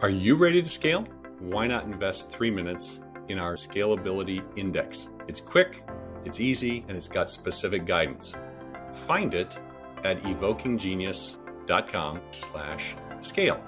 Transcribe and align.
Are 0.00 0.08
you 0.08 0.36
ready 0.36 0.62
to 0.62 0.68
scale? 0.68 1.08
Why 1.40 1.66
not 1.66 1.82
invest 1.82 2.30
three 2.30 2.52
minutes 2.52 3.00
in 3.28 3.40
our 3.40 3.54
Scalability 3.54 4.44
Index? 4.56 5.08
It's 5.26 5.40
quick, 5.40 5.82
it's 6.24 6.38
easy, 6.38 6.84
and 6.86 6.96
it's 6.96 7.08
got 7.08 7.28
specific 7.28 7.84
guidance. 7.84 8.32
Find 8.92 9.34
it 9.34 9.58
at 10.04 10.22
evokinggenius.com 10.22 12.20
slash 12.30 12.94
scale. 13.22 13.60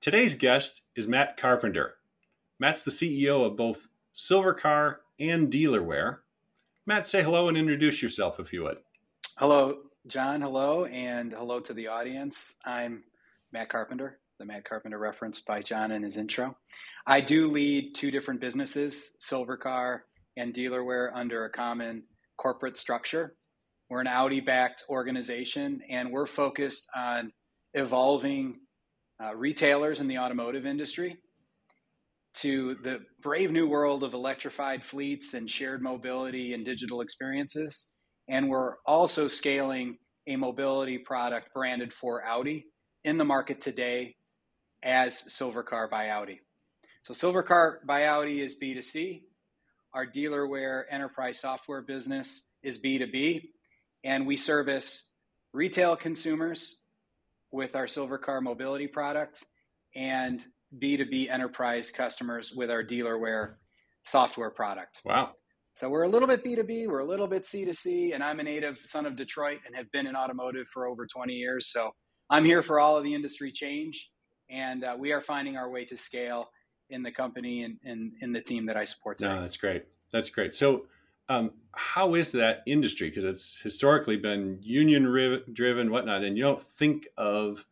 Today's 0.00 0.34
guest 0.34 0.80
is 0.96 1.06
Matt 1.06 1.36
Carpenter. 1.36 1.96
Matt's 2.58 2.82
the 2.82 2.90
CEO 2.90 3.44
of 3.44 3.54
both 3.54 3.88
Silvercar 4.14 4.96
and 5.18 5.52
Dealerware. 5.52 6.20
Matt, 6.86 7.06
say 7.06 7.22
hello 7.22 7.48
and 7.48 7.58
introduce 7.58 8.00
yourself 8.00 8.40
if 8.40 8.50
you 8.50 8.62
would. 8.62 8.78
Hello, 9.36 9.80
John. 10.06 10.40
Hello, 10.40 10.86
and 10.86 11.34
hello 11.34 11.60
to 11.60 11.74
the 11.74 11.88
audience. 11.88 12.54
I'm 12.64 13.04
Matt 13.52 13.68
Carpenter, 13.68 14.18
the 14.38 14.44
Matt 14.44 14.64
Carpenter 14.64 14.98
reference 14.98 15.40
by 15.40 15.60
John 15.60 15.90
in 15.90 16.02
his 16.02 16.16
intro. 16.16 16.56
I 17.06 17.20
do 17.20 17.46
lead 17.46 17.94
two 17.94 18.10
different 18.10 18.40
businesses, 18.40 19.12
Silvercar 19.20 20.00
and 20.36 20.54
Dealerware, 20.54 21.10
under 21.14 21.44
a 21.44 21.50
common 21.50 22.04
corporate 22.38 22.76
structure. 22.76 23.34
We're 23.88 24.00
an 24.00 24.06
Audi 24.06 24.40
backed 24.40 24.84
organization, 24.88 25.80
and 25.90 26.12
we're 26.12 26.26
focused 26.26 26.88
on 26.94 27.32
evolving 27.74 28.60
uh, 29.22 29.34
retailers 29.34 30.00
in 30.00 30.08
the 30.08 30.18
automotive 30.18 30.64
industry 30.64 31.18
to 32.32 32.76
the 32.76 33.00
brave 33.20 33.50
new 33.50 33.68
world 33.68 34.04
of 34.04 34.14
electrified 34.14 34.84
fleets 34.84 35.34
and 35.34 35.50
shared 35.50 35.82
mobility 35.82 36.54
and 36.54 36.64
digital 36.64 37.00
experiences. 37.00 37.88
And 38.28 38.48
we're 38.48 38.76
also 38.86 39.26
scaling 39.26 39.98
a 40.28 40.36
mobility 40.36 40.98
product 40.98 41.52
branded 41.52 41.92
for 41.92 42.24
Audi 42.24 42.66
in 43.04 43.18
the 43.18 43.24
market 43.24 43.60
today 43.60 44.16
as 44.82 45.22
Silvercar 45.28 45.90
by 45.90 46.10
Audi. 46.10 46.40
So, 47.02 47.14
Silvercar 47.14 47.84
by 47.86 48.06
Audi 48.06 48.40
is 48.40 48.56
B2C. 48.62 49.22
Our 49.94 50.06
dealerware 50.06 50.84
enterprise 50.90 51.40
software 51.40 51.82
business 51.82 52.48
is 52.62 52.78
B2B. 52.78 53.42
And 54.04 54.26
we 54.26 54.36
service 54.36 55.10
retail 55.52 55.96
consumers 55.96 56.76
with 57.50 57.74
our 57.74 57.86
Silvercar 57.86 58.42
mobility 58.42 58.86
product 58.86 59.44
and 59.94 60.44
B2B 60.80 61.30
enterprise 61.30 61.90
customers 61.90 62.52
with 62.54 62.70
our 62.70 62.84
dealerware 62.84 63.54
software 64.04 64.50
product. 64.50 65.00
Wow. 65.04 65.32
So 65.74 65.88
we're 65.88 66.02
a 66.02 66.08
little 66.08 66.28
bit 66.28 66.44
B2B, 66.44 66.88
we're 66.88 67.00
a 67.00 67.04
little 67.04 67.26
bit 67.26 67.44
C2C, 67.44 68.14
and 68.14 68.22
I'm 68.22 68.40
a 68.40 68.42
native 68.42 68.78
son 68.84 69.06
of 69.06 69.16
Detroit 69.16 69.58
and 69.66 69.74
have 69.74 69.90
been 69.92 70.06
in 70.06 70.14
automotive 70.14 70.66
for 70.68 70.86
over 70.86 71.06
20 71.06 71.32
years. 71.32 71.72
So 71.72 71.90
I'm 72.30 72.44
here 72.44 72.62
for 72.62 72.78
all 72.78 72.96
of 72.96 73.02
the 73.02 73.12
industry 73.12 73.50
change, 73.50 74.08
and 74.48 74.84
uh, 74.84 74.96
we 74.96 75.12
are 75.12 75.20
finding 75.20 75.56
our 75.56 75.68
way 75.68 75.84
to 75.86 75.96
scale 75.96 76.50
in 76.88 77.02
the 77.02 77.10
company 77.10 77.64
and, 77.64 77.78
and 77.84 78.12
in 78.20 78.32
the 78.32 78.40
team 78.40 78.66
that 78.66 78.76
I 78.76 78.84
support 78.84 79.18
today. 79.18 79.34
No, 79.34 79.40
that's 79.40 79.56
great. 79.56 79.84
That's 80.12 80.30
great. 80.30 80.54
So, 80.54 80.86
um, 81.28 81.52
how 81.72 82.14
is 82.14 82.32
that 82.32 82.62
industry? 82.66 83.08
Because 83.08 83.24
it's 83.24 83.58
historically 83.58 84.16
been 84.16 84.58
union 84.62 85.04
driven, 85.52 85.90
whatnot, 85.90 86.22
and 86.22 86.36
you 86.36 86.42
don't 86.42 86.62
think 86.62 87.06
of 87.16 87.66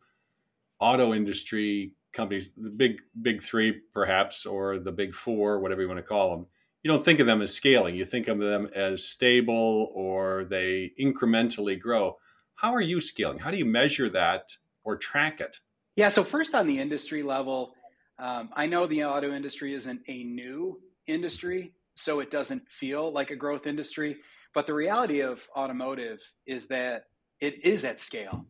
auto 0.79 1.13
industry 1.13 1.93
companies, 2.11 2.49
the 2.57 2.69
big 2.69 3.01
big 3.21 3.41
three 3.41 3.81
perhaps, 3.93 4.45
or 4.45 4.77
the 4.77 4.91
big 4.91 5.13
four, 5.13 5.59
whatever 5.59 5.81
you 5.81 5.87
want 5.87 5.99
to 5.99 6.03
call 6.03 6.31
them. 6.31 6.47
You 6.83 6.91
don't 6.91 7.03
think 7.03 7.19
of 7.19 7.27
them 7.27 7.41
as 7.41 7.53
scaling. 7.53 7.95
You 7.95 8.05
think 8.05 8.29
of 8.29 8.39
them 8.39 8.69
as 8.73 9.05
stable, 9.05 9.91
or 9.93 10.45
they 10.45 10.93
incrementally 10.99 11.79
grow. 11.79 12.17
How 12.59 12.75
are 12.75 12.81
you 12.81 12.99
scaling? 12.99 13.39
How 13.39 13.51
do 13.51 13.57
you 13.57 13.63
measure 13.63 14.09
that 14.09 14.57
or 14.83 14.97
track 14.97 15.39
it? 15.39 15.59
Yeah. 15.95 16.09
So 16.09 16.25
first, 16.25 16.53
on 16.53 16.67
the 16.67 16.77
industry 16.77 17.23
level, 17.23 17.73
um, 18.17 18.49
I 18.53 18.65
know 18.65 18.85
the 18.85 19.05
auto 19.05 19.33
industry 19.33 19.73
isn't 19.73 20.01
a 20.09 20.25
new 20.25 20.77
industry, 21.07 21.73
so 21.95 22.19
it 22.19 22.29
doesn't 22.29 22.67
feel 22.69 23.13
like 23.13 23.31
a 23.31 23.35
growth 23.37 23.65
industry. 23.65 24.17
But 24.53 24.67
the 24.67 24.73
reality 24.73 25.21
of 25.21 25.47
automotive 25.55 26.19
is 26.45 26.67
that 26.67 27.05
it 27.39 27.63
is 27.63 27.85
at 27.85 28.01
scale 28.01 28.45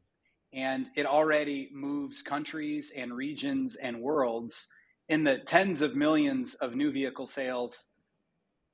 and 0.53 0.87
it 0.95 1.05
already 1.05 1.69
moves 1.71 2.23
countries 2.23 2.91
and 2.97 3.13
regions 3.13 3.75
and 3.75 4.01
worlds 4.01 4.69
in 5.09 5.23
the 5.23 5.37
tens 5.37 5.83
of 5.83 5.95
millions 5.95 6.55
of 6.55 6.75
new 6.75 6.91
vehicle 6.91 7.27
sales 7.27 7.89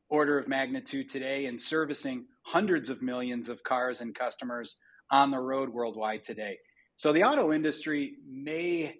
order 0.07 0.39
of 0.39 0.47
magnitude 0.47 1.09
today 1.09 1.47
and 1.47 1.61
servicing 1.61 2.25
hundreds 2.43 2.89
of 2.89 3.01
millions 3.01 3.49
of 3.49 3.61
cars 3.63 3.99
and 3.99 4.15
customers 4.15 4.77
on 5.11 5.31
the 5.31 5.39
road 5.39 5.69
worldwide 5.69 6.23
today. 6.23 6.57
So 6.95 7.11
the 7.11 7.23
auto 7.23 7.51
industry 7.51 8.15
may 8.27 8.95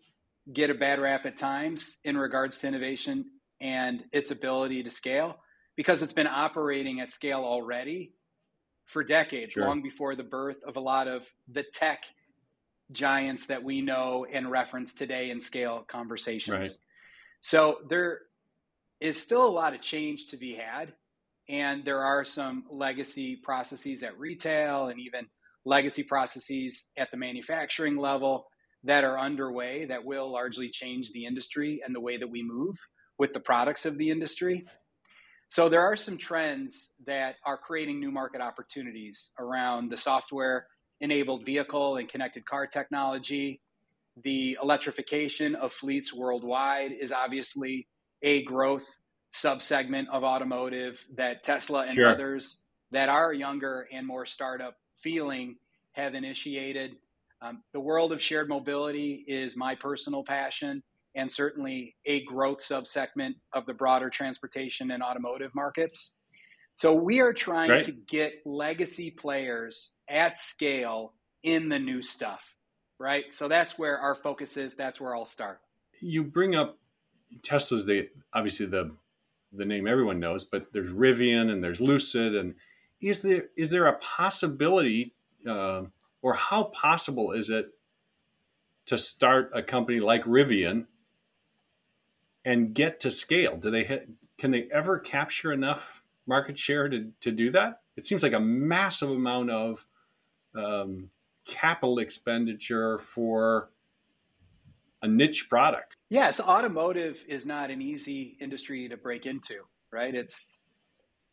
get 0.52 0.70
a 0.70 0.76
bad 0.76 1.00
rap 1.00 1.26
at 1.26 1.38
times 1.38 1.98
in 2.04 2.18
regards 2.18 2.60
to 2.60 2.68
innovation 2.68 3.26
and 3.62 4.04
its 4.12 4.32
ability 4.32 4.84
to 4.84 4.92
scale 4.92 5.38
because 5.76 6.02
it's 6.02 6.14
been 6.14 6.28
operating 6.28 7.00
at 7.00 7.12
scale 7.12 7.40
already 7.40 8.14
for 8.86 9.04
decades, 9.04 9.54
sure. 9.54 9.66
long 9.66 9.82
before 9.82 10.16
the 10.16 10.24
birth 10.24 10.58
of 10.66 10.76
a 10.76 10.80
lot 10.80 11.08
of 11.08 11.26
the 11.52 11.64
tech 11.74 12.04
giants 12.92 13.48
that 13.48 13.64
we 13.64 13.82
know 13.82 14.26
and 14.32 14.52
reference 14.52 14.94
today 14.94 15.32
in 15.32 15.42
scale 15.42 15.84
conversations. 15.88 16.58
Right. 16.58 16.72
So 17.40 17.80
there 17.90 18.20
is 19.00 19.22
still 19.22 19.46
a 19.46 19.50
lot 19.50 19.74
of 19.74 19.82
change 19.82 20.28
to 20.28 20.38
be 20.38 20.56
had. 20.56 20.94
And 21.48 21.86
there 21.86 22.04
are 22.04 22.24
some 22.24 22.64
legacy 22.72 23.36
processes 23.36 24.02
at 24.04 24.18
retail 24.18 24.88
and 24.88 25.00
even 25.00 25.28
legacy 25.66 26.04
processes 26.04 26.86
at 26.98 27.10
the 27.12 27.18
manufacturing 27.18 27.98
level 27.98 28.46
that 28.84 29.04
are 29.04 29.20
underway 29.20 29.86
that 29.86 30.06
will 30.06 30.32
largely 30.32 30.70
change 30.70 31.12
the 31.12 31.26
industry 31.26 31.82
and 31.86 31.96
the 31.96 32.00
way 32.00 32.18
that 32.18 32.30
we 32.30 32.44
move 32.44 32.76
with 33.18 33.34
the 33.34 33.40
products 33.40 33.86
of 33.86 33.98
the 33.98 34.12
industry. 34.12 34.66
So 35.50 35.70
there 35.70 35.82
are 35.82 35.96
some 35.96 36.18
trends 36.18 36.92
that 37.06 37.36
are 37.46 37.58
creating 37.58 38.00
new 38.00 38.12
market 38.12 38.42
opportunities 38.42 39.32
around 39.40 39.90
the 39.90 39.98
software 39.98 40.68
enabled 41.02 41.46
vehicle 41.46 41.98
and 41.98 42.08
connected 42.08 42.46
car 42.46 42.68
technology. 42.68 43.62
The 44.24 44.58
electrification 44.62 45.56
of 45.56 45.74
fleets 45.74 46.14
worldwide 46.14 46.92
is 46.92 47.12
obviously 47.12 47.88
a 48.22 48.44
growth 48.44 48.86
subsegment 49.36 50.06
of 50.12 50.24
automotive 50.24 51.06
that 51.16 51.44
Tesla 51.44 51.84
and 51.84 51.94
sure. 51.94 52.08
others 52.08 52.62
that 52.92 53.10
are 53.10 53.34
younger 53.34 53.88
and 53.92 54.08
more 54.08 54.26
startup 54.26 54.76
feeling 55.02 55.56
have 55.94 56.16
initiated. 56.16 56.98
Um, 57.42 57.64
the 57.74 57.80
world 57.80 58.12
of 58.12 58.22
shared 58.22 58.50
mobility 58.50 59.24
is 59.28 59.56
my 59.56 59.76
personal 59.76 60.24
passion 60.24 60.84
and 61.16 61.32
certainly 61.32 61.96
a 62.06 62.24
growth 62.26 62.60
subsegment 62.60 63.36
of 63.54 63.66
the 63.66 63.74
broader 63.74 64.10
transportation 64.10 64.92
and 64.92 65.02
automotive 65.02 65.54
markets. 65.56 66.16
So 66.74 66.94
we 66.94 67.22
are 67.22 67.32
trying 67.32 67.70
right. 67.70 67.86
to 67.86 67.94
get 67.94 68.42
legacy 68.46 69.10
players 69.10 69.94
at 70.10 70.38
scale 70.38 71.14
in 71.44 71.70
the 71.70 71.80
new 71.80 72.02
stuff, 72.02 72.42
right? 73.00 73.26
So 73.32 73.48
that's 73.48 73.80
where 73.80 73.98
our 73.98 74.16
focus 74.16 74.58
is. 74.58 74.76
That's 74.76 75.00
where 75.00 75.16
I'll 75.16 75.26
start. 75.26 75.62
You 76.02 76.24
bring 76.24 76.54
up 76.54 76.78
Tesla's 77.44 77.86
the 77.86 78.10
obviously 78.34 78.66
the 78.66 78.96
the 79.54 79.66
name 79.66 79.88
everyone 79.88 80.20
knows, 80.20 80.44
but 80.44 80.68
there's 80.74 80.92
Rivian 80.92 81.50
and 81.50 81.64
there's 81.64 81.80
Lucid, 81.80 82.36
and 82.36 82.56
is 83.02 83.22
there 83.22 83.46
is 83.56 83.70
there 83.70 83.88
a 83.88 83.98
possibility, 83.98 85.14
uh, 85.48 85.84
or 86.22 86.34
how 86.34 86.64
possible 86.64 87.32
is 87.32 87.50
it 87.50 87.72
to 88.86 88.98
start 88.98 89.52
a 89.54 89.64
company 89.64 90.00
like 90.00 90.24
Rivian 90.26 90.86
and 92.44 92.74
get 92.74 93.00
to 93.02 93.12
scale? 93.12 93.58
Do 93.58 93.72
they 93.72 94.04
can 94.38 94.52
they 94.52 94.68
ever 94.72 95.00
capture 95.00 95.52
enough 95.52 96.04
market 96.28 96.58
share 96.58 96.90
to, 96.90 97.12
to 97.22 97.32
do 97.32 97.52
that? 97.52 97.82
It 97.96 98.06
seems 98.06 98.24
like 98.24 98.34
a 98.34 98.40
massive 98.40 99.10
amount 99.10 99.52
of 99.52 99.86
um, 100.56 101.10
capital 101.46 102.00
expenditure 102.00 102.98
for 103.00 103.70
a 105.02 105.08
niche 105.08 105.48
product. 105.50 105.96
Yes, 106.10 106.40
automotive 106.40 107.24
is 107.28 107.46
not 107.46 107.70
an 107.70 107.82
easy 107.82 108.38
industry 108.40 108.90
to 108.90 108.98
break 108.98 109.26
into, 109.26 109.62
right? 109.92 110.14
It's 110.14 110.62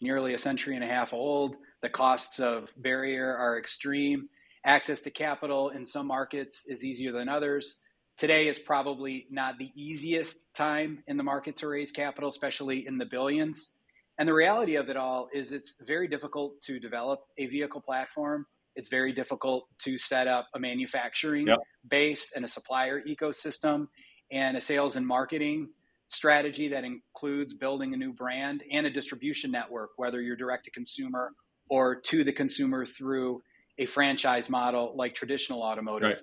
nearly 0.02 0.34
a 0.34 0.38
century 0.38 0.74
and 0.74 0.84
a 0.84 0.88
half 0.88 1.12
old. 1.12 1.56
The 1.82 1.88
costs 1.88 2.40
of 2.40 2.68
barrier 2.76 3.34
are 3.36 3.58
extreme. 3.58 4.28
Access 4.64 5.00
to 5.02 5.10
capital 5.10 5.70
in 5.70 5.86
some 5.86 6.06
markets 6.06 6.64
is 6.66 6.84
easier 6.84 7.12
than 7.12 7.28
others. 7.28 7.78
Today 8.18 8.48
is 8.48 8.58
probably 8.58 9.26
not 9.30 9.58
the 9.58 9.70
easiest 9.74 10.52
time 10.54 11.02
in 11.06 11.16
the 11.16 11.22
market 11.22 11.56
to 11.56 11.68
raise 11.68 11.90
capital, 11.90 12.28
especially 12.28 12.86
in 12.86 12.98
the 12.98 13.06
billions. 13.06 13.74
And 14.18 14.28
the 14.28 14.34
reality 14.34 14.76
of 14.76 14.88
it 14.88 14.96
all 14.96 15.28
is 15.32 15.50
it's 15.50 15.76
very 15.84 16.06
difficult 16.06 16.60
to 16.62 16.78
develop 16.78 17.20
a 17.38 17.46
vehicle 17.46 17.80
platform. 17.80 18.46
It's 18.76 18.88
very 18.88 19.12
difficult 19.12 19.66
to 19.84 19.98
set 19.98 20.28
up 20.28 20.48
a 20.54 20.60
manufacturing 20.60 21.46
yep. 21.48 21.58
base 21.88 22.32
and 22.36 22.44
a 22.44 22.48
supplier 22.48 23.02
ecosystem 23.02 23.88
and 24.30 24.56
a 24.56 24.60
sales 24.60 24.96
and 24.96 25.06
marketing 25.06 25.70
strategy 26.12 26.68
that 26.68 26.84
includes 26.84 27.54
building 27.54 27.94
a 27.94 27.96
new 27.96 28.12
brand 28.12 28.62
and 28.70 28.86
a 28.86 28.90
distribution 28.90 29.50
network, 29.50 29.90
whether 29.96 30.20
you're 30.20 30.36
direct 30.36 30.64
to 30.66 30.70
consumer 30.70 31.32
or 31.70 31.96
to 31.96 32.22
the 32.22 32.32
consumer 32.32 32.84
through 32.84 33.40
a 33.78 33.86
franchise 33.86 34.50
model 34.50 34.92
like 34.94 35.14
traditional 35.14 35.62
automotive. 35.62 36.10
Right. 36.10 36.18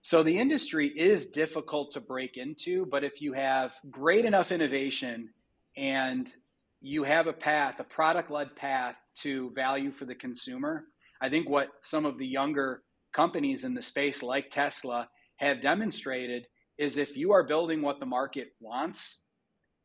So 0.00 0.22
the 0.22 0.38
industry 0.38 0.88
is 0.88 1.26
difficult 1.26 1.92
to 1.92 2.00
break 2.00 2.36
into, 2.36 2.86
but 2.86 3.04
if 3.04 3.20
you 3.20 3.32
have 3.34 3.74
great 3.90 4.24
enough 4.24 4.50
innovation 4.50 5.30
and 5.76 6.32
you 6.80 7.02
have 7.04 7.26
a 7.26 7.32
path, 7.32 7.80
a 7.80 7.84
product 7.84 8.30
led 8.30 8.54
path 8.56 8.96
to 9.20 9.50
value 9.54 9.90
for 9.90 10.04
the 10.06 10.14
consumer, 10.14 10.84
I 11.20 11.28
think 11.28 11.48
what 11.48 11.68
some 11.82 12.06
of 12.06 12.18
the 12.18 12.26
younger 12.26 12.82
companies 13.14 13.64
in 13.64 13.74
the 13.74 13.82
space, 13.82 14.22
like 14.22 14.50
Tesla, 14.50 15.08
have 15.36 15.62
demonstrated 15.62 16.46
is 16.78 16.96
if 16.96 17.16
you 17.16 17.32
are 17.32 17.46
building 17.46 17.82
what 17.82 18.00
the 18.00 18.06
market 18.06 18.48
wants 18.60 19.23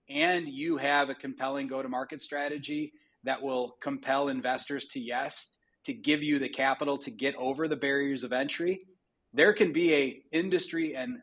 and 0.10 0.48
you 0.48 0.78
have 0.78 1.10
a 1.10 1.16
compelling 1.16 1.68
go 1.68 1.82
to 1.82 1.90
market 1.90 2.22
strategy 2.22 2.94
that 3.24 3.42
will 3.42 3.76
compel 3.82 4.30
investors 4.30 4.88
to 4.88 5.00
yes, 5.00 5.58
to 5.86 5.94
give 5.94 6.24
you 6.24 6.40
the 6.40 6.50
capital 6.50 6.98
to 6.98 7.12
get 7.12 7.36
over 7.36 7.68
the 7.68 7.76
barriers 7.76 8.24
of 8.24 8.34
entry 8.34 8.82
there 9.34 9.54
can 9.54 9.72
be 9.72 9.94
a 9.94 10.22
industry 10.32 10.96
and 10.96 11.20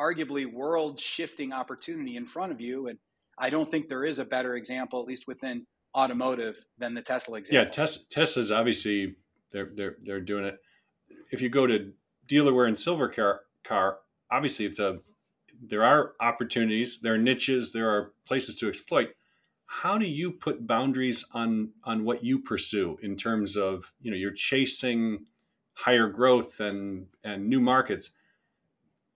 arguably 0.00 0.50
world 0.50 1.00
shifting 1.00 1.52
opportunity 1.52 2.16
in 2.16 2.26
front 2.26 2.52
of 2.52 2.60
you. 2.60 2.88
And 2.88 2.98
i 3.38 3.50
don't 3.50 3.70
think 3.70 3.88
there 3.88 4.04
is 4.04 4.18
a 4.18 4.24
better 4.24 4.56
example 4.56 5.00
at 5.00 5.06
least 5.06 5.26
within 5.26 5.66
automotive 5.94 6.56
than 6.78 6.94
the 6.94 7.02
tesla 7.02 7.38
example. 7.38 7.64
Yeah 7.64 7.70
Tes- 7.70 8.06
tesla's 8.10 8.50
obviously 8.50 9.16
they're, 9.52 9.70
they're 9.74 9.96
they're 10.02 10.20
doing 10.20 10.44
it. 10.44 10.58
If 11.30 11.40
you 11.40 11.48
go 11.48 11.66
to 11.66 11.92
dealerware 12.28 12.66
and 12.66 12.78
silver 12.78 13.08
car, 13.08 13.40
car 13.64 13.98
obviously 14.30 14.66
it's 14.66 14.78
a 14.78 14.98
there 15.62 15.84
are 15.84 16.12
opportunities 16.20 17.00
there 17.00 17.14
are 17.14 17.18
niches 17.18 17.72
there 17.72 17.90
are 17.90 18.12
places 18.26 18.56
to 18.56 18.68
exploit. 18.68 19.10
How 19.66 19.98
do 19.98 20.06
you 20.06 20.30
put 20.30 20.66
boundaries 20.66 21.24
on 21.32 21.70
on 21.84 22.04
what 22.04 22.24
you 22.24 22.38
pursue 22.38 22.98
in 23.02 23.16
terms 23.16 23.56
of 23.56 23.92
you 24.00 24.10
know 24.10 24.16
you're 24.16 24.32
chasing 24.32 25.26
higher 25.74 26.08
growth 26.08 26.60
and 26.60 27.08
and 27.24 27.48
new 27.48 27.60
markets? 27.60 28.10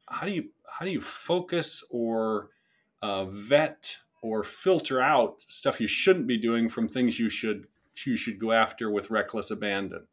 How 0.08 0.26
do 0.26 0.32
you 0.32 0.50
how 0.78 0.84
do 0.84 0.90
you 0.90 1.00
focus 1.00 1.84
or 1.90 2.50
uh, 3.02 3.24
vet 3.24 3.96
or 4.22 4.44
filter 4.44 5.00
out 5.00 5.44
stuff 5.48 5.80
you 5.80 5.88
shouldn't 5.88 6.26
be 6.26 6.36
doing 6.36 6.68
from 6.68 6.88
things 6.88 7.18
you 7.18 7.28
should 7.28 7.66
you 8.06 8.16
should 8.16 8.38
go 8.38 8.52
after 8.52 8.90
with 8.90 9.10
reckless 9.10 9.50
abandon? 9.50 10.06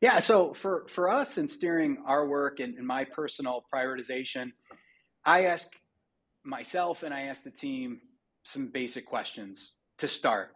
Yeah 0.00 0.20
so 0.20 0.52
for 0.52 0.86
for 0.88 1.08
us 1.08 1.38
in 1.38 1.48
steering 1.48 1.98
our 2.06 2.26
work 2.26 2.60
and, 2.60 2.76
and 2.76 2.86
my 2.86 3.04
personal 3.04 3.64
prioritization 3.72 4.52
i 5.24 5.44
ask 5.46 5.68
myself 6.44 7.02
and 7.02 7.12
i 7.14 7.22
ask 7.22 7.42
the 7.42 7.50
team 7.50 8.00
some 8.44 8.68
basic 8.68 9.06
questions 9.06 9.74
to 9.98 10.08
start 10.08 10.50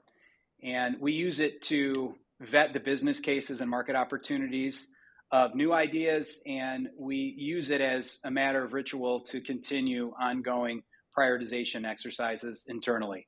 and 0.63 0.97
we 1.01 1.13
use 1.13 1.41
it 1.41 1.61
to 1.63 2.15
vet 2.41 2.73
the 2.73 2.81
business 2.81 3.21
cases 3.21 3.61
and 3.61 3.71
market 3.71 3.97
opportunities 3.97 4.89
of 5.31 5.55
new 5.55 5.73
ideas, 5.73 6.41
and 6.47 6.89
we 6.99 7.17
use 7.17 7.71
it 7.71 7.81
as 7.81 8.19
a 8.25 8.31
matter 8.31 8.63
of 8.63 8.73
ritual 8.73 9.21
to 9.21 9.41
continue 9.41 10.13
ongoing 10.21 10.83
prioritization 11.17 11.87
exercises 11.87 12.65
internally. 12.69 13.27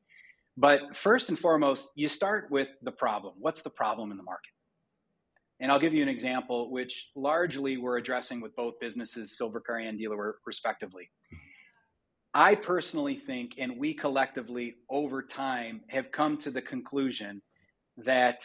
But 0.56 0.96
first 0.96 1.28
and 1.28 1.38
foremost, 1.38 1.88
you 1.94 2.08
start 2.08 2.48
with 2.50 2.68
the 2.82 2.92
problem. 2.92 3.34
What's 3.38 3.62
the 3.62 3.70
problem 3.70 4.10
in 4.10 4.16
the 4.16 4.22
market? 4.22 4.55
And 5.60 5.72
I'll 5.72 5.78
give 5.78 5.94
you 5.94 6.02
an 6.02 6.08
example, 6.08 6.70
which 6.70 7.08
largely 7.14 7.76
we're 7.78 7.96
addressing 7.96 8.40
with 8.40 8.54
both 8.54 8.74
businesses, 8.80 9.36
Silvercar 9.40 9.88
and 9.88 9.98
Dealer, 9.98 10.36
respectively. 10.44 11.10
I 12.34 12.54
personally 12.54 13.14
think, 13.14 13.54
and 13.56 13.78
we 13.78 13.94
collectively 13.94 14.74
over 14.90 15.22
time 15.22 15.80
have 15.88 16.12
come 16.12 16.36
to 16.38 16.50
the 16.50 16.60
conclusion 16.60 17.40
that 17.96 18.44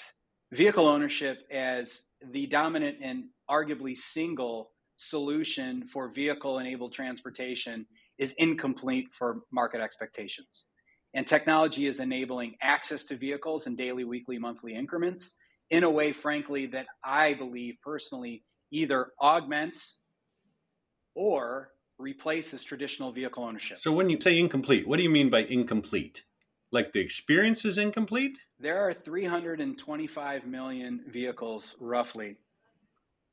vehicle 0.53 0.87
ownership 0.87 1.39
as 1.51 2.03
the 2.31 2.47
dominant 2.47 2.99
and 3.01 3.25
arguably 3.49 3.97
single 3.97 4.71
solution 4.95 5.83
for 5.83 6.07
vehicle 6.07 6.59
enabled 6.59 6.93
transportation 6.93 7.85
is 8.17 8.33
incomplete 8.37 9.07
for 9.11 9.41
market 9.51 9.81
expectations. 9.81 10.67
And 11.13 11.27
technology 11.27 11.87
is 11.87 11.99
enabling 11.99 12.55
access 12.61 13.03
to 13.05 13.17
vehicles 13.17 13.67
in 13.67 13.75
daily, 13.75 14.05
weekly, 14.05 14.37
monthly 14.37 14.73
increments 14.73 15.35
in 15.71 15.83
a 15.83 15.89
way, 15.89 16.11
frankly, 16.11 16.67
that 16.67 16.85
I 17.03 17.33
believe 17.33 17.77
personally 17.83 18.43
either 18.71 19.07
augments 19.19 19.97
or 21.15 21.71
replaces 21.97 22.63
traditional 22.63 23.11
vehicle 23.11 23.43
ownership. 23.43 23.77
So, 23.77 23.91
when 23.91 24.09
you 24.09 24.19
say 24.21 24.37
incomplete, 24.37 24.87
what 24.87 24.97
do 24.97 25.03
you 25.03 25.09
mean 25.09 25.29
by 25.29 25.39
incomplete? 25.39 26.23
Like 26.71 26.93
the 26.93 26.99
experience 26.99 27.65
is 27.65 27.77
incomplete? 27.77 28.37
There 28.59 28.77
are 28.77 28.93
325 28.93 30.45
million 30.45 31.01
vehicles, 31.07 31.75
roughly, 31.79 32.37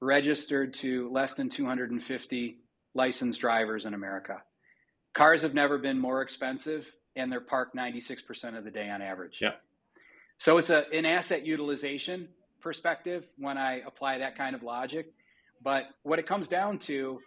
registered 0.00 0.74
to 0.74 1.10
less 1.10 1.34
than 1.34 1.48
250 1.48 2.56
licensed 2.94 3.40
drivers 3.40 3.86
in 3.86 3.94
America. 3.94 4.42
Cars 5.14 5.42
have 5.42 5.54
never 5.54 5.78
been 5.78 5.98
more 5.98 6.22
expensive, 6.22 6.90
and 7.14 7.30
they're 7.30 7.40
parked 7.40 7.76
96% 7.76 8.56
of 8.56 8.64
the 8.64 8.70
day 8.70 8.88
on 8.88 9.02
average. 9.02 9.38
Yeah. 9.40 9.52
So 10.38 10.56
it's 10.58 10.70
a, 10.70 10.86
an 10.92 11.04
asset 11.04 11.44
utilization 11.44 12.28
perspective 12.60 13.26
when 13.38 13.58
I 13.58 13.80
apply 13.80 14.18
that 14.18 14.36
kind 14.36 14.54
of 14.54 14.62
logic. 14.62 15.12
But 15.62 15.86
what 16.04 16.20
it 16.20 16.26
comes 16.28 16.46
down 16.46 16.78
to, 16.80 17.18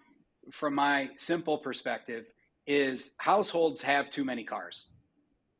from 0.51 0.75
my 0.75 1.09
simple 1.17 1.57
perspective, 1.57 2.25
is 2.65 3.11
households 3.17 3.81
have 3.81 4.09
too 4.09 4.23
many 4.23 4.45
cars. 4.45 4.87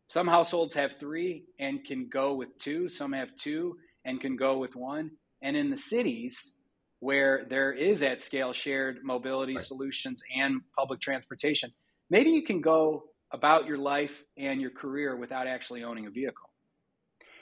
Some 0.07 0.27
households 0.27 0.73
have 0.75 0.97
three 0.97 1.43
and 1.59 1.83
can 1.83 2.07
go 2.07 2.35
with 2.35 2.57
two, 2.57 2.87
some 2.87 3.11
have 3.11 3.35
two 3.35 3.77
and 4.05 4.21
can 4.21 4.37
go 4.37 4.57
with 4.57 4.75
one. 4.75 5.11
And 5.41 5.57
in 5.57 5.69
the 5.69 5.77
cities, 5.77 6.55
where 6.99 7.45
there 7.49 7.73
is 7.73 8.01
at 8.01 8.21
scale 8.21 8.53
shared 8.53 8.99
mobility 9.03 9.55
right. 9.55 9.65
solutions 9.65 10.23
and 10.37 10.61
public 10.77 11.01
transportation, 11.01 11.71
maybe 12.09 12.29
you 12.29 12.43
can 12.43 12.61
go 12.61 13.03
about 13.31 13.65
your 13.65 13.77
life 13.77 14.23
and 14.37 14.61
your 14.61 14.71
career 14.71 15.17
without 15.17 15.47
actually 15.47 15.83
owning 15.83 16.05
a 16.05 16.11
vehicle. 16.11 16.49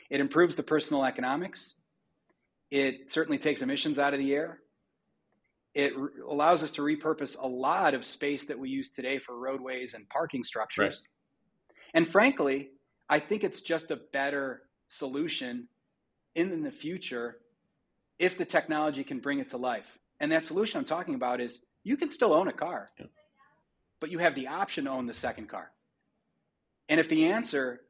It 0.10 0.20
improves 0.20 0.56
the 0.56 0.64
personal 0.64 1.06
economics. 1.06 1.76
It 2.72 3.12
certainly 3.12 3.38
takes 3.38 3.62
emissions 3.62 4.00
out 4.00 4.14
of 4.14 4.20
the 4.20 4.34
air. 4.34 4.60
It 5.74 5.98
re- 5.98 6.10
allows 6.28 6.64
us 6.64 6.72
to 6.74 6.82
repurpose 6.82 7.40
a 7.40 7.48
lot 7.48 7.94
of 7.94 8.06
space 8.06 8.46
that 8.46 8.58
we 8.58 8.70
use 8.70 8.92
today 8.92 9.20
for 9.20 9.38
roadways 9.38 9.94
and 9.94 10.08
parking 10.10 10.44
structures. 10.44 11.06
Right. 11.06 11.86
And 11.94 12.10
frankly, 12.10 12.70
I 13.08 13.20
think 13.20 13.44
it's 13.44 13.62
just 13.62 13.92
a 13.92 14.00
better 14.12 14.64
solution 14.88 15.68
in 16.36 16.64
the 16.64 16.72
future 16.72 17.38
if 18.18 18.38
the 18.38 18.46
technology 18.46 19.04
can 19.04 19.20
bring 19.20 19.40
it 19.40 19.50
to 19.50 19.58
life. 19.58 19.88
And 20.20 20.32
that 20.32 20.46
solution 20.46 20.80
I'm 20.80 20.86
talking 20.86 21.16
about 21.16 21.40
is 21.40 21.62
you 21.84 21.98
can 21.98 22.10
still 22.10 22.34
own 22.34 22.48
a 22.48 22.54
car, 22.54 22.88
yeah. 23.00 23.06
but 24.00 24.12
you 24.12 24.20
have 24.20 24.36
the 24.36 24.48
option 24.48 24.86
to 24.86 24.92
own 24.92 25.08
the 25.08 25.14
second 25.14 25.48
car. 25.48 25.72
And 26.90 27.00
if 27.00 27.08
the 27.08 27.28
answer 27.28 27.82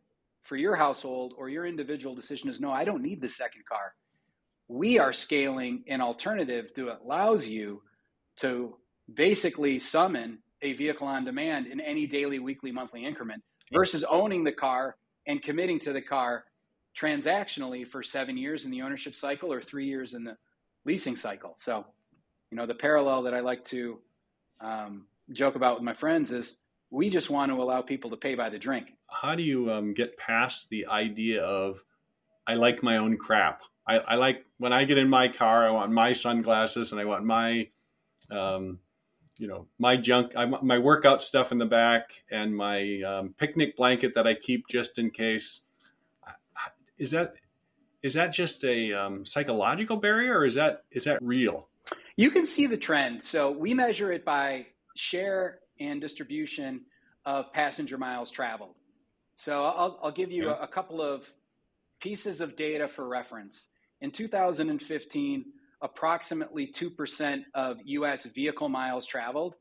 for 0.43 0.55
your 0.55 0.75
household 0.75 1.33
or 1.37 1.49
your 1.49 1.65
individual 1.65 2.15
decision 2.15 2.49
is 2.49 2.59
no, 2.59 2.71
I 2.71 2.83
don't 2.83 3.03
need 3.03 3.21
the 3.21 3.29
second 3.29 3.63
car, 3.67 3.93
we 4.67 4.99
are 4.99 5.13
scaling 5.13 5.83
an 5.87 6.01
alternative 6.01 6.71
that 6.75 6.99
allows 7.03 7.47
you 7.47 7.81
to 8.37 8.75
basically 9.13 9.79
summon 9.79 10.39
a 10.61 10.73
vehicle 10.73 11.07
on 11.07 11.25
demand 11.25 11.67
in 11.67 11.79
any 11.79 12.05
daily, 12.05 12.39
weekly, 12.39 12.71
monthly 12.71 13.05
increment 13.05 13.41
versus 13.73 14.03
owning 14.03 14.43
the 14.43 14.51
car 14.51 14.95
and 15.27 15.41
committing 15.41 15.79
to 15.79 15.93
the 15.93 16.01
car 16.01 16.45
transactionally 16.97 17.87
for 17.87 18.03
seven 18.03 18.37
years 18.37 18.65
in 18.65 18.71
the 18.71 18.81
ownership 18.81 19.15
cycle 19.15 19.51
or 19.51 19.61
three 19.61 19.85
years 19.85 20.13
in 20.13 20.23
the 20.23 20.35
leasing 20.85 21.15
cycle. 21.15 21.53
So, 21.57 21.85
you 22.51 22.57
know, 22.57 22.65
the 22.65 22.75
parallel 22.75 23.23
that 23.23 23.33
I 23.33 23.39
like 23.39 23.63
to 23.65 23.99
um, 24.59 25.05
joke 25.31 25.55
about 25.55 25.75
with 25.75 25.83
my 25.83 25.93
friends 25.93 26.31
is 26.31 26.57
we 26.91 27.09
just 27.09 27.29
want 27.29 27.51
to 27.51 27.61
allow 27.61 27.81
people 27.81 28.09
to 28.09 28.17
pay 28.17 28.35
by 28.35 28.49
the 28.49 28.59
drink. 28.59 28.93
How 29.07 29.35
do 29.35 29.43
you 29.43 29.71
um, 29.71 29.93
get 29.93 30.17
past 30.17 30.69
the 30.69 30.87
idea 30.87 31.43
of 31.43 31.83
I 32.47 32.55
like 32.55 32.81
my 32.83 32.97
own 32.97 33.17
crap? 33.17 33.61
I, 33.87 33.99
I, 33.99 34.15
like 34.15 34.45
when 34.57 34.73
I 34.73 34.85
get 34.85 34.97
in 34.97 35.09
my 35.09 35.27
car, 35.27 35.67
I 35.67 35.71
want 35.71 35.91
my 35.91 36.13
sunglasses 36.13 36.91
and 36.91 37.01
I 37.01 37.05
want 37.05 37.25
my, 37.25 37.69
um, 38.29 38.79
you 39.37 39.47
know, 39.47 39.67
my 39.77 39.97
junk, 39.97 40.33
I, 40.35 40.45
my 40.45 40.77
workout 40.77 41.23
stuff 41.23 41.51
in 41.51 41.57
the 41.57 41.65
back 41.65 42.11
and 42.29 42.55
my 42.55 43.01
um, 43.01 43.33
picnic 43.37 43.77
blanket 43.77 44.13
that 44.15 44.27
I 44.27 44.35
keep 44.35 44.67
just 44.67 44.99
in 44.99 45.11
case 45.11 45.65
is 46.99 47.11
that 47.11 47.35
is 48.03 48.13
that 48.13 48.31
just 48.31 48.63
a 48.63 48.93
um, 48.93 49.25
psychological 49.25 49.97
barrier 49.97 50.39
or 50.39 50.45
is 50.45 50.55
that 50.55 50.83
is 50.91 51.05
that 51.05 51.17
real 51.21 51.69
you 52.17 52.29
can 52.29 52.45
see 52.45 52.67
the 52.67 52.77
trend 52.77 53.23
so 53.23 53.49
we 53.49 53.73
measure 53.73 54.11
it 54.11 54.23
by 54.23 54.65
share 54.95 55.59
and 55.79 56.01
distribution 56.01 56.81
of 57.25 57.51
passenger 57.53 57.97
miles 57.97 58.31
traveled 58.31 58.75
so 59.35 59.63
i'll, 59.63 59.99
I'll 60.03 60.11
give 60.11 60.31
you 60.31 60.45
yeah. 60.45 60.57
a, 60.59 60.63
a 60.63 60.67
couple 60.67 61.01
of 61.01 61.23
pieces 62.01 62.41
of 62.41 62.55
data 62.55 62.87
for 62.87 63.07
reference 63.07 63.67
in 64.01 64.11
2015 64.11 65.45
approximately 65.81 66.67
2% 66.67 67.43
of 67.53 67.77
us 67.79 68.25
vehicle 68.25 68.69
miles 68.69 69.05
traveled 69.05 69.55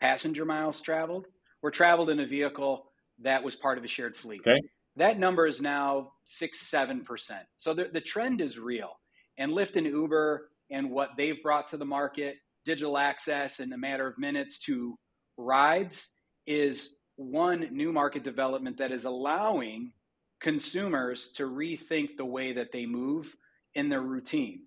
passenger 0.00 0.44
miles 0.44 0.80
traveled 0.80 1.26
were 1.62 1.70
traveled 1.70 2.10
in 2.10 2.20
a 2.20 2.26
vehicle 2.26 2.86
that 3.20 3.42
was 3.42 3.56
part 3.56 3.78
of 3.78 3.84
a 3.84 3.88
shared 3.88 4.16
fleet 4.16 4.40
okay. 4.46 4.60
That 4.96 5.18
number 5.18 5.46
is 5.46 5.60
now 5.60 6.12
six, 6.24 6.60
seven 6.60 7.04
percent. 7.04 7.46
So 7.56 7.74
the, 7.74 7.84
the 7.92 8.00
trend 8.00 8.40
is 8.40 8.58
real. 8.58 8.92
And 9.36 9.52
Lyft 9.52 9.76
and 9.76 9.86
Uber 9.86 10.48
and 10.70 10.90
what 10.90 11.10
they've 11.16 11.42
brought 11.42 11.68
to 11.68 11.76
the 11.76 11.84
market 11.84 12.36
digital 12.64 12.96
access 12.96 13.60
in 13.60 13.72
a 13.72 13.78
matter 13.78 14.06
of 14.06 14.16
minutes 14.18 14.58
to 14.58 14.96
rides 15.36 16.10
is 16.46 16.94
one 17.16 17.68
new 17.72 17.92
market 17.92 18.22
development 18.22 18.78
that 18.78 18.92
is 18.92 19.04
allowing 19.04 19.92
consumers 20.40 21.30
to 21.36 21.44
rethink 21.44 22.16
the 22.16 22.24
way 22.24 22.52
that 22.52 22.72
they 22.72 22.86
move 22.86 23.34
in 23.74 23.88
their 23.88 24.02
routine. 24.02 24.60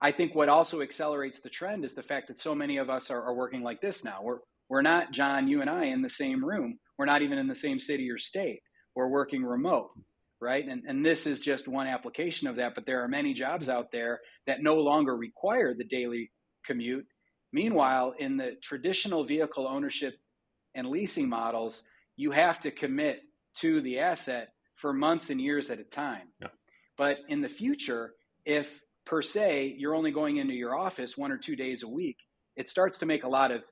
I 0.00 0.12
think 0.12 0.34
what 0.34 0.48
also 0.48 0.82
accelerates 0.82 1.40
the 1.40 1.48
trend 1.48 1.84
is 1.84 1.94
the 1.94 2.02
fact 2.02 2.28
that 2.28 2.38
so 2.38 2.54
many 2.54 2.76
of 2.76 2.90
us 2.90 3.10
are, 3.10 3.22
are, 3.22 3.34
working 3.34 3.62
like 3.62 3.80
this 3.80 4.04
now. 4.04 4.20
We're 4.22 4.38
we're 4.68 4.82
not 4.82 5.12
John, 5.12 5.48
you 5.48 5.60
and 5.60 5.70
I 5.70 5.84
in 5.84 6.02
the 6.02 6.08
same 6.08 6.44
room. 6.44 6.78
We're 6.98 7.06
not 7.06 7.22
even 7.22 7.38
in 7.38 7.46
the 7.46 7.54
same 7.54 7.80
city 7.80 8.10
or 8.10 8.18
state. 8.18 8.60
We're 8.94 9.08
working 9.08 9.42
remote, 9.42 9.90
right? 10.40 10.66
And 10.66 10.82
and 10.86 11.04
this 11.04 11.26
is 11.26 11.40
just 11.40 11.66
one 11.66 11.86
application 11.86 12.46
of 12.46 12.56
that. 12.56 12.74
But 12.74 12.84
there 12.84 13.02
are 13.02 13.08
many 13.08 13.32
jobs 13.32 13.68
out 13.68 13.90
there 13.90 14.20
that 14.46 14.62
no 14.62 14.76
longer 14.76 15.16
require 15.16 15.74
the 15.74 15.84
daily 15.84 16.30
commute. 16.66 17.06
Meanwhile, 17.56 18.16
in 18.18 18.36
the 18.36 18.56
traditional 18.62 19.24
vehicle 19.24 19.66
ownership 19.66 20.18
and 20.74 20.86
leasing 20.90 21.26
models, 21.26 21.84
you 22.14 22.30
have 22.30 22.60
to 22.60 22.70
commit 22.70 23.22
to 23.60 23.80
the 23.80 24.00
asset 24.00 24.48
for 24.74 24.92
months 24.92 25.30
and 25.30 25.40
years 25.40 25.70
at 25.70 25.80
a 25.80 25.84
time. 25.84 26.28
Yeah. 26.38 26.48
But 26.98 27.20
in 27.28 27.40
the 27.40 27.48
future, 27.48 28.12
if 28.44 28.82
per 29.06 29.22
se 29.22 29.74
you're 29.78 29.94
only 29.94 30.10
going 30.10 30.36
into 30.36 30.52
your 30.52 30.76
office 30.76 31.16
one 31.16 31.32
or 31.32 31.38
two 31.38 31.56
days 31.56 31.82
a 31.82 31.88
week, 31.88 32.18
it 32.56 32.68
starts 32.68 32.98
to 32.98 33.06
make 33.06 33.24
a 33.24 33.28
lot 33.28 33.50
of 33.50 33.62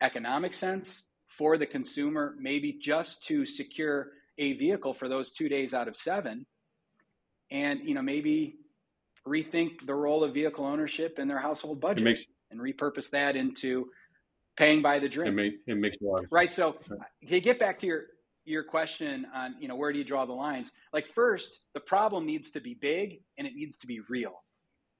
economic 0.00 0.54
sense 0.54 1.08
for 1.36 1.58
the 1.58 1.66
consumer, 1.66 2.36
maybe 2.38 2.78
just 2.80 3.24
to 3.24 3.44
secure 3.44 4.12
a 4.38 4.52
vehicle 4.52 4.94
for 4.94 5.08
those 5.08 5.32
two 5.32 5.48
days 5.48 5.74
out 5.74 5.88
of 5.88 5.96
seven. 5.96 6.46
And 7.50 7.80
you 7.82 7.94
know, 7.96 8.02
maybe 8.02 8.54
rethink 9.26 9.84
the 9.84 9.96
role 9.96 10.22
of 10.22 10.32
vehicle 10.32 10.64
ownership 10.64 11.18
in 11.18 11.26
their 11.26 11.40
household 11.40 11.80
budget 11.80 12.04
makes, 12.04 12.24
and 12.50 12.60
repurpose 12.60 13.10
that 13.10 13.36
into 13.36 13.86
paying 14.56 14.82
by 14.82 14.98
the 14.98 15.08
drink. 15.08 15.28
It, 15.28 15.34
make, 15.34 15.54
it 15.66 15.76
makes 15.76 15.96
a 16.00 16.04
lot 16.04 16.16
of 16.16 16.20
sense. 16.20 16.32
Right. 16.32 16.52
So, 16.52 16.76
to 17.28 17.40
get 17.40 17.58
back 17.58 17.78
to 17.80 17.86
your 17.86 18.04
your 18.44 18.64
question 18.64 19.26
on 19.34 19.54
you 19.60 19.68
know 19.68 19.76
where 19.76 19.92
do 19.92 19.98
you 19.98 20.04
draw 20.04 20.24
the 20.24 20.32
lines 20.32 20.72
like 20.92 21.06
first 21.14 21.60
the 21.74 21.80
problem 21.80 22.26
needs 22.26 22.50
to 22.50 22.60
be 22.60 22.74
big 22.74 23.20
and 23.38 23.46
it 23.46 23.54
needs 23.54 23.76
to 23.76 23.86
be 23.86 24.00
real 24.08 24.42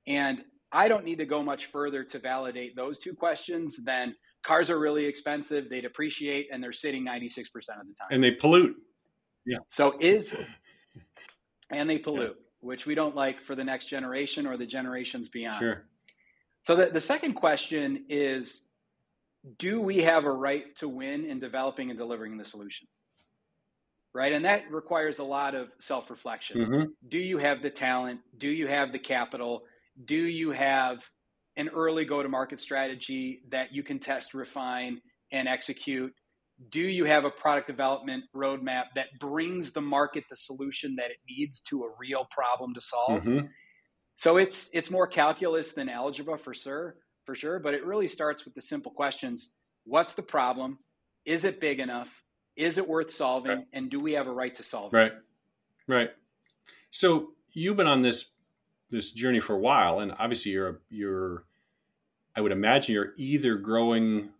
and 0.07 0.43
i 0.73 0.89
don't 0.89 1.05
need 1.05 1.19
to 1.19 1.27
go 1.27 1.43
much 1.43 1.67
further 1.67 2.05
to 2.05 2.19
validate 2.19 2.77
those 2.77 2.99
two 2.99 3.15
questions 3.15 3.79
than 3.85 4.15
cars 4.43 4.71
are 4.71 4.79
really 4.79 5.05
expensive 5.05 5.69
they 5.69 5.81
depreciate 5.81 6.49
and 6.53 6.63
they're 6.63 6.73
sitting 6.73 7.05
96% 7.05 7.47
of 7.47 7.55
the 7.55 7.95
time 7.99 8.09
and 8.11 8.23
they 8.23 8.31
pollute 8.31 8.77
yeah 9.47 9.59
so 9.69 9.97
is 10.01 10.37
and 11.71 11.89
they 11.89 11.99
pollute 11.99 12.37
yeah. 12.39 12.45
which 12.61 12.87
we 12.87 12.95
don't 12.95 13.17
like 13.17 13.41
for 13.41 13.55
the 13.55 13.65
next 13.65 13.87
generation 13.87 14.47
or 14.47 14.57
the 14.57 14.67
generations 14.67 15.29
beyond 15.29 15.57
sure 15.57 15.87
so 16.63 16.77
the, 16.77 16.87
the 16.87 17.01
second 17.01 17.35
question 17.35 18.05
is 18.09 18.65
do 19.59 19.81
we 19.81 19.99
have 19.99 20.25
a 20.25 20.33
right 20.33 20.75
to 20.77 20.89
win 20.89 21.25
in 21.25 21.41
developing 21.41 21.91
and 21.91 21.99
delivering 21.99 22.37
the 22.37 22.45
solution 22.45 22.87
right? 24.15 24.33
And 24.33 24.45
that 24.45 24.71
requires 24.71 25.19
a 25.19 25.25
lot 25.25 25.55
of 25.55 25.69
self 25.79 26.11
reflection. 26.11 26.61
Mm-hmm. 26.61 26.83
Do 27.09 27.19
you 27.19 27.39
have 27.39 27.63
the 27.63 27.71
talent? 27.71 28.21
Do 28.39 28.49
you 28.49 28.67
have 28.67 28.93
the 28.93 28.99
capital? 28.99 29.63
Do 30.05 30.17
you 30.17 30.51
have 30.51 30.99
an 31.57 31.69
early 31.69 32.05
go 32.05 32.23
to 32.23 32.29
market 32.29 32.61
strategy 32.61 33.43
that 33.51 33.73
you 33.73 33.83
can 33.83 33.99
test, 33.99 34.35
refine, 34.35 35.01
and 35.33 35.49
execute? 35.49 36.13
Do 36.69 36.81
you 36.81 37.05
have 37.05 37.25
a 37.25 37.31
product 37.31 37.69
development 37.69 38.25
roadmap 38.35 38.85
that 38.95 39.07
brings 39.19 39.73
the 39.73 39.81
market 39.81 40.25
the 40.29 40.37
solution 40.37 40.95
that 40.97 41.11
it 41.11 41.17
needs 41.29 41.61
to 41.63 41.85
a 41.85 41.89
real 41.99 42.27
problem 42.31 42.75
to 42.75 42.81
solve? 42.81 43.23
Mm-hmm. 43.23 43.47
So 44.21 44.37
it's 44.37 44.69
it's 44.75 44.91
more 44.91 45.07
calculus 45.07 45.73
than 45.73 45.89
algebra 45.89 46.37
for 46.37 46.53
sure, 46.53 46.97
for 47.25 47.35
sure. 47.35 47.59
But 47.59 47.73
it 47.73 47.87
really 47.87 48.07
starts 48.07 48.45
with 48.45 48.55
the 48.55 48.61
simple 48.61 48.93
questions: 48.93 49.49
What's 49.85 50.13
the 50.13 50.21
problem? 50.23 50.79
Is 51.25 51.45
it 51.45 51.59
big 51.59 51.81
enough? 51.81 52.23
Is 52.55 52.77
it 52.77 52.87
worth 52.87 53.11
solving? 53.13 53.51
Right. 53.51 53.67
And 53.73 53.91
do 53.91 53.99
we 53.99 54.13
have 54.13 54.27
a 54.27 54.31
right 54.31 54.55
to 54.57 54.63
solve 54.63 54.93
right. 54.93 55.07
it? 55.07 55.13
Right. 55.89 55.97
Right. 55.97 56.11
So 56.91 57.31
you've 57.55 57.79
been 57.79 57.87
on 57.87 58.03
this 58.03 58.33
this 58.91 59.11
journey 59.11 59.41
for 59.41 59.55
a 59.55 59.59
while, 59.59 60.01
and 60.01 60.13
obviously 60.19 60.53
you're 60.53 60.83
you're 60.91 61.45
I 62.37 62.43
would 62.43 62.53
imagine 62.53 62.93
you're 62.93 63.15
either 63.17 63.55
growing 63.57 64.33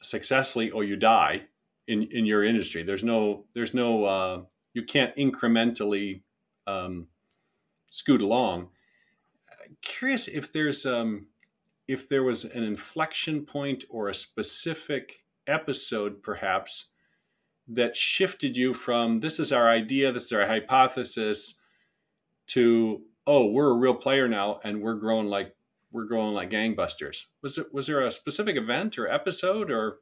successfully 0.00 0.70
or 0.70 0.84
you 0.84 0.94
die 0.94 1.46
in 1.88 2.04
in 2.04 2.24
your 2.24 2.44
industry. 2.44 2.84
There's 2.84 3.02
no 3.02 3.46
there's 3.52 3.74
no 3.74 4.04
uh, 4.04 4.42
you 4.74 4.84
can't 4.84 5.12
incrementally 5.16 6.20
um, 6.68 7.08
scoot 7.90 8.22
along. 8.22 8.68
Curious 9.82 10.26
if 10.28 10.50
there's 10.50 10.86
um, 10.86 11.26
if 11.86 12.08
there 12.08 12.22
was 12.22 12.44
an 12.44 12.62
inflection 12.62 13.44
point 13.44 13.84
or 13.90 14.08
a 14.08 14.14
specific 14.14 15.24
episode, 15.46 16.22
perhaps, 16.22 16.86
that 17.68 17.96
shifted 17.96 18.56
you 18.56 18.72
from 18.72 19.20
this 19.20 19.38
is 19.38 19.52
our 19.52 19.68
idea, 19.68 20.12
this 20.12 20.26
is 20.26 20.32
our 20.32 20.46
hypothesis, 20.46 21.60
to 22.48 23.02
oh, 23.26 23.46
we're 23.46 23.70
a 23.70 23.74
real 23.76 23.94
player 23.94 24.26
now, 24.28 24.60
and 24.64 24.82
we're 24.82 24.94
growing 24.94 25.26
like 25.26 25.54
we're 25.92 26.04
growing 26.04 26.34
like 26.34 26.50
gangbusters. 26.50 27.24
Was 27.42 27.58
it 27.58 27.72
was 27.72 27.86
there 27.86 28.00
a 28.00 28.10
specific 28.10 28.56
event 28.56 28.98
or 28.98 29.08
episode 29.08 29.70
or 29.70 29.98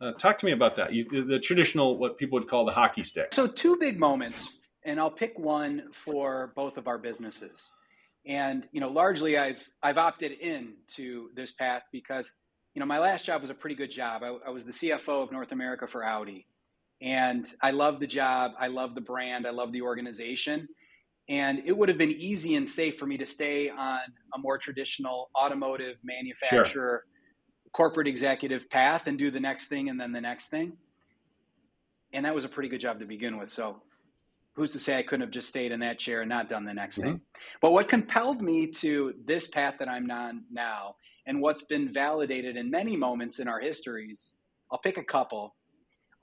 uh, 0.00 0.12
talk 0.12 0.38
to 0.38 0.46
me 0.46 0.52
about 0.52 0.76
that? 0.76 0.92
You, 0.92 1.04
the 1.04 1.38
traditional 1.38 1.98
what 1.98 2.18
people 2.18 2.38
would 2.38 2.48
call 2.48 2.64
the 2.64 2.72
hockey 2.72 3.02
stick. 3.02 3.34
So 3.34 3.46
two 3.46 3.76
big 3.76 3.98
moments, 3.98 4.50
and 4.84 4.98
I'll 4.98 5.10
pick 5.10 5.38
one 5.38 5.88
for 5.92 6.52
both 6.56 6.76
of 6.76 6.88
our 6.88 6.98
businesses. 6.98 7.72
And 8.26 8.66
you 8.72 8.80
know, 8.80 8.90
largely 8.90 9.38
I've 9.38 9.62
I've 9.82 9.98
opted 9.98 10.32
in 10.32 10.74
to 10.94 11.30
this 11.34 11.52
path 11.52 11.82
because 11.92 12.32
you 12.74 12.80
know 12.80 12.86
my 12.86 12.98
last 12.98 13.24
job 13.24 13.40
was 13.40 13.50
a 13.50 13.54
pretty 13.54 13.76
good 13.76 13.90
job. 13.90 14.22
I, 14.22 14.36
I 14.46 14.50
was 14.50 14.64
the 14.64 14.72
CFO 14.72 15.22
of 15.22 15.32
North 15.32 15.52
America 15.52 15.86
for 15.86 16.04
Audi, 16.04 16.46
and 17.00 17.46
I 17.62 17.70
love 17.70 17.98
the 17.98 18.06
job. 18.06 18.52
I 18.58 18.68
love 18.68 18.94
the 18.94 19.00
brand. 19.00 19.46
I 19.46 19.50
love 19.50 19.72
the 19.72 19.82
organization. 19.82 20.68
And 21.28 21.62
it 21.64 21.76
would 21.76 21.88
have 21.88 21.98
been 21.98 22.10
easy 22.10 22.56
and 22.56 22.68
safe 22.68 22.98
for 22.98 23.06
me 23.06 23.16
to 23.18 23.26
stay 23.26 23.70
on 23.70 24.00
a 24.34 24.38
more 24.38 24.58
traditional 24.58 25.30
automotive 25.40 25.96
manufacturer, 26.02 26.64
sure. 26.66 27.04
corporate 27.72 28.08
executive 28.08 28.68
path 28.68 29.06
and 29.06 29.16
do 29.16 29.30
the 29.30 29.38
next 29.38 29.68
thing 29.68 29.88
and 29.88 30.00
then 30.00 30.10
the 30.10 30.20
next 30.20 30.48
thing. 30.48 30.72
And 32.12 32.26
that 32.26 32.34
was 32.34 32.44
a 32.44 32.48
pretty 32.48 32.68
good 32.68 32.80
job 32.80 32.98
to 32.98 33.06
begin 33.06 33.38
with. 33.38 33.48
So 33.48 33.80
who's 34.54 34.72
to 34.72 34.78
say 34.78 34.98
I 34.98 35.02
couldn't 35.02 35.22
have 35.22 35.30
just 35.30 35.48
stayed 35.48 35.72
in 35.72 35.80
that 35.80 35.98
chair 35.98 36.22
and 36.22 36.28
not 36.28 36.48
done 36.48 36.64
the 36.64 36.74
next 36.74 36.98
mm-hmm. 36.98 37.12
thing? 37.12 37.20
But 37.60 37.72
what 37.72 37.88
compelled 37.88 38.42
me 38.42 38.66
to 38.66 39.14
this 39.24 39.48
path 39.48 39.76
that 39.78 39.88
I'm 39.88 40.10
on 40.10 40.44
now 40.50 40.96
and 41.26 41.40
what's 41.40 41.62
been 41.62 41.92
validated 41.92 42.56
in 42.56 42.70
many 42.70 42.96
moments 42.96 43.38
in 43.38 43.48
our 43.48 43.60
histories, 43.60 44.34
I'll 44.70 44.78
pick 44.78 44.98
a 44.98 45.04
couple, 45.04 45.54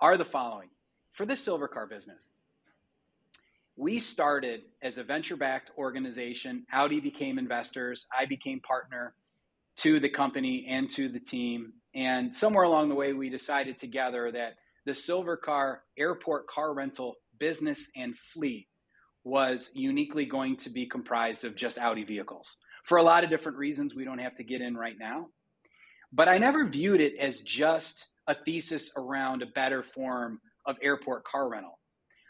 are 0.02 0.18
the 0.18 0.26
following. 0.26 0.70
For 1.14 1.26
the 1.26 1.36
silver 1.36 1.68
car 1.68 1.88
business, 1.88 2.34
we 3.76 4.00
started 4.00 4.64
as 4.82 4.98
a 4.98 5.04
venture 5.04 5.36
backed 5.36 5.72
organization. 5.78 6.66
Audi 6.72 7.00
became 7.00 7.40
investors. 7.40 8.08
I 8.18 8.26
became 8.26 8.60
partner 8.60 9.14
to 9.78 10.00
the 10.00 10.10
company 10.10 10.66
and 10.68 10.90
to 10.92 11.10
the 11.10 11.20
team. 11.20 11.74
And 11.96 12.36
somewhere 12.36 12.66
along 12.66 12.90
the 12.90 12.96
way, 12.96 13.14
we 13.14 13.30
decided 13.30 13.78
together 13.78 14.32
that 14.32 14.56
the 14.86 14.96
silver 14.96 15.38
car 15.38 15.84
airport 15.98 16.48
car 16.48 16.74
rental 16.74 17.18
business 17.40 17.90
and 17.96 18.18
fleet 18.34 18.68
was 19.24 19.72
uniquely 19.74 20.26
going 20.26 20.56
to 20.58 20.70
be 20.70 20.86
comprised 20.86 21.44
of 21.44 21.56
just 21.56 21.78
Audi 21.78 22.04
vehicles 22.04 22.58
for 22.84 22.98
a 22.98 23.04
lot 23.04 23.24
of 23.24 23.30
different 23.30 23.58
reasons 23.58 23.94
we 23.94 24.06
don't 24.06 24.20
have 24.20 24.36
to 24.36 24.44
get 24.44 24.62
in 24.62 24.76
right 24.76 24.96
now. 24.98 25.28
But 26.14 26.30
I 26.30 26.38
never 26.38 26.66
viewed 26.68 27.02
it 27.02 27.18
as 27.18 27.42
just 27.42 28.08
a 28.28 28.36
thesis 28.36 28.92
around 28.96 29.42
a 29.42 29.48
better 29.48 29.84
form 29.84 30.40
of 30.66 30.78
airport 30.82 31.26
car 31.26 31.50
rental. 31.50 31.80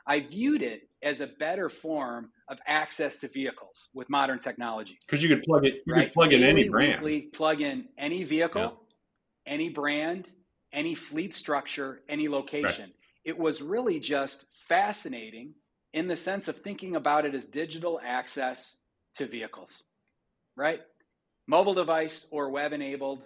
I 0.08 0.22
viewed 0.22 0.64
it 0.64 0.90
as 1.04 1.22
a 1.22 1.28
better 1.28 1.70
form 1.70 2.32
of 2.50 2.58
access 2.66 3.18
to 3.18 3.28
vehicles 3.28 3.90
with 3.94 4.10
modern 4.10 4.40
technology. 4.40 4.98
Because 5.06 5.22
you 5.22 5.30
could 5.30 5.44
plug 5.44 5.66
it, 5.66 5.84
you 5.86 5.94
right? 5.94 6.06
could 6.06 6.14
plug 6.14 6.30
Daily, 6.30 6.44
in 6.44 6.50
any 6.50 6.70
brand. 6.70 7.02
Weekly, 7.02 7.22
plug 7.22 7.62
in 7.62 7.90
any 7.98 8.24
vehicle, 8.24 8.62
yeah. 8.62 9.54
any 9.54 9.70
brand, 9.70 10.32
any 10.74 10.96
fleet 10.96 11.36
structure, 11.36 12.02
any 12.08 12.28
location. 12.28 12.86
Right. 12.86 12.94
It 13.26 13.38
was 13.38 13.62
really 13.62 14.00
just 14.00 14.46
fascinating 14.68 15.54
in 15.94 16.08
the 16.08 16.18
sense 16.18 16.48
of 16.48 16.58
thinking 16.58 16.96
about 16.96 17.26
it 17.26 17.34
as 17.34 17.46
digital 17.46 18.00
access 18.04 18.78
to 19.16 19.26
vehicles, 19.26 19.84
right? 20.56 20.82
Mobile 21.48 21.74
device 21.74 22.26
or 22.30 22.50
web 22.50 22.74
enabled, 22.74 23.24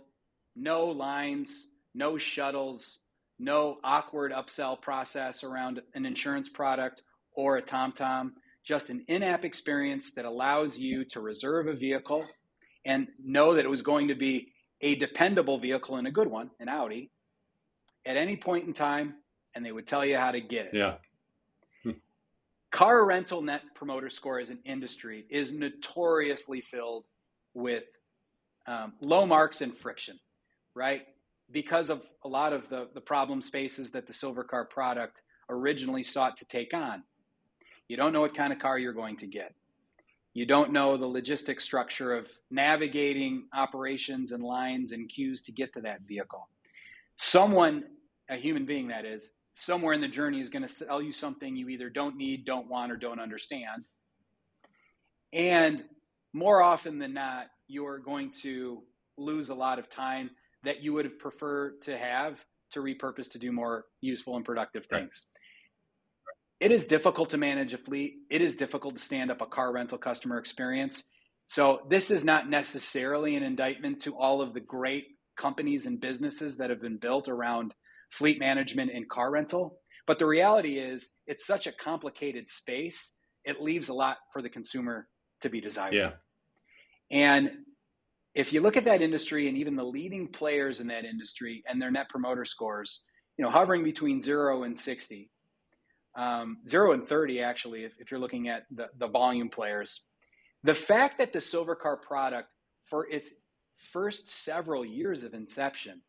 no 0.56 0.86
lines, 0.86 1.68
no 1.94 2.18
shuttles, 2.18 3.00
no 3.40 3.78
awkward 3.84 4.32
upsell 4.32 4.80
process 4.80 5.44
around 5.44 5.82
an 5.96 6.06
insurance 6.06 6.50
product 6.50 7.02
or 7.36 7.58
a 7.58 7.62
TomTom, 7.62 8.32
just 8.64 8.90
an 8.90 9.04
in 9.08 9.24
app 9.24 9.44
experience 9.44 10.14
that 10.14 10.26
allows 10.26 10.78
you 10.78 11.04
to 11.06 11.20
reserve 11.20 11.68
a 11.68 11.74
vehicle 11.74 12.26
and 12.86 13.08
know 13.24 13.56
that 13.56 13.66
it 13.66 13.70
was 13.70 13.82
going 13.82 14.08
to 14.10 14.16
be 14.16 14.54
a 14.82 14.96
dependable 14.96 15.60
vehicle 15.60 15.96
and 15.96 16.08
a 16.08 16.12
good 16.12 16.28
one, 16.28 16.52
an 16.60 16.70
Audi, 16.70 17.12
at 18.06 18.18
any 18.18 18.36
point 18.36 18.68
in 18.68 18.74
time, 18.74 19.16
and 19.56 19.66
they 19.66 19.72
would 19.72 19.88
tell 19.88 20.06
you 20.06 20.18
how 20.18 20.32
to 20.32 20.42
get 20.42 20.68
it. 20.68 20.74
Yeah. 20.74 20.96
Car 22.72 23.06
rental 23.06 23.42
net 23.42 23.62
promoter 23.76 24.10
score 24.10 24.40
as 24.40 24.50
an 24.50 24.60
industry 24.66 25.26
is 25.30 25.52
notoriously 25.52 26.62
filled 26.62 27.06
with 27.54 27.84
um, 28.66 28.94
low 29.02 29.26
marks 29.26 29.62
and 29.62 29.78
friction, 29.78 30.18
right? 30.74 31.04
Because 31.52 31.90
of 31.90 32.02
a 32.24 32.30
lot 32.30 32.54
of 32.54 32.70
the, 32.70 32.88
the 32.94 33.02
problem 33.02 33.42
spaces 33.42 33.92
that 33.92 34.08
the 34.08 34.14
silver 34.14 34.44
car 34.44 34.66
product 34.66 35.22
originally 35.50 36.04
sought 36.04 36.38
to 36.38 36.46
take 36.46 36.74
on. 36.74 37.04
You 37.90 37.98
don't 37.98 38.14
know 38.14 38.22
what 38.22 38.36
kind 38.36 38.54
of 38.54 38.60
car 38.60 38.80
you're 38.80 38.94
going 38.94 39.18
to 39.18 39.28
get. 39.28 39.54
You 40.34 40.46
don't 40.46 40.72
know 40.72 40.96
the 40.96 41.06
logistic 41.06 41.60
structure 41.60 42.16
of 42.16 42.30
navigating 42.50 43.48
operations 43.54 44.32
and 44.32 44.42
lines 44.42 44.94
and 44.94 45.10
queues 45.10 45.42
to 45.42 45.52
get 45.52 45.74
to 45.74 45.82
that 45.82 46.04
vehicle. 46.08 46.48
Someone, 47.18 47.84
a 48.30 48.38
human 48.38 48.66
being 48.66 48.88
that 48.88 49.04
is, 49.04 49.34
somewhere 49.54 49.94
in 49.94 50.02
the 50.02 50.08
journey 50.08 50.40
is 50.40 50.50
going 50.50 50.64
to 50.64 50.70
sell 50.70 51.02
you 51.02 51.12
something 51.12 51.56
you 51.56 51.70
either 51.70 51.90
don't 51.90 52.18
need, 52.18 52.46
don't 52.46 52.70
want, 52.70 52.92
or 52.92 52.98
don't 52.98 53.20
understand. 53.20 53.88
And 55.34 55.84
more 56.34 56.62
often 56.62 57.00
than 57.00 57.14
not, 57.14 57.48
you're 57.68 58.00
going 58.00 58.32
to 58.42 58.84
lose 59.18 59.50
a 59.50 59.56
lot 59.56 59.80
of 59.80 59.90
time 59.90 60.32
that 60.64 60.82
you 60.82 60.94
would 60.94 61.06
have 61.06 61.20
preferred 61.20 61.82
to 61.84 61.98
have 61.98 62.38
to 62.72 62.80
repurpose 62.80 63.32
to 63.32 63.40
do 63.40 63.52
more 63.52 63.86
useful 64.00 64.36
and 64.36 64.46
productive 64.46 64.86
things. 64.86 65.26
Right. 66.26 66.68
It 66.68 66.72
is 66.72 66.88
difficult 66.88 67.32
to 67.32 67.38
manage 67.38 67.74
a 67.74 67.78
fleet. 67.78 68.16
It 68.30 68.42
is 68.42 68.56
difficult 68.56 68.96
to 68.96 69.02
stand 69.02 69.32
up 69.32 69.42
a 69.42 69.46
car 69.46 69.74
rental 69.74 69.98
customer 69.98 70.38
experience. 70.38 71.04
So, 71.48 71.82
this 71.90 72.12
is 72.12 72.24
not 72.24 72.50
necessarily 72.50 73.36
an 73.36 73.44
indictment 73.44 74.02
to 74.02 74.16
all 74.16 74.42
of 74.42 74.54
the 74.54 74.60
great 74.60 75.08
companies 75.38 75.86
and 75.86 76.00
businesses 76.00 76.58
that 76.58 76.70
have 76.70 76.82
been 76.82 76.98
built 76.98 77.28
around 77.28 77.74
fleet 78.12 78.40
management 78.40 78.92
and 78.94 79.10
car 79.10 79.32
rental. 79.32 79.80
But 80.08 80.20
the 80.20 80.26
reality 80.26 80.78
is, 80.78 81.10
it's 81.28 81.46
such 81.46 81.68
a 81.68 81.72
complicated 81.72 82.50
space, 82.50 83.14
it 83.46 83.62
leaves 83.62 83.90
a 83.90 83.94
lot 83.94 84.18
for 84.34 84.42
the 84.42 84.50
consumer 84.50 85.08
to 85.42 85.50
be 85.50 85.62
desired. 85.62 85.94
Yeah. 85.94 86.12
And 87.12 87.52
if 88.34 88.54
you 88.54 88.62
look 88.62 88.78
at 88.78 88.86
that 88.86 89.02
industry 89.02 89.48
and 89.48 89.58
even 89.58 89.76
the 89.76 89.84
leading 89.84 90.28
players 90.28 90.80
in 90.80 90.88
that 90.88 91.06
industry 91.06 91.64
and 91.68 91.82
their 91.82 91.92
net 91.92 92.10
promoter 92.10 92.46
scores, 92.46 93.04
you 93.38 93.44
know, 93.44 93.52
hovering 93.52 93.84
between 93.84 94.22
zero 94.22 94.64
and 94.64 94.78
60, 94.78 95.30
um, 96.18 96.58
zero 96.68 96.94
and 96.94 97.08
30, 97.08 97.42
actually, 97.42 97.84
if, 97.84 97.94
if 97.98 98.12
you're 98.12 98.20
looking 98.20 98.48
at 98.48 98.64
the, 98.72 98.88
the 98.98 99.08
volume 99.08 99.50
players, 99.50 100.02
the 100.64 100.76
fact 100.76 101.18
that 101.20 101.34
the 101.34 101.42
silver 101.42 101.76
car 101.76 101.98
product 101.98 102.50
for 102.90 103.08
its 103.08 103.30
first 103.92 104.30
several 104.30 104.86
years 104.86 105.24
of 105.24 105.34
inception 105.34 106.02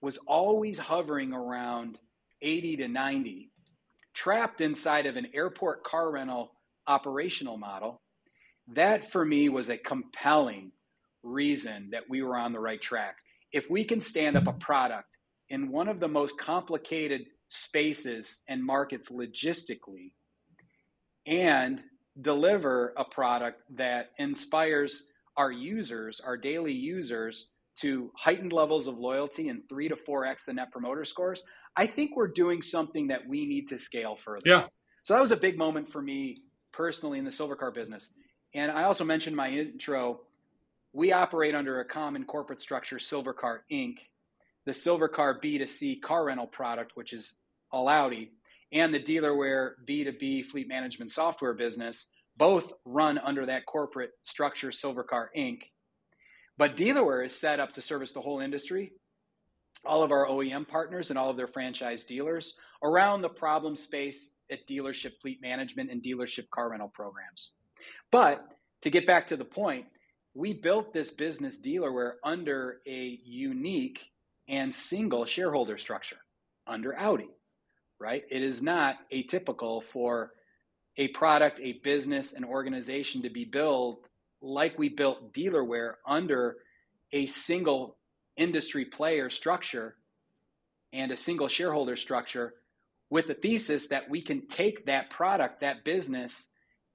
was 0.00 0.18
always 0.26 0.78
hovering 0.78 1.32
around 1.32 1.98
80 2.42 2.76
to 2.78 2.88
90, 2.88 3.50
trapped 4.14 4.60
inside 4.60 5.06
of 5.06 5.16
an 5.16 5.28
airport 5.34 5.84
car 5.84 6.10
rental 6.10 6.52
operational 6.86 7.58
model 7.58 8.00
that 8.74 9.10
for 9.10 9.24
me 9.24 9.48
was 9.48 9.68
a 9.68 9.78
compelling 9.78 10.72
reason 11.22 11.88
that 11.92 12.04
we 12.08 12.22
were 12.22 12.36
on 12.36 12.52
the 12.52 12.60
right 12.60 12.80
track. 12.80 13.16
If 13.52 13.70
we 13.70 13.84
can 13.84 14.00
stand 14.00 14.36
up 14.36 14.46
a 14.46 14.52
product 14.52 15.16
in 15.48 15.70
one 15.70 15.88
of 15.88 16.00
the 16.00 16.08
most 16.08 16.38
complicated 16.38 17.26
spaces 17.48 18.40
and 18.46 18.64
markets 18.64 19.10
logistically 19.10 20.12
and 21.26 21.82
deliver 22.20 22.92
a 22.96 23.04
product 23.04 23.62
that 23.76 24.10
inspires 24.18 25.04
our 25.36 25.50
users, 25.50 26.20
our 26.20 26.36
daily 26.36 26.72
users, 26.72 27.46
to 27.80 28.10
heightened 28.16 28.52
levels 28.52 28.86
of 28.86 28.98
loyalty 28.98 29.48
and 29.48 29.68
three 29.68 29.88
to 29.88 29.96
four 29.96 30.24
X 30.24 30.44
the 30.44 30.52
net 30.52 30.72
promoter 30.72 31.04
scores, 31.04 31.42
I 31.76 31.86
think 31.86 32.16
we're 32.16 32.28
doing 32.28 32.62
something 32.62 33.08
that 33.08 33.26
we 33.26 33.46
need 33.46 33.68
to 33.68 33.78
scale 33.78 34.16
further. 34.16 34.42
Yeah. 34.44 34.66
So 35.04 35.14
that 35.14 35.20
was 35.20 35.32
a 35.32 35.36
big 35.36 35.56
moment 35.56 35.90
for 35.90 36.02
me 36.02 36.38
personally 36.72 37.18
in 37.18 37.24
the 37.24 37.32
silver 37.32 37.56
car 37.56 37.70
business. 37.70 38.10
And 38.54 38.70
I 38.70 38.84
also 38.84 39.04
mentioned 39.04 39.36
my 39.36 39.50
intro, 39.50 40.20
we 40.92 41.12
operate 41.12 41.54
under 41.54 41.80
a 41.80 41.84
common 41.84 42.24
corporate 42.24 42.60
structure, 42.60 42.96
Silvercar 42.96 43.60
Inc., 43.70 43.96
the 44.64 44.72
Silvercar 44.72 45.40
B2C 45.42 46.00
car 46.00 46.26
rental 46.26 46.46
product, 46.46 46.92
which 46.94 47.12
is 47.12 47.34
all 47.70 47.88
Audi, 47.88 48.32
and 48.72 48.92
the 48.92 49.00
Dealerware 49.00 49.72
B2B 49.86 50.46
fleet 50.46 50.68
management 50.68 51.10
software 51.10 51.54
business, 51.54 52.06
both 52.36 52.72
run 52.84 53.18
under 53.18 53.46
that 53.46 53.66
corporate 53.66 54.10
structure, 54.22 54.68
Silvercar 54.68 55.26
Inc. 55.36 55.60
But 56.58 56.76
Dealerware 56.76 57.24
is 57.24 57.38
set 57.38 57.60
up 57.60 57.72
to 57.74 57.82
service 57.82 58.12
the 58.12 58.20
whole 58.20 58.40
industry, 58.40 58.92
all 59.84 60.02
of 60.02 60.10
our 60.10 60.26
OEM 60.26 60.66
partners 60.66 61.10
and 61.10 61.18
all 61.18 61.30
of 61.30 61.36
their 61.36 61.46
franchise 61.46 62.04
dealers 62.04 62.54
around 62.82 63.22
the 63.22 63.28
problem 63.28 63.76
space 63.76 64.32
at 64.50 64.66
dealership 64.66 65.12
fleet 65.22 65.40
management 65.40 65.90
and 65.90 66.02
dealership 66.02 66.50
car 66.50 66.70
rental 66.70 66.90
programs. 66.92 67.52
But 68.10 68.44
to 68.82 68.90
get 68.90 69.06
back 69.06 69.28
to 69.28 69.36
the 69.36 69.44
point, 69.44 69.86
we 70.34 70.52
built 70.52 70.92
this 70.92 71.10
business 71.10 71.60
Dealerware 71.60 72.14
under 72.24 72.80
a 72.86 73.18
unique 73.24 74.00
and 74.48 74.74
single 74.74 75.26
shareholder 75.26 75.78
structure 75.78 76.18
under 76.66 76.96
Audi, 76.98 77.28
right? 78.00 78.24
It 78.30 78.42
is 78.42 78.62
not 78.62 78.96
atypical 79.12 79.82
for 79.82 80.32
a 80.96 81.08
product, 81.08 81.60
a 81.62 81.74
business, 81.84 82.32
an 82.32 82.44
organization 82.44 83.22
to 83.22 83.30
be 83.30 83.44
built 83.44 84.08
like 84.40 84.78
we 84.78 84.88
built 84.88 85.32
Dealerware 85.32 85.94
under 86.06 86.56
a 87.12 87.26
single 87.26 87.96
industry 88.36 88.84
player 88.84 89.30
structure 89.30 89.96
and 90.92 91.10
a 91.10 91.16
single 91.16 91.48
shareholder 91.48 91.96
structure 91.96 92.54
with 93.10 93.26
the 93.26 93.34
thesis 93.34 93.88
that 93.88 94.08
we 94.08 94.22
can 94.22 94.46
take 94.46 94.86
that 94.86 95.10
product, 95.10 95.60
that 95.60 95.84
business, 95.84 96.48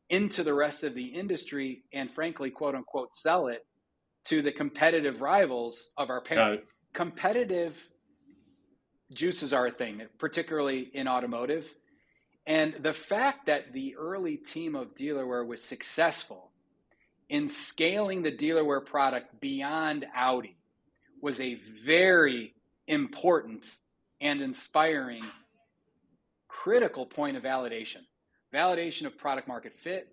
into 0.09 0.43
the 0.43 0.53
rest 0.53 0.83
of 0.83 0.95
the 0.95 1.05
industry 1.05 1.83
and 1.93 2.11
frankly 2.11 2.51
quote 2.51 2.75
unquote 2.75 3.13
sell 3.13 3.47
it 3.47 3.65
to 4.25 4.41
the 4.41 4.51
competitive 4.51 5.21
rivals 5.21 5.89
of 5.97 6.09
our 6.09 6.21
parent. 6.21 6.61
Competitive 6.93 7.75
juices 9.11 9.53
are 9.53 9.67
a 9.67 9.71
thing 9.71 10.01
particularly 10.19 10.89
in 10.93 11.07
automotive. 11.07 11.67
And 12.45 12.75
the 12.79 12.93
fact 12.93 13.47
that 13.47 13.73
the 13.73 13.95
early 13.95 14.37
team 14.37 14.75
of 14.75 14.95
dealerware 14.95 15.47
was 15.47 15.63
successful 15.63 16.52
in 17.29 17.49
scaling 17.49 18.23
the 18.23 18.31
dealerware 18.31 18.85
product 18.85 19.39
beyond 19.39 20.05
audi 20.15 20.57
was 21.21 21.39
a 21.39 21.59
very 21.85 22.53
important 22.87 23.65
and 24.21 24.41
inspiring 24.41 25.23
critical 26.47 27.05
point 27.05 27.37
of 27.37 27.43
validation 27.43 28.01
validation 28.53 29.05
of 29.05 29.17
product 29.17 29.47
market 29.47 29.73
fit, 29.83 30.07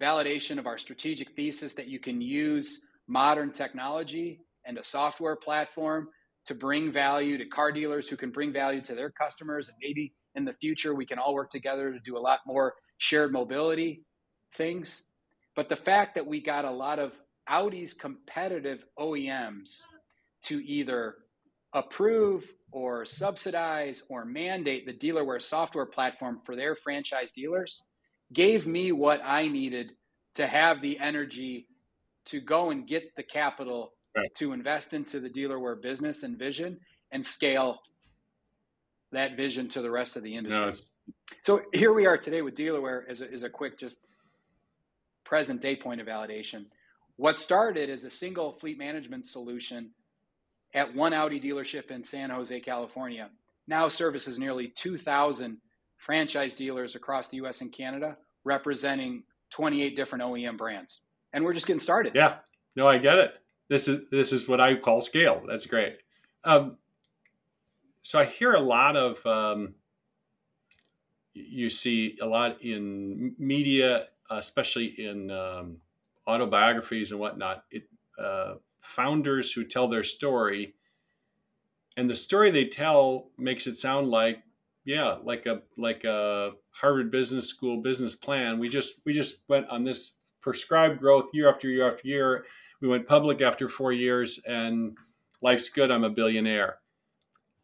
validation 0.00 0.58
of 0.58 0.66
our 0.66 0.78
strategic 0.78 1.34
thesis 1.36 1.74
that 1.74 1.86
you 1.86 2.00
can 2.00 2.20
use 2.20 2.80
modern 3.06 3.52
technology 3.52 4.40
and 4.64 4.78
a 4.78 4.84
software 4.84 5.36
platform 5.36 6.08
to 6.46 6.54
bring 6.54 6.90
value 6.90 7.36
to 7.36 7.44
car 7.44 7.70
dealers 7.70 8.08
who 8.08 8.16
can 8.16 8.30
bring 8.30 8.52
value 8.52 8.80
to 8.80 8.94
their 8.94 9.10
customers. 9.10 9.68
And 9.68 9.76
maybe 9.82 10.14
in 10.34 10.44
the 10.44 10.54
future, 10.54 10.94
we 10.94 11.04
can 11.04 11.18
all 11.18 11.34
work 11.34 11.50
together 11.50 11.92
to 11.92 11.98
do 12.00 12.16
a 12.16 12.20
lot 12.20 12.40
more 12.46 12.74
shared 12.96 13.32
mobility 13.32 14.04
things. 14.54 15.02
But 15.58 15.68
the 15.68 15.74
fact 15.74 16.14
that 16.14 16.24
we 16.24 16.40
got 16.40 16.64
a 16.64 16.70
lot 16.70 17.00
of 17.00 17.10
Audi's 17.48 17.92
competitive 17.92 18.84
OEMs 18.96 19.80
to 20.44 20.64
either 20.64 21.16
approve 21.72 22.46
or 22.70 23.04
subsidize 23.04 24.04
or 24.08 24.24
mandate 24.24 24.86
the 24.86 24.92
dealerware 24.92 25.42
software 25.42 25.84
platform 25.84 26.38
for 26.46 26.54
their 26.54 26.76
franchise 26.76 27.32
dealers 27.32 27.82
gave 28.32 28.68
me 28.68 28.92
what 28.92 29.20
I 29.24 29.48
needed 29.48 29.90
to 30.36 30.46
have 30.46 30.80
the 30.80 30.96
energy 31.00 31.66
to 32.26 32.40
go 32.40 32.70
and 32.70 32.86
get 32.86 33.16
the 33.16 33.24
capital 33.24 33.94
right. 34.16 34.32
to 34.36 34.52
invest 34.52 34.94
into 34.94 35.18
the 35.18 35.28
dealerware 35.28 35.82
business 35.82 36.22
and 36.22 36.38
vision 36.38 36.78
and 37.10 37.26
scale 37.26 37.80
that 39.10 39.36
vision 39.36 39.68
to 39.70 39.82
the 39.82 39.90
rest 39.90 40.14
of 40.14 40.22
the 40.22 40.36
industry. 40.36 40.66
No, 40.66 41.14
so 41.42 41.62
here 41.74 41.92
we 41.92 42.06
are 42.06 42.16
today 42.16 42.42
with 42.42 42.54
dealerware 42.54 43.10
as 43.10 43.22
a, 43.22 43.32
as 43.32 43.42
a 43.42 43.50
quick 43.50 43.76
just 43.76 43.98
present 45.28 45.60
day 45.60 45.76
point 45.76 46.00
of 46.00 46.06
validation. 46.06 46.64
What 47.16 47.38
started 47.38 47.90
as 47.90 48.04
a 48.04 48.10
single 48.10 48.52
fleet 48.52 48.78
management 48.78 49.26
solution 49.26 49.90
at 50.74 50.94
one 50.94 51.12
Audi 51.12 51.38
dealership 51.38 51.90
in 51.90 52.02
San 52.02 52.30
Jose, 52.30 52.58
California, 52.60 53.28
now 53.66 53.88
services 53.88 54.38
nearly 54.38 54.68
2,000 54.68 55.58
franchise 55.98 56.56
dealers 56.56 56.94
across 56.94 57.28
the 57.28 57.36
US 57.38 57.60
and 57.60 57.70
Canada, 57.70 58.16
representing 58.44 59.24
28 59.50 59.94
different 59.94 60.24
OEM 60.24 60.56
brands. 60.56 61.00
And 61.34 61.44
we're 61.44 61.52
just 61.52 61.66
getting 61.66 61.80
started. 61.80 62.14
Yeah. 62.14 62.36
No, 62.74 62.86
I 62.86 62.96
get 62.96 63.18
it. 63.18 63.34
This 63.68 63.86
is 63.86 64.08
this 64.10 64.32
is 64.32 64.48
what 64.48 64.62
I 64.62 64.76
call 64.76 65.02
scale. 65.02 65.42
That's 65.46 65.66
great. 65.66 65.98
Um, 66.42 66.78
so 68.02 68.18
I 68.18 68.24
hear 68.24 68.54
a 68.54 68.60
lot 68.60 68.96
of 68.96 69.26
um, 69.26 69.74
you 71.34 71.68
see 71.68 72.16
a 72.22 72.26
lot 72.26 72.62
in 72.62 73.34
media, 73.38 74.06
especially 74.30 74.94
in 74.98 75.30
um, 75.30 75.78
autobiographies 76.26 77.10
and 77.12 77.20
whatnot. 77.20 77.64
It 77.70 77.84
uh, 78.18 78.54
founders 78.80 79.52
who 79.52 79.64
tell 79.64 79.88
their 79.88 80.04
story 80.04 80.74
and 81.96 82.08
the 82.08 82.16
story 82.16 82.50
they 82.50 82.64
tell 82.64 83.30
makes 83.38 83.66
it 83.66 83.76
sound 83.76 84.08
like 84.08 84.42
yeah 84.84 85.16
like 85.22 85.46
a 85.46 85.60
like 85.76 86.04
a 86.04 86.52
harvard 86.70 87.10
business 87.10 87.46
school 87.48 87.82
business 87.82 88.14
plan 88.14 88.58
we 88.58 88.68
just 88.68 88.94
we 89.04 89.12
just 89.12 89.40
went 89.48 89.68
on 89.68 89.84
this 89.84 90.16
prescribed 90.40 90.98
growth 90.98 91.28
year 91.32 91.48
after 91.50 91.68
year 91.68 91.88
after 91.92 92.08
year 92.08 92.44
we 92.80 92.88
went 92.88 93.06
public 93.06 93.40
after 93.40 93.68
four 93.68 93.92
years, 93.92 94.38
and 94.46 94.96
life's 95.42 95.68
good. 95.68 95.90
I'm 95.90 96.04
a 96.04 96.10
billionaire. 96.10 96.78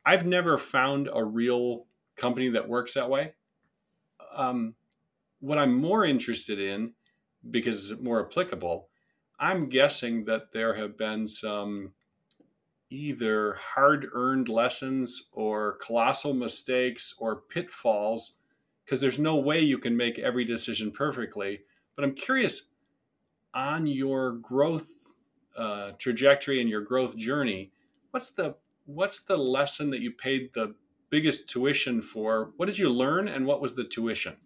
I've 0.05 0.27
never 0.27 0.59
found 0.59 1.09
a 1.13 1.25
real 1.25 1.87
company 2.17 2.51
that 2.51 2.69
works 2.69 2.95
that 2.95 3.09
way. 3.09 3.35
Um, 4.37 4.75
what 5.45 5.59
I'm 5.59 5.75
more 5.75 6.07
interested 6.07 6.59
in, 6.59 6.95
because 7.51 7.91
it's 7.91 8.01
more 8.01 8.27
applicable, 8.27 8.89
I'm 9.39 9.69
guessing 9.69 10.25
that 10.25 10.53
there 10.55 10.75
have 10.75 10.97
been 10.97 11.29
some 11.29 11.93
either 12.89 13.59
hard 13.75 14.07
earned 14.15 14.49
lessons 14.49 15.29
or 15.33 15.77
colossal 15.85 16.33
mistakes 16.33 17.15
or 17.19 17.43
pitfalls 17.43 18.39
because 18.85 19.01
there's 19.01 19.19
no 19.19 19.37
way 19.37 19.61
you 19.61 19.77
can 19.77 19.97
make 19.97 20.19
every 20.19 20.45
decision 20.47 20.91
perfectly. 20.91 21.61
But 21.95 22.05
I'm 22.05 22.15
curious 22.15 22.71
on 23.53 23.87
your 23.87 24.33
growth 24.33 24.89
uh, 25.57 25.93
trajectory 25.99 26.61
and 26.61 26.71
your 26.71 26.81
growth 26.81 27.17
journey, 27.17 27.71
what's 28.13 28.31
the 28.31 28.57
what's 28.87 29.23
the 29.23 29.37
lesson 29.37 29.91
that 29.91 30.01
you 30.01 30.11
paid 30.11 30.51
the 30.55 30.75
biggest 31.11 31.51
tuition 31.51 32.01
for? 32.01 32.53
What 32.57 32.67
did 32.67 32.79
you 32.79 32.89
learn, 32.89 33.29
and 33.29 33.47
what 33.47 33.61
was 33.61 33.75
the 33.75 33.85
tuition? 33.85 34.37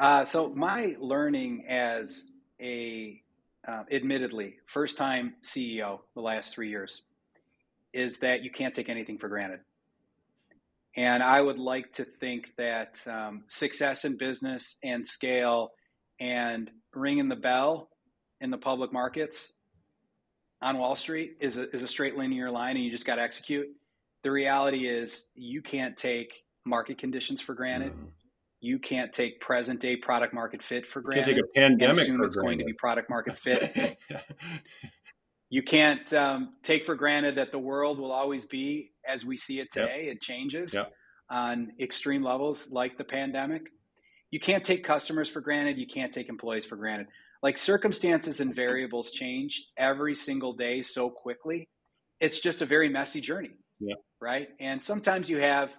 Uh, 0.00 0.24
so 0.24 0.48
my 0.56 0.96
learning 0.98 1.62
as 1.68 2.24
a 2.58 3.20
uh, 3.68 3.82
admittedly 3.92 4.56
first 4.66 4.96
time 4.96 5.34
CEO 5.44 6.00
the 6.14 6.22
last 6.22 6.54
three 6.54 6.70
years 6.70 7.02
is 7.92 8.16
that 8.20 8.42
you 8.42 8.50
can't 8.50 8.74
take 8.74 8.88
anything 8.88 9.18
for 9.18 9.28
granted. 9.28 9.60
And 10.96 11.22
I 11.22 11.42
would 11.42 11.58
like 11.58 11.92
to 11.92 12.04
think 12.04 12.56
that 12.56 12.98
um, 13.06 13.44
success 13.48 14.06
in 14.06 14.16
business 14.16 14.78
and 14.82 15.06
scale 15.06 15.72
and 16.18 16.70
ringing 16.94 17.28
the 17.28 17.36
bell 17.36 17.90
in 18.40 18.50
the 18.50 18.58
public 18.58 18.94
markets 18.94 19.52
on 20.62 20.78
Wall 20.78 20.96
Street 20.96 21.36
is 21.40 21.58
a, 21.58 21.68
is 21.74 21.82
a 21.82 21.88
straight 21.88 22.16
linear 22.16 22.50
line 22.50 22.76
and 22.76 22.84
you 22.86 22.90
just 22.90 23.04
got 23.04 23.16
to 23.16 23.22
execute. 23.22 23.68
The 24.24 24.30
reality 24.30 24.88
is 24.88 25.26
you 25.34 25.60
can't 25.60 25.94
take 25.94 26.42
market 26.64 26.96
conditions 26.96 27.42
for 27.42 27.54
granted. 27.54 27.92
Mm. 27.92 28.06
You 28.60 28.78
can't 28.78 29.12
take 29.12 29.40
present 29.40 29.80
day 29.80 29.96
product 29.96 30.34
market 30.34 30.62
fit 30.62 30.86
for 30.86 31.00
granted. 31.00 31.36
You 31.36 31.42
can't 31.54 31.54
take 31.54 31.56
a 31.56 31.68
pandemic 31.68 32.08
for 32.08 32.24
it's 32.24 32.36
granted. 32.36 32.40
going 32.42 32.58
to 32.58 32.64
be 32.64 32.72
product 32.74 33.08
market 33.08 33.38
fit. 33.42 33.98
you 35.48 35.62
can't 35.62 36.12
um, 36.12 36.54
take 36.62 36.84
for 36.84 36.94
granted 36.94 37.36
that 37.36 37.52
the 37.52 37.58
world 37.58 37.98
will 37.98 38.12
always 38.12 38.44
be 38.44 38.92
as 39.06 39.24
we 39.24 39.36
see 39.36 39.60
it 39.60 39.72
today. 39.72 40.04
Yep. 40.06 40.14
It 40.16 40.20
changes 40.20 40.74
yep. 40.74 40.92
on 41.30 41.72
extreme 41.80 42.22
levels 42.22 42.68
like 42.70 42.98
the 42.98 43.04
pandemic. 43.04 43.62
You 44.30 44.40
can't 44.40 44.64
take 44.64 44.84
customers 44.84 45.28
for 45.28 45.40
granted. 45.40 45.78
You 45.78 45.86
can't 45.86 46.12
take 46.12 46.28
employees 46.28 46.64
for 46.64 46.76
granted. 46.76 47.08
Like 47.42 47.56
circumstances 47.56 48.40
and 48.40 48.54
variables 48.54 49.10
change 49.10 49.68
every 49.76 50.14
single 50.14 50.52
day 50.52 50.82
so 50.82 51.08
quickly. 51.08 51.68
It's 52.20 52.38
just 52.38 52.60
a 52.60 52.66
very 52.66 52.88
messy 52.88 53.20
journey. 53.20 53.52
Yeah. 53.80 53.94
Right. 54.20 54.48
And 54.60 54.84
sometimes 54.84 55.30
you 55.30 55.38
have 55.38 55.72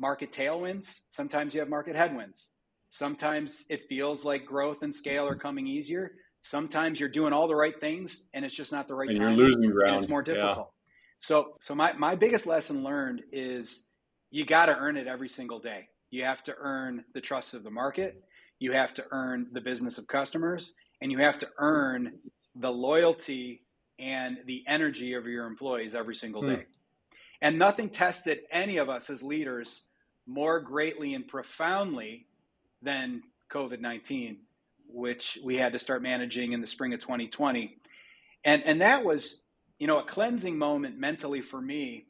market 0.00 0.32
tailwinds, 0.32 1.02
sometimes 1.10 1.54
you 1.54 1.60
have 1.60 1.68
market 1.68 1.94
headwinds. 1.94 2.48
Sometimes 2.88 3.64
it 3.68 3.88
feels 3.88 4.24
like 4.24 4.44
growth 4.44 4.82
and 4.82 4.94
scale 4.94 5.28
are 5.28 5.36
coming 5.36 5.66
easier 5.68 6.12
Sometimes 6.42 6.98
you're 6.98 7.08
doing 7.08 7.32
all 7.32 7.48
the 7.48 7.54
right 7.54 7.78
things 7.78 8.24
and 8.32 8.44
it's 8.44 8.54
just 8.54 8.72
not 8.72 8.88
the 8.88 8.94
right 8.94 9.08
and 9.08 9.18
time. 9.18 9.36
You're 9.36 9.46
losing 9.46 9.70
ground. 9.70 9.96
It's 9.96 10.08
more 10.08 10.22
difficult. 10.22 10.56
Yeah. 10.56 10.64
So, 11.18 11.56
so 11.60 11.74
my, 11.74 11.92
my 11.92 12.14
biggest 12.14 12.46
lesson 12.46 12.82
learned 12.82 13.22
is 13.30 13.82
you 14.30 14.46
got 14.46 14.66
to 14.66 14.76
earn 14.76 14.96
it 14.96 15.06
every 15.06 15.28
single 15.28 15.58
day. 15.58 15.88
You 16.10 16.24
have 16.24 16.42
to 16.44 16.54
earn 16.58 17.04
the 17.12 17.20
trust 17.20 17.52
of 17.52 17.62
the 17.62 17.70
market. 17.70 18.24
You 18.58 18.72
have 18.72 18.94
to 18.94 19.04
earn 19.10 19.48
the 19.52 19.60
business 19.60 19.98
of 19.98 20.06
customers 20.06 20.74
and 21.02 21.12
you 21.12 21.18
have 21.18 21.38
to 21.38 21.48
earn 21.58 22.14
the 22.54 22.72
loyalty 22.72 23.62
and 23.98 24.38
the 24.46 24.64
energy 24.66 25.12
of 25.12 25.26
your 25.26 25.46
employees 25.46 25.94
every 25.94 26.14
single 26.14 26.40
day. 26.40 26.54
Hmm. 26.54 26.60
And 27.42 27.58
nothing 27.58 27.90
tested 27.90 28.40
any 28.50 28.78
of 28.78 28.88
us 28.88 29.10
as 29.10 29.22
leaders 29.22 29.82
more 30.30 30.60
greatly 30.60 31.14
and 31.14 31.26
profoundly 31.26 32.26
than 32.82 33.22
COVID 33.50 33.80
19 33.80 34.38
which 34.92 35.38
we 35.42 35.56
had 35.56 35.72
to 35.72 35.78
start 35.78 36.02
managing 36.02 36.52
in 36.52 36.60
the 36.60 36.66
spring 36.66 36.92
of 36.92 37.00
2020. 37.00 37.76
And, 38.44 38.62
and 38.64 38.80
that 38.80 39.04
was, 39.04 39.42
you 39.78 39.86
know, 39.86 39.98
a 39.98 40.04
cleansing 40.04 40.56
moment 40.56 40.98
mentally 40.98 41.40
for 41.40 41.60
me 41.60 42.06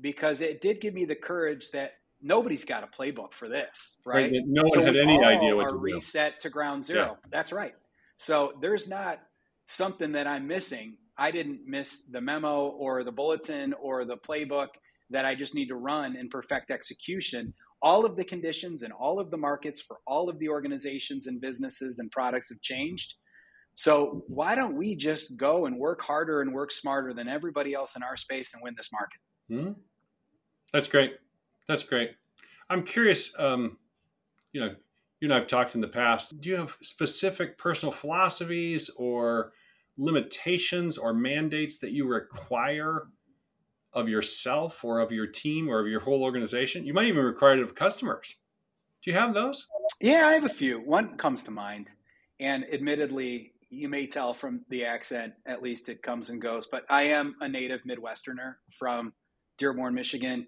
because 0.00 0.40
it 0.40 0.60
did 0.60 0.80
give 0.80 0.94
me 0.94 1.04
the 1.04 1.14
courage 1.14 1.70
that 1.72 1.94
nobody's 2.22 2.64
got 2.64 2.84
a 2.84 2.86
playbook 2.86 3.32
for 3.32 3.48
this, 3.48 3.94
right? 4.04 4.32
No 4.46 4.62
one 4.62 4.70
so 4.72 4.84
had 4.84 4.96
any 4.96 5.22
idea 5.22 5.54
what 5.54 5.68
to 5.70 5.76
reset 5.76 6.38
to 6.40 6.50
ground 6.50 6.84
zero. 6.84 7.18
Yeah. 7.22 7.28
That's 7.30 7.52
right. 7.52 7.74
So 8.16 8.54
there's 8.60 8.88
not 8.88 9.20
something 9.66 10.12
that 10.12 10.26
I'm 10.26 10.46
missing. 10.46 10.96
I 11.16 11.30
didn't 11.30 11.66
miss 11.66 12.02
the 12.10 12.20
memo 12.20 12.66
or 12.66 13.04
the 13.04 13.12
bulletin 13.12 13.72
or 13.74 14.04
the 14.04 14.16
playbook 14.16 14.68
that 15.14 15.24
I 15.24 15.34
just 15.34 15.54
need 15.54 15.68
to 15.68 15.76
run 15.76 16.16
and 16.16 16.30
perfect 16.30 16.70
execution 16.70 17.54
all 17.84 18.06
of 18.06 18.16
the 18.16 18.24
conditions 18.24 18.82
and 18.82 18.94
all 18.94 19.20
of 19.20 19.30
the 19.30 19.36
markets 19.36 19.78
for 19.78 19.98
all 20.06 20.30
of 20.30 20.38
the 20.38 20.48
organizations 20.48 21.26
and 21.26 21.38
businesses 21.38 21.98
and 21.98 22.10
products 22.10 22.48
have 22.48 22.60
changed. 22.62 23.14
So 23.74 24.24
why 24.26 24.54
don't 24.54 24.74
we 24.74 24.96
just 24.96 25.36
go 25.36 25.66
and 25.66 25.78
work 25.78 26.00
harder 26.00 26.40
and 26.40 26.54
work 26.54 26.72
smarter 26.72 27.12
than 27.12 27.28
everybody 27.28 27.74
else 27.74 27.94
in 27.94 28.02
our 28.02 28.16
space 28.16 28.54
and 28.54 28.62
win 28.62 28.74
this 28.74 28.88
market? 28.90 29.20
Mm-hmm. 29.50 29.80
That's 30.72 30.88
great. 30.88 31.16
That's 31.68 31.82
great. 31.82 32.12
I'm 32.70 32.84
curious. 32.84 33.34
Um, 33.38 33.76
you 34.54 34.62
know, 34.62 34.74
you 35.20 35.26
and 35.26 35.34
I've 35.34 35.46
talked 35.46 35.74
in 35.74 35.82
the 35.82 35.88
past. 35.88 36.40
Do 36.40 36.48
you 36.48 36.56
have 36.56 36.78
specific 36.80 37.58
personal 37.58 37.92
philosophies 37.92 38.88
or 38.96 39.52
limitations 39.98 40.96
or 40.96 41.12
mandates 41.12 41.78
that 41.80 41.92
you 41.92 42.08
require 42.08 43.08
of 43.94 44.08
yourself 44.08 44.84
or 44.84 45.00
of 45.00 45.12
your 45.12 45.26
team 45.26 45.68
or 45.68 45.80
of 45.80 45.86
your 45.86 46.00
whole 46.00 46.22
organization. 46.22 46.84
You 46.84 46.94
might 46.94 47.06
even 47.06 47.24
require 47.24 47.58
it 47.58 47.62
of 47.62 47.74
customers. 47.74 48.34
Do 49.02 49.10
you 49.10 49.16
have 49.16 49.34
those? 49.34 49.66
Yeah, 50.00 50.26
I 50.26 50.32
have 50.32 50.44
a 50.44 50.48
few. 50.48 50.78
One 50.78 51.16
comes 51.16 51.42
to 51.44 51.50
mind. 51.50 51.88
And 52.40 52.64
admittedly, 52.72 53.52
you 53.70 53.88
may 53.88 54.06
tell 54.06 54.34
from 54.34 54.62
the 54.68 54.84
accent, 54.84 55.34
at 55.46 55.62
least 55.62 55.88
it 55.88 56.02
comes 56.02 56.30
and 56.30 56.40
goes, 56.40 56.66
but 56.66 56.84
I 56.88 57.04
am 57.04 57.36
a 57.40 57.48
native 57.48 57.80
Midwesterner 57.88 58.54
from 58.78 59.12
Dearborn, 59.58 59.94
Michigan. 59.94 60.46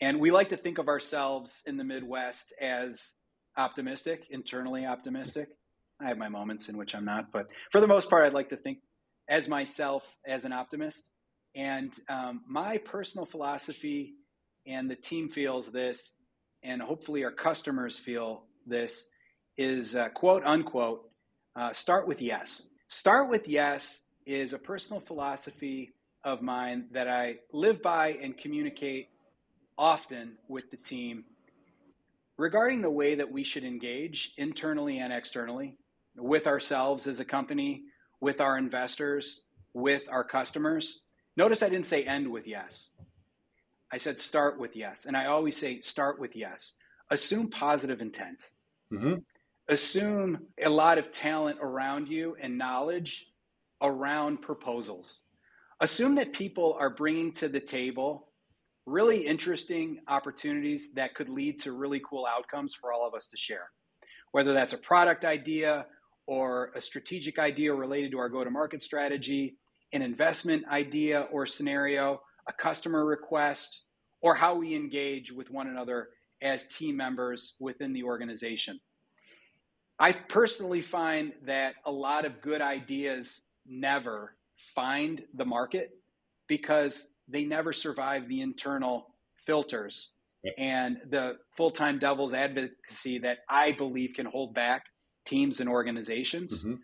And 0.00 0.20
we 0.20 0.30
like 0.30 0.50
to 0.50 0.56
think 0.56 0.78
of 0.78 0.88
ourselves 0.88 1.62
in 1.66 1.76
the 1.76 1.84
Midwest 1.84 2.52
as 2.60 3.14
optimistic, 3.56 4.26
internally 4.30 4.86
optimistic. 4.86 5.48
I 6.00 6.08
have 6.08 6.18
my 6.18 6.28
moments 6.28 6.68
in 6.68 6.76
which 6.76 6.94
I'm 6.94 7.04
not, 7.04 7.32
but 7.32 7.46
for 7.70 7.80
the 7.80 7.86
most 7.86 8.10
part, 8.10 8.24
I'd 8.24 8.34
like 8.34 8.50
to 8.50 8.56
think 8.56 8.78
as 9.28 9.48
myself 9.48 10.04
as 10.26 10.44
an 10.44 10.52
optimist. 10.52 11.10
And 11.54 11.92
um, 12.08 12.42
my 12.48 12.78
personal 12.78 13.26
philosophy, 13.26 14.14
and 14.66 14.90
the 14.90 14.96
team 14.96 15.28
feels 15.28 15.70
this, 15.70 16.12
and 16.62 16.82
hopefully 16.82 17.24
our 17.24 17.30
customers 17.30 17.98
feel 17.98 18.44
this, 18.66 19.06
is 19.56 19.94
uh, 19.94 20.08
quote 20.08 20.42
unquote, 20.44 21.08
uh, 21.54 21.72
start 21.72 22.08
with 22.08 22.20
yes. 22.20 22.66
Start 22.88 23.28
with 23.28 23.48
yes 23.48 24.00
is 24.26 24.52
a 24.52 24.58
personal 24.58 25.00
philosophy 25.00 25.92
of 26.24 26.42
mine 26.42 26.86
that 26.92 27.08
I 27.08 27.36
live 27.52 27.82
by 27.82 28.12
and 28.22 28.36
communicate 28.36 29.08
often 29.76 30.38
with 30.48 30.70
the 30.70 30.76
team 30.76 31.24
regarding 32.36 32.82
the 32.82 32.90
way 32.90 33.14
that 33.14 33.30
we 33.30 33.44
should 33.44 33.64
engage 33.64 34.32
internally 34.36 34.98
and 34.98 35.12
externally 35.12 35.76
with 36.16 36.46
ourselves 36.46 37.06
as 37.06 37.20
a 37.20 37.24
company, 37.24 37.82
with 38.20 38.40
our 38.40 38.56
investors, 38.56 39.42
with 39.72 40.02
our 40.10 40.24
customers. 40.24 41.00
Notice 41.36 41.62
I 41.62 41.68
didn't 41.68 41.86
say 41.86 42.04
end 42.04 42.30
with 42.30 42.46
yes. 42.46 42.90
I 43.92 43.98
said 43.98 44.18
start 44.18 44.58
with 44.58 44.76
yes. 44.76 45.06
And 45.06 45.16
I 45.16 45.26
always 45.26 45.56
say 45.56 45.80
start 45.80 46.20
with 46.20 46.36
yes. 46.36 46.72
Assume 47.10 47.50
positive 47.50 48.00
intent. 48.00 48.50
Mm-hmm. 48.92 49.14
Assume 49.68 50.46
a 50.62 50.68
lot 50.68 50.98
of 50.98 51.10
talent 51.10 51.58
around 51.60 52.08
you 52.08 52.36
and 52.40 52.58
knowledge 52.58 53.26
around 53.82 54.42
proposals. 54.42 55.22
Assume 55.80 56.14
that 56.16 56.32
people 56.32 56.76
are 56.78 56.90
bringing 56.90 57.32
to 57.32 57.48
the 57.48 57.60
table 57.60 58.28
really 58.86 59.26
interesting 59.26 59.98
opportunities 60.08 60.92
that 60.92 61.14
could 61.14 61.28
lead 61.28 61.58
to 61.60 61.72
really 61.72 62.00
cool 62.08 62.26
outcomes 62.26 62.74
for 62.74 62.92
all 62.92 63.06
of 63.06 63.14
us 63.14 63.26
to 63.28 63.36
share. 63.36 63.70
Whether 64.32 64.52
that's 64.52 64.72
a 64.72 64.78
product 64.78 65.24
idea 65.24 65.86
or 66.26 66.72
a 66.74 66.80
strategic 66.80 67.38
idea 67.38 67.72
related 67.72 68.10
to 68.12 68.18
our 68.18 68.28
go 68.28 68.44
to 68.44 68.50
market 68.50 68.82
strategy 68.82 69.56
an 69.94 70.02
investment 70.02 70.64
idea 70.68 71.28
or 71.32 71.46
scenario, 71.46 72.20
a 72.48 72.52
customer 72.52 73.06
request, 73.06 73.82
or 74.20 74.34
how 74.34 74.54
we 74.54 74.74
engage 74.74 75.32
with 75.32 75.50
one 75.50 75.68
another 75.68 76.08
as 76.42 76.66
team 76.68 76.96
members 76.96 77.54
within 77.60 77.92
the 77.92 78.02
organization. 78.02 78.78
I 79.98 80.12
personally 80.12 80.82
find 80.82 81.32
that 81.46 81.76
a 81.86 81.92
lot 81.92 82.24
of 82.24 82.40
good 82.42 82.60
ideas 82.60 83.42
never 83.64 84.36
find 84.74 85.22
the 85.34 85.44
market 85.44 85.90
because 86.48 87.06
they 87.28 87.44
never 87.44 87.72
survive 87.72 88.28
the 88.28 88.40
internal 88.40 89.14
filters 89.46 90.10
and 90.58 90.98
the 91.08 91.36
full 91.56 91.70
time 91.70 91.98
devil's 91.98 92.34
advocacy 92.34 93.18
that 93.18 93.38
I 93.48 93.72
believe 93.72 94.12
can 94.14 94.26
hold 94.26 94.54
back 94.54 94.84
teams 95.24 95.60
and 95.60 95.68
organizations. 95.68 96.60
Mm-hmm. 96.60 96.74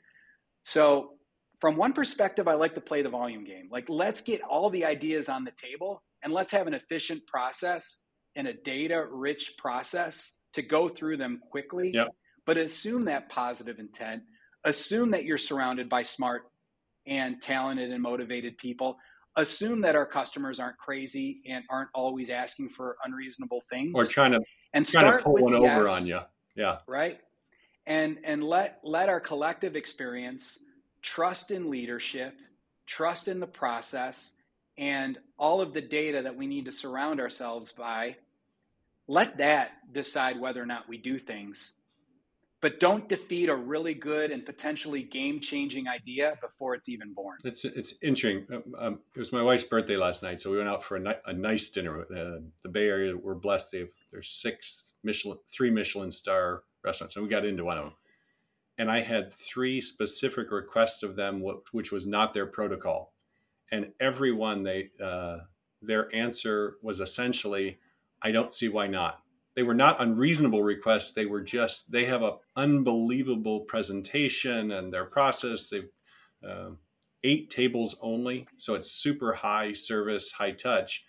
So 0.63 1.15
from 1.61 1.77
one 1.77 1.93
perspective, 1.93 2.49
I 2.49 2.55
like 2.55 2.75
to 2.75 2.81
play 2.81 3.03
the 3.03 3.11
volume 3.11 3.45
game. 3.45 3.69
Like, 3.71 3.89
let's 3.89 4.23
get 4.23 4.41
all 4.43 4.71
the 4.71 4.85
ideas 4.85 5.29
on 5.29 5.45
the 5.45 5.53
table 5.53 6.03
and 6.23 6.33
let's 6.33 6.53
have 6.53 6.67
an 6.67 6.75
efficient 6.75 7.27
process 7.27 7.99
and 8.35 8.49
a 8.49 8.55
data 8.55 9.07
rich 9.11 9.55
process 9.59 10.33
to 10.55 10.63
go 10.63 10.89
through 10.89 11.19
them 11.19 11.41
quickly. 11.51 11.91
Yep. 11.93 12.09
But 12.47 12.57
assume 12.57 13.05
that 13.05 13.29
positive 13.29 13.79
intent, 13.79 14.23
assume 14.65 15.11
that 15.11 15.25
you're 15.25 15.39
surrounded 15.39 15.89
by 15.89 16.03
smart 16.03 16.43
and 17.07 17.41
talented 17.43 17.93
and 17.93 18.03
motivated 18.03 18.57
people. 18.57 18.97
Assume 19.37 19.83
that 19.83 19.95
our 19.95 20.07
customers 20.07 20.59
aren't 20.59 20.79
crazy 20.79 21.43
and 21.49 21.63
aren't 21.71 21.91
always 21.95 22.31
asking 22.31 22.71
for 22.71 22.97
unreasonable 23.05 23.63
things 23.71 23.93
or 23.95 24.05
trying 24.05 24.33
to 24.33 24.41
and 24.75 24.87
trying 24.87 25.05
start 25.05 25.19
to 25.19 25.25
pull 25.25 25.35
one 25.35 25.63
yes, 25.63 25.79
over 25.79 25.89
on 25.89 26.07
you. 26.07 26.21
Yeah. 26.57 26.79
right 26.89 27.21
and 27.87 28.19
and 28.25 28.43
let 28.43 28.81
let 28.83 29.09
our 29.09 29.21
collective 29.21 29.77
experience 29.77 30.59
trust 31.03 31.51
in 31.51 31.71
leadership 31.71 32.35
trust 32.87 33.29
in 33.29 33.41
the 33.41 33.47
process 33.47 34.33
and 34.77 35.19
all 35.39 35.61
of 35.61 35.73
the 35.73 35.81
data 35.81 36.23
that 36.23 36.37
we 36.37 36.47
need 36.47 36.65
to 36.65 36.73
surround 36.73 37.21
ourselves 37.21 37.73
by 37.73 38.17
let 39.07 39.39
that 39.39 39.71
decide 39.93 40.41
whether 40.41 40.63
or 40.63 40.67
not 40.67 40.89
we 40.89 40.99
do 40.99 41.19
things 41.19 41.75
but 42.61 42.79
don't 42.79 43.09
defeat 43.09 43.49
a 43.49 43.55
really 43.55 43.95
good 43.95 44.31
and 44.31 44.45
potentially 44.45 45.03
game 45.03 45.41
changing 45.41 45.89
idea 45.89 46.35
before 46.41 46.75
it's 46.75 46.89
even 46.89 47.13
born 47.13 47.39
It's 47.45 47.65
it's 47.65 47.95
interesting. 48.03 48.47
Um, 48.53 48.75
um, 48.79 48.99
it 49.15 49.19
was 49.19 49.33
my 49.33 49.43
wife's 49.43 49.65
birthday 49.65 49.97
last 49.97 50.23
night, 50.23 50.41
so 50.41 50.51
we 50.51 50.59
went 50.59 50.69
out 50.69 50.85
for 50.85 50.97
a, 50.97 51.01
ni- 51.01 51.23
a 51.27 51.33
nice 51.33 51.71
dinner. 51.71 52.03
Uh, 52.03 52.41
the 52.63 52.69
Bay 52.69 52.87
Area, 52.87 53.17
we're 53.17 53.35
blessed. 53.35 53.73
They've 53.73 53.95
there's 54.13 54.29
six 54.29 54.93
Michelin, 55.03 55.39
three 55.51 55.71
Michelin 55.71 56.11
star 56.11 56.63
restaurants, 56.85 57.17
and 57.17 57.25
we 57.25 57.31
got 57.31 57.45
into 57.45 57.65
one 57.65 57.79
of 57.79 57.85
them. 57.85 57.93
And 58.81 58.91
I 58.91 59.03
had 59.03 59.31
three 59.31 59.83
specific 59.83 60.51
requests 60.51 61.03
of 61.03 61.15
them, 61.15 61.45
which 61.71 61.93
was 61.93 62.07
not 62.07 62.33
their 62.33 62.47
protocol, 62.47 63.13
and 63.71 63.93
every 64.01 64.33
one 64.33 64.63
they 64.63 64.89
uh, 65.05 65.41
their 65.83 66.09
answer 66.17 66.77
was 66.81 66.99
essentially, 66.99 67.79
"I 68.23 68.31
don't 68.31 68.55
see 68.55 68.69
why 68.69 68.87
not." 68.87 69.21
They 69.55 69.63
were 69.65 69.75
not 69.75 70.01
unreasonable 70.01 70.63
requests. 70.63 71.13
They 71.13 71.27
were 71.27 71.43
just 71.43 71.93
they 71.93 72.07
have 72.07 72.23
an 72.23 72.39
unbelievable 72.57 73.61
presentation 73.61 74.71
and 74.71 74.91
their 74.91 75.05
process. 75.05 75.69
They've 75.69 75.91
um, 76.43 76.79
eight 77.23 77.51
tables 77.51 77.97
only, 78.01 78.49
so 78.57 78.75
it's 78.77 78.91
super 78.91 79.35
high 79.35 79.75
service, 79.75 80.33
high 80.33 80.53
touch. 80.53 81.05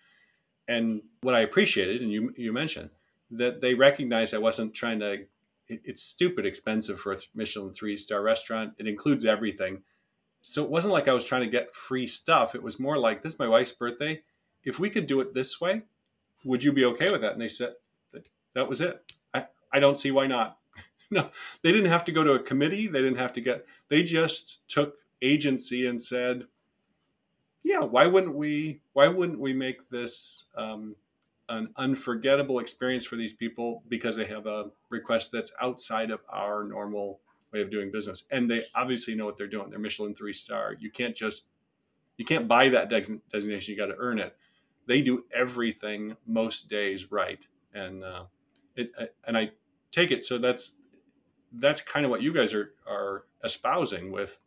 And 0.68 1.04
what 1.22 1.36
I 1.36 1.40
appreciated, 1.40 2.02
and 2.02 2.12
you 2.12 2.34
you 2.36 2.52
mentioned 2.52 2.90
that 3.30 3.62
they 3.62 3.76
recognized 3.76 4.34
I 4.34 4.40
wasn't 4.40 4.74
trying 4.74 5.00
to. 5.00 5.26
It, 5.72 5.82
it's 5.86 6.04
stupid 6.04 6.46
expensive 6.46 7.00
for 7.00 7.14
a 7.14 7.18
Michelin 7.34 7.74
three 7.74 7.96
star 7.96 8.22
restaurant. 8.22 8.74
It 8.78 8.88
includes 8.88 9.26
everything, 9.26 9.84
so 10.42 10.64
it 10.64 10.70
wasn't 10.70 10.94
like 10.94 11.08
I 11.08 11.14
was 11.14 11.24
trying 11.24 11.44
to 11.44 11.48
get 11.48 11.74
free 11.74 12.08
stuff. 12.08 12.54
It 12.54 12.62
was 12.62 12.80
more 12.80 12.98
like 12.98 13.22
this 13.22 13.34
is 13.34 13.40
my 13.40 13.48
wife's 13.48 13.72
birthday. 13.72 14.24
If 14.64 14.80
we 14.80 14.90
could 14.90 15.08
do 15.08 15.22
it 15.22 15.34
this 15.34 15.62
way, 15.62 15.84
would 16.44 16.64
you 16.64 16.74
be 16.74 16.86
okay 16.86 17.12
with 17.12 17.22
that? 17.22 17.34
And 17.34 17.42
they 17.42 17.48
said 17.48 17.76
that, 18.54 18.68
was 18.68 18.82
it. 18.82 19.14
I 19.34 19.46
I 19.72 19.80
don't 19.80 19.98
see 19.98 20.12
why 20.12 20.28
not. 20.28 20.58
no, 21.12 21.30
they 21.62 21.72
didn't 21.72 21.90
have 21.90 22.06
to 22.06 22.12
go 22.12 22.24
to 22.24 22.34
a 22.34 22.40
committee. 22.40 22.88
They 22.88 23.02
didn't 23.02 23.20
have 23.20 23.34
to 23.34 23.42
get. 23.42 23.66
They 23.88 24.04
just 24.04 24.60
took 24.68 24.96
agency 25.22 25.88
and 25.88 26.04
said, 26.04 26.48
"Yeah, 27.64 27.80
why 27.80 28.08
wouldn't 28.08 28.36
we? 28.36 28.82
Why 28.92 29.08
wouldn't 29.08 29.40
we 29.40 29.54
make 29.54 29.90
this 29.90 30.46
um, 30.58 30.98
an 31.50 31.70
unforgettable 31.78 32.60
experience 32.60 33.06
for 33.06 33.16
these 33.16 33.34
people 33.34 33.84
because 33.88 34.16
they 34.16 34.26
have 34.26 34.46
a 34.46 34.72
request 34.90 35.32
that's 35.32 35.52
outside 35.62 36.12
of 36.12 36.22
our 36.30 36.64
normal 36.64 37.20
way 37.54 37.62
of 37.62 37.70
doing 37.70 37.92
business, 37.92 38.24
and 38.32 38.50
they 38.50 38.64
obviously 38.76 39.16
know 39.16 39.26
what 39.26 39.38
they're 39.38 39.48
doing. 39.48 39.70
They're 39.70 39.80
Michelin 39.80 40.16
three 40.16 40.34
star. 40.34 40.76
You 40.80 40.90
can't 40.92 41.16
just 41.16 41.44
you 42.18 42.26
can't 42.26 42.48
buy 42.48 42.70
that 42.70 42.90
de- 42.90 43.20
designation. 43.32 43.74
You 43.74 43.78
got 43.80 43.88
to 43.88 43.98
earn 43.98 44.20
it. 44.20 44.36
They 44.88 45.02
do 45.02 45.26
everything 45.34 46.16
most 46.26 46.70
days 46.70 47.12
right, 47.12 47.46
and 47.74 48.04
uh, 48.04 48.26
it 48.76 48.92
and 49.26 49.38
I 49.38 49.52
take 49.92 50.12
it. 50.12 50.26
So 50.26 50.38
that's 50.38 50.74
that's 51.52 51.82
kind 51.82 52.06
of 52.06 52.12
what 52.12 52.22
you 52.22 52.34
guys 52.34 52.54
are 52.54 52.74
are 52.88 53.26
espousing 53.44 54.12
with 54.12 54.40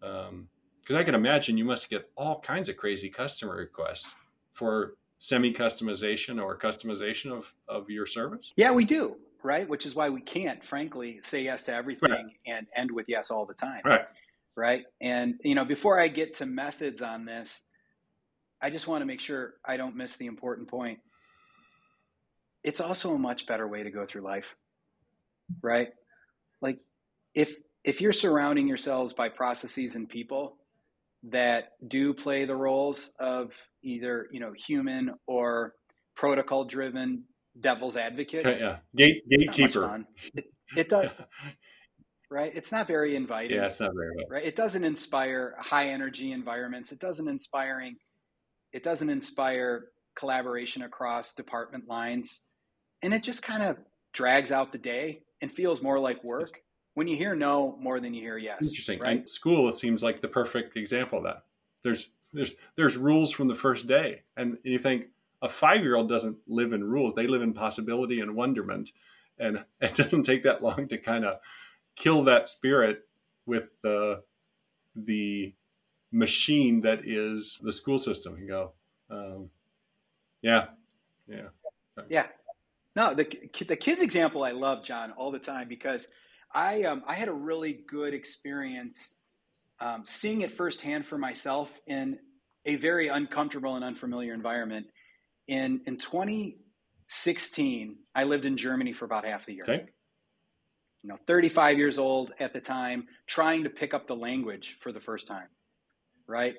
because 0.00 0.30
um, 0.30 0.96
I 0.96 1.02
can 1.02 1.14
imagine 1.14 1.58
you 1.58 1.64
must 1.64 1.90
get 1.90 2.10
all 2.16 2.40
kinds 2.40 2.68
of 2.68 2.76
crazy 2.76 3.10
customer 3.10 3.56
requests 3.56 4.14
for 4.52 4.94
semi 5.18 5.52
customization 5.52 6.42
or 6.42 6.56
customization 6.56 7.32
of, 7.32 7.52
of 7.68 7.90
your 7.90 8.06
service. 8.06 8.52
Yeah, 8.56 8.70
we 8.72 8.84
do, 8.84 9.16
right? 9.42 9.68
Which 9.68 9.84
is 9.84 9.94
why 9.94 10.08
we 10.08 10.20
can't, 10.20 10.64
frankly, 10.64 11.20
say 11.22 11.42
yes 11.42 11.64
to 11.64 11.74
everything 11.74 12.10
Right. 12.10 12.24
and 12.46 12.66
end 12.74 12.90
with 12.90 13.06
yes 13.08 13.30
all 13.30 13.44
the 13.44 13.54
time, 13.54 13.82
Right. 13.84 14.06
right? 14.56 14.84
And, 15.00 15.34
you 15.42 15.54
know, 15.54 15.64
before 15.64 15.98
I 15.98 16.08
get 16.08 16.34
to 16.34 16.46
methods 16.46 17.02
on 17.02 17.24
this, 17.24 17.62
I 18.62 18.70
just 18.70 18.86
want 18.88 19.02
to 19.02 19.06
make 19.06 19.20
sure 19.20 19.54
I 19.64 19.76
don't 19.76 19.96
miss 19.96 20.16
the 20.16 20.26
important 20.26 20.68
point. 20.68 20.98
It's 22.64 22.80
also 22.80 23.14
a 23.14 23.18
much 23.18 23.46
better 23.46 23.68
way 23.68 23.82
to 23.82 23.90
go 23.90 24.04
through 24.06 24.22
life, 24.22 24.46
right? 25.62 25.90
Like, 26.60 26.78
if 27.34 27.56
if 27.84 28.00
you're 28.00 28.12
surrounding 28.12 28.66
yourselves 28.66 29.12
by 29.12 29.28
processes 29.28 29.94
and 29.94 30.08
people 30.08 30.56
that 31.24 31.70
do 31.86 32.14
play 32.14 32.44
the 32.44 32.54
roles 32.54 33.12
of 33.18 33.50
either 33.82 34.28
you 34.32 34.40
know 34.40 34.52
human 34.66 35.12
or 35.26 35.74
protocol 36.16 36.64
driven 36.64 37.24
devil's 37.60 37.96
advocates. 37.96 38.46
Okay, 38.46 38.60
yeah. 38.60 38.76
Gate, 38.96 39.22
it's 39.26 39.46
not 39.46 39.46
much 39.46 39.56
gatekeeper. 39.56 40.04
It, 40.34 40.44
it 40.76 40.88
does 40.88 41.10
right? 42.30 42.52
It's 42.54 42.72
not 42.72 42.86
very 42.86 43.16
inviting. 43.16 43.56
Yeah, 43.56 43.66
it's 43.66 43.80
not 43.80 43.92
very 43.94 44.10
well. 44.16 44.26
right? 44.30 44.44
It 44.44 44.56
doesn't 44.56 44.84
inspire 44.84 45.56
high 45.58 45.88
energy 45.88 46.32
environments. 46.32 46.92
It 46.92 47.00
doesn't 47.00 47.28
inspiring 47.28 47.96
it 48.72 48.82
doesn't 48.82 49.10
inspire 49.10 49.86
collaboration 50.16 50.82
across 50.82 51.34
department 51.34 51.88
lines. 51.88 52.42
And 53.02 53.14
it 53.14 53.22
just 53.22 53.42
kind 53.42 53.62
of 53.62 53.78
drags 54.12 54.52
out 54.52 54.72
the 54.72 54.78
day 54.78 55.22
and 55.40 55.52
feels 55.52 55.82
more 55.82 55.98
like 55.98 56.22
work 56.24 56.60
when 56.98 57.06
you 57.06 57.16
hear 57.16 57.36
no 57.36 57.78
more 57.80 58.00
than 58.00 58.12
you 58.12 58.20
hear 58.20 58.36
yes 58.36 58.58
Interesting. 58.60 58.98
right 58.98 59.18
And 59.18 59.30
school, 59.30 59.68
it 59.68 59.76
seems 59.76 60.02
like 60.02 60.20
the 60.20 60.26
perfect 60.26 60.76
example 60.76 61.18
of 61.18 61.24
that. 61.24 61.44
There's 61.84 62.10
there's 62.32 62.54
there's 62.74 62.96
rules 62.96 63.30
from 63.30 63.46
the 63.46 63.54
first 63.54 63.86
day, 63.86 64.22
and 64.36 64.58
you 64.64 64.80
think 64.80 65.06
a 65.40 65.48
five 65.48 65.82
year 65.82 65.94
old 65.94 66.08
doesn't 66.08 66.38
live 66.48 66.72
in 66.72 66.82
rules; 66.82 67.14
they 67.14 67.28
live 67.28 67.40
in 67.40 67.52
possibility 67.52 68.18
and 68.18 68.34
wonderment, 68.34 68.90
and 69.38 69.64
it 69.80 69.94
doesn't 69.94 70.24
take 70.24 70.42
that 70.42 70.60
long 70.60 70.88
to 70.88 70.98
kind 70.98 71.24
of 71.24 71.34
kill 71.94 72.24
that 72.24 72.48
spirit 72.48 73.06
with 73.46 73.70
the 73.82 74.24
the 74.96 75.54
machine 76.10 76.80
that 76.80 77.02
is 77.04 77.60
the 77.62 77.72
school 77.72 77.98
system. 77.98 78.36
You 78.40 78.48
go, 78.48 78.72
um, 79.08 79.50
yeah, 80.42 80.66
yeah, 81.28 81.50
Yeah. 82.08 82.26
No, 82.96 83.14
the 83.14 83.24
the 83.68 83.76
kids 83.76 84.02
example 84.02 84.42
I 84.42 84.50
love, 84.50 84.82
John, 84.82 85.12
all 85.12 85.30
the 85.30 85.38
time 85.38 85.68
because 85.68 86.08
I 86.54 86.84
um, 86.84 87.02
I 87.06 87.14
had 87.14 87.28
a 87.28 87.32
really 87.32 87.80
good 87.88 88.14
experience 88.14 89.16
um, 89.80 90.02
seeing 90.04 90.40
it 90.40 90.52
firsthand 90.52 91.06
for 91.06 91.18
myself 91.18 91.70
in 91.86 92.18
a 92.64 92.76
very 92.76 93.08
uncomfortable 93.08 93.76
and 93.76 93.84
unfamiliar 93.84 94.34
environment. 94.34 94.86
In 95.46 95.80
in 95.86 95.96
2016, 95.96 97.96
I 98.14 98.24
lived 98.24 98.44
in 98.44 98.56
Germany 98.56 98.92
for 98.92 99.04
about 99.04 99.24
half 99.24 99.46
the 99.46 99.54
year. 99.54 99.64
okay, 99.64 99.86
You 101.02 101.10
know, 101.10 101.18
35 101.26 101.78
years 101.78 101.98
old 101.98 102.32
at 102.40 102.52
the 102.52 102.60
time, 102.60 103.06
trying 103.26 103.64
to 103.64 103.70
pick 103.70 103.94
up 103.94 104.06
the 104.06 104.16
language 104.16 104.76
for 104.80 104.92
the 104.92 105.00
first 105.00 105.26
time, 105.26 105.48
right? 106.26 106.56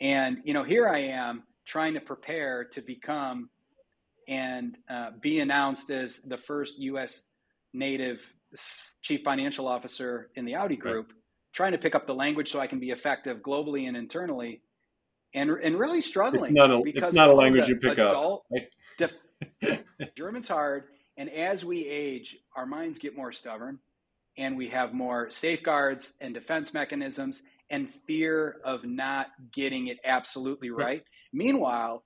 And 0.00 0.38
you 0.44 0.54
know, 0.54 0.64
here 0.64 0.88
I 0.88 0.98
am 0.98 1.44
trying 1.66 1.94
to 1.94 2.00
prepare 2.00 2.64
to 2.64 2.82
become 2.82 3.48
and 4.28 4.76
uh, 4.88 5.10
be 5.20 5.40
announced 5.40 5.90
as 5.90 6.18
the 6.18 6.36
first 6.36 6.78
U.S. 6.78 7.24
native 7.72 8.32
chief 9.02 9.22
financial 9.24 9.66
officer 9.68 10.30
in 10.34 10.44
the 10.44 10.54
Audi 10.54 10.76
group, 10.76 11.12
trying 11.52 11.72
to 11.72 11.78
pick 11.78 11.94
up 11.94 12.06
the 12.06 12.14
language 12.14 12.50
so 12.50 12.60
I 12.60 12.66
can 12.66 12.78
be 12.80 12.90
effective 12.90 13.38
globally 13.38 13.88
and 13.88 13.96
internally, 13.96 14.62
and 15.34 15.50
and 15.50 15.78
really 15.78 16.00
struggling 16.02 16.52
It's 16.56 16.60
not 16.66 16.70
a- 16.70 16.82
it's 16.86 17.14
not 17.14 17.28
a 17.28 17.32
language 17.34 17.68
you 17.68 17.76
pick 17.76 17.98
up, 17.98 18.42
right? 18.50 18.68
def- 18.98 19.84
German's 20.16 20.48
hard, 20.48 20.84
and 21.16 21.28
as 21.30 21.64
we 21.64 21.86
age, 21.86 22.36
our 22.56 22.66
minds 22.66 22.98
get 22.98 23.16
more 23.16 23.32
stubborn, 23.32 23.78
and 24.36 24.56
we 24.56 24.68
have 24.68 24.92
more 24.92 25.30
safeguards 25.30 26.14
and 26.20 26.34
defense 26.34 26.74
mechanisms, 26.74 27.42
and 27.70 27.88
fear 28.06 28.60
of 28.64 28.84
not 28.84 29.28
getting 29.52 29.86
it 29.88 29.98
absolutely 30.04 30.70
right. 30.70 31.04
Meanwhile, 31.32 32.02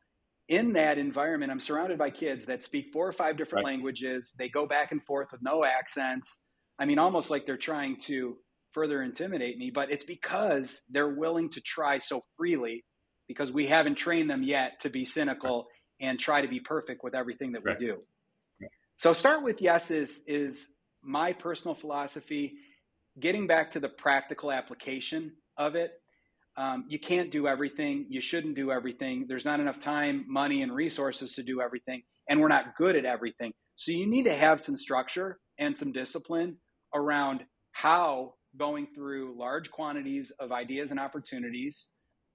in 0.48 0.74
that 0.74 0.98
environment, 0.98 1.50
I'm 1.50 1.60
surrounded 1.60 1.98
by 1.98 2.10
kids 2.10 2.46
that 2.46 2.62
speak 2.64 2.92
four 2.92 3.08
or 3.08 3.12
five 3.12 3.36
different 3.36 3.64
Right. 3.64 3.64
languages. 3.64 4.34
They 4.38 4.48
go 4.48 4.66
back 4.66 4.92
and 4.92 5.04
forth 5.04 5.28
with 5.32 5.42
no 5.42 5.64
accents. 5.64 6.42
I 6.78 6.84
mean, 6.86 6.98
almost 6.98 7.30
like 7.30 7.46
they're 7.46 7.56
trying 7.56 7.96
to 8.06 8.36
further 8.72 9.02
intimidate 9.02 9.56
me, 9.56 9.70
but 9.70 9.90
it's 9.92 10.04
because 10.04 10.80
they're 10.90 11.14
willing 11.14 11.48
to 11.50 11.60
try 11.60 11.98
so 11.98 12.22
freely 12.36 12.84
because 13.28 13.50
we 13.52 13.66
haven't 13.66 13.94
trained 13.94 14.28
them 14.28 14.42
yet 14.42 14.80
to 14.80 14.90
be 14.90 15.04
cynical 15.04 15.66
and 16.00 16.18
try 16.18 16.42
to 16.42 16.48
be 16.48 16.60
perfect 16.60 17.02
with 17.04 17.14
everything 17.14 17.52
that 17.52 17.64
Right. 17.64 17.78
we 17.78 17.86
do. 17.86 18.02
So 18.96 19.12
start 19.12 19.42
with 19.42 19.60
yes 19.62 19.90
is 19.90 20.22
is 20.26 20.68
my 21.02 21.32
personal 21.32 21.74
philosophy. 21.74 22.54
Getting 23.18 23.46
back 23.46 23.72
to 23.72 23.80
the 23.80 23.88
practical 23.88 24.50
application 24.50 25.32
of 25.56 25.76
it, 25.76 25.92
um, 26.56 26.84
you 26.88 26.98
can't 26.98 27.30
do 27.30 27.48
everything. 27.48 28.06
You 28.08 28.20
shouldn't 28.20 28.54
do 28.54 28.70
everything. 28.70 29.26
There's 29.26 29.44
not 29.44 29.60
enough 29.60 29.78
time, 29.78 30.24
money, 30.28 30.62
and 30.62 30.72
resources 30.72 31.32
to 31.34 31.42
do 31.42 31.60
everything. 31.60 32.02
And 32.28 32.40
we're 32.40 32.48
not 32.48 32.76
good 32.76 32.96
at 32.96 33.04
everything. 33.04 33.52
So 33.74 33.90
you 33.90 34.06
need 34.06 34.24
to 34.24 34.34
have 34.34 34.60
some 34.60 34.76
structure 34.76 35.38
and 35.58 35.76
some 35.76 35.92
discipline 35.92 36.56
around 36.94 37.44
how 37.72 38.34
going 38.56 38.86
through 38.94 39.34
large 39.36 39.70
quantities 39.70 40.30
of 40.38 40.52
ideas 40.52 40.92
and 40.92 41.00
opportunities 41.00 41.88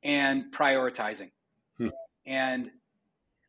and 0.03 0.45
prioritizing. 0.53 1.31
Hmm. 1.77 1.87
And 2.25 2.71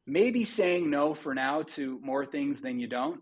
maybe 0.07 0.45
saying 0.45 0.89
no 0.89 1.15
for 1.15 1.35
now 1.35 1.63
to 1.63 1.99
more 2.03 2.25
things 2.25 2.61
than 2.61 2.79
you 2.79 2.87
don't, 2.87 3.21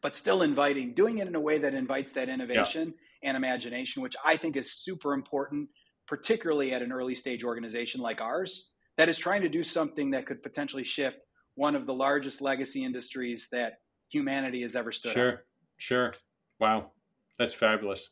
but 0.00 0.16
still 0.16 0.42
inviting, 0.42 0.94
doing 0.94 1.18
it 1.18 1.28
in 1.28 1.34
a 1.34 1.40
way 1.40 1.58
that 1.58 1.74
invites 1.74 2.12
that 2.12 2.30
innovation 2.30 2.94
yeah. 3.22 3.28
and 3.28 3.36
imagination, 3.36 4.02
which 4.02 4.16
I 4.24 4.38
think 4.38 4.56
is 4.56 4.72
super 4.72 5.12
important 5.12 5.68
particularly 6.12 6.74
at 6.74 6.82
an 6.82 6.92
early 6.92 7.14
stage 7.14 7.42
organization 7.42 7.98
like 7.98 8.20
ours 8.20 8.68
that 8.98 9.08
is 9.08 9.16
trying 9.16 9.40
to 9.40 9.48
do 9.48 9.64
something 9.64 10.10
that 10.10 10.26
could 10.26 10.42
potentially 10.42 10.84
shift 10.84 11.24
one 11.54 11.74
of 11.74 11.86
the 11.86 11.94
largest 11.94 12.42
legacy 12.42 12.84
industries 12.84 13.48
that 13.50 13.78
humanity 14.10 14.60
has 14.60 14.76
ever 14.76 14.92
stood 14.92 15.14
sure 15.14 15.44
sure. 15.78 16.12
Wow 16.60 16.90
that's 17.38 17.54
fabulous. 17.54 18.10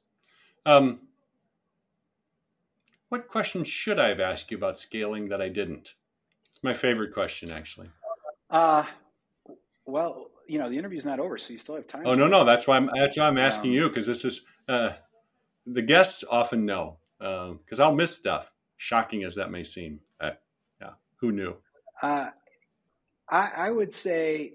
Um, 0.64 1.00
what 3.10 3.28
question 3.28 3.64
should 3.64 3.98
i 3.98 4.08
have 4.08 4.18
asked 4.18 4.50
you 4.50 4.56
about 4.56 4.78
scaling 4.78 5.28
that 5.28 5.42
i 5.42 5.50
didn't? 5.50 5.92
It's 6.54 6.62
my 6.62 6.72
favorite 6.72 7.12
question 7.12 7.52
actually. 7.52 7.90
Uh, 8.48 8.84
well 9.84 10.28
you 10.48 10.58
know 10.58 10.70
the 10.70 10.78
interview's 10.78 11.04
not 11.04 11.20
over 11.20 11.36
so 11.36 11.52
you 11.52 11.58
still 11.58 11.74
have 11.74 11.86
time. 11.86 12.04
Oh 12.06 12.14
no 12.14 12.26
no 12.26 12.46
that's 12.46 12.66
why 12.66 12.78
i'm 12.78 12.88
that's 12.94 13.18
why 13.18 13.26
i'm 13.26 13.36
asking 13.36 13.72
um, 13.72 13.76
you 13.76 13.88
because 13.88 14.06
this 14.06 14.24
is 14.24 14.46
uh, 14.70 14.92
the 15.66 15.82
guests 15.82 16.24
often 16.30 16.64
know 16.64 16.96
because 17.20 17.80
um, 17.80 17.80
I'll 17.80 17.94
miss 17.94 18.16
stuff, 18.16 18.50
shocking 18.78 19.24
as 19.24 19.34
that 19.36 19.50
may 19.50 19.62
seem. 19.62 20.00
Uh, 20.20 20.30
yeah, 20.80 20.90
who 21.16 21.32
knew? 21.32 21.54
Uh, 22.02 22.30
I, 23.28 23.50
I 23.56 23.70
would 23.70 23.92
say 23.92 24.54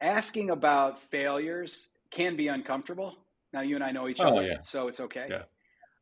asking 0.00 0.50
about 0.50 1.00
failures 1.00 1.90
can 2.10 2.36
be 2.36 2.48
uncomfortable. 2.48 3.16
Now, 3.52 3.60
you 3.60 3.74
and 3.74 3.84
I 3.84 3.92
know 3.92 4.08
each 4.08 4.20
oh, 4.20 4.28
other, 4.28 4.46
yeah. 4.46 4.60
so 4.62 4.88
it's 4.88 5.00
okay. 5.00 5.28
Yeah. 5.30 5.42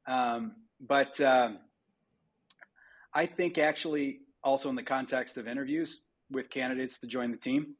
Um, 0.07 0.53
but 0.81 1.21
um, 1.21 1.59
I 3.13 3.27
think 3.27 3.59
actually, 3.59 4.21
also 4.43 4.69
in 4.69 4.77
the 4.77 4.83
context 4.83 5.37
of 5.37 5.49
interviews 5.49 6.03
with 6.31 6.51
candidates 6.51 6.99
to 6.99 7.07
join 7.07 7.31
the 7.31 7.37
team, 7.37 7.75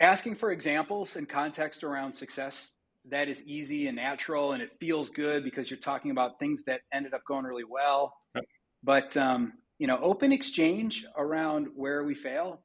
asking 0.00 0.36
for 0.36 0.52
examples 0.52 1.16
and 1.16 1.28
context 1.28 1.84
around 1.84 2.14
success 2.14 2.70
that 3.06 3.28
is 3.28 3.42
easy 3.44 3.86
and 3.86 3.96
natural 3.96 4.52
and 4.52 4.62
it 4.62 4.70
feels 4.80 5.10
good 5.10 5.44
because 5.44 5.70
you're 5.70 5.78
talking 5.78 6.10
about 6.10 6.38
things 6.38 6.64
that 6.64 6.82
ended 6.92 7.14
up 7.14 7.22
going 7.26 7.44
really 7.44 7.64
well. 7.64 8.14
But 8.82 9.16
um, 9.16 9.54
you 9.78 9.86
know, 9.86 9.98
open 10.00 10.32
exchange 10.32 11.04
around 11.16 11.68
where 11.74 12.04
we 12.04 12.14
fail 12.14 12.62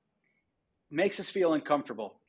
makes 0.92 1.20
us 1.20 1.30
feel 1.30 1.54
uncomfortable 1.54 2.20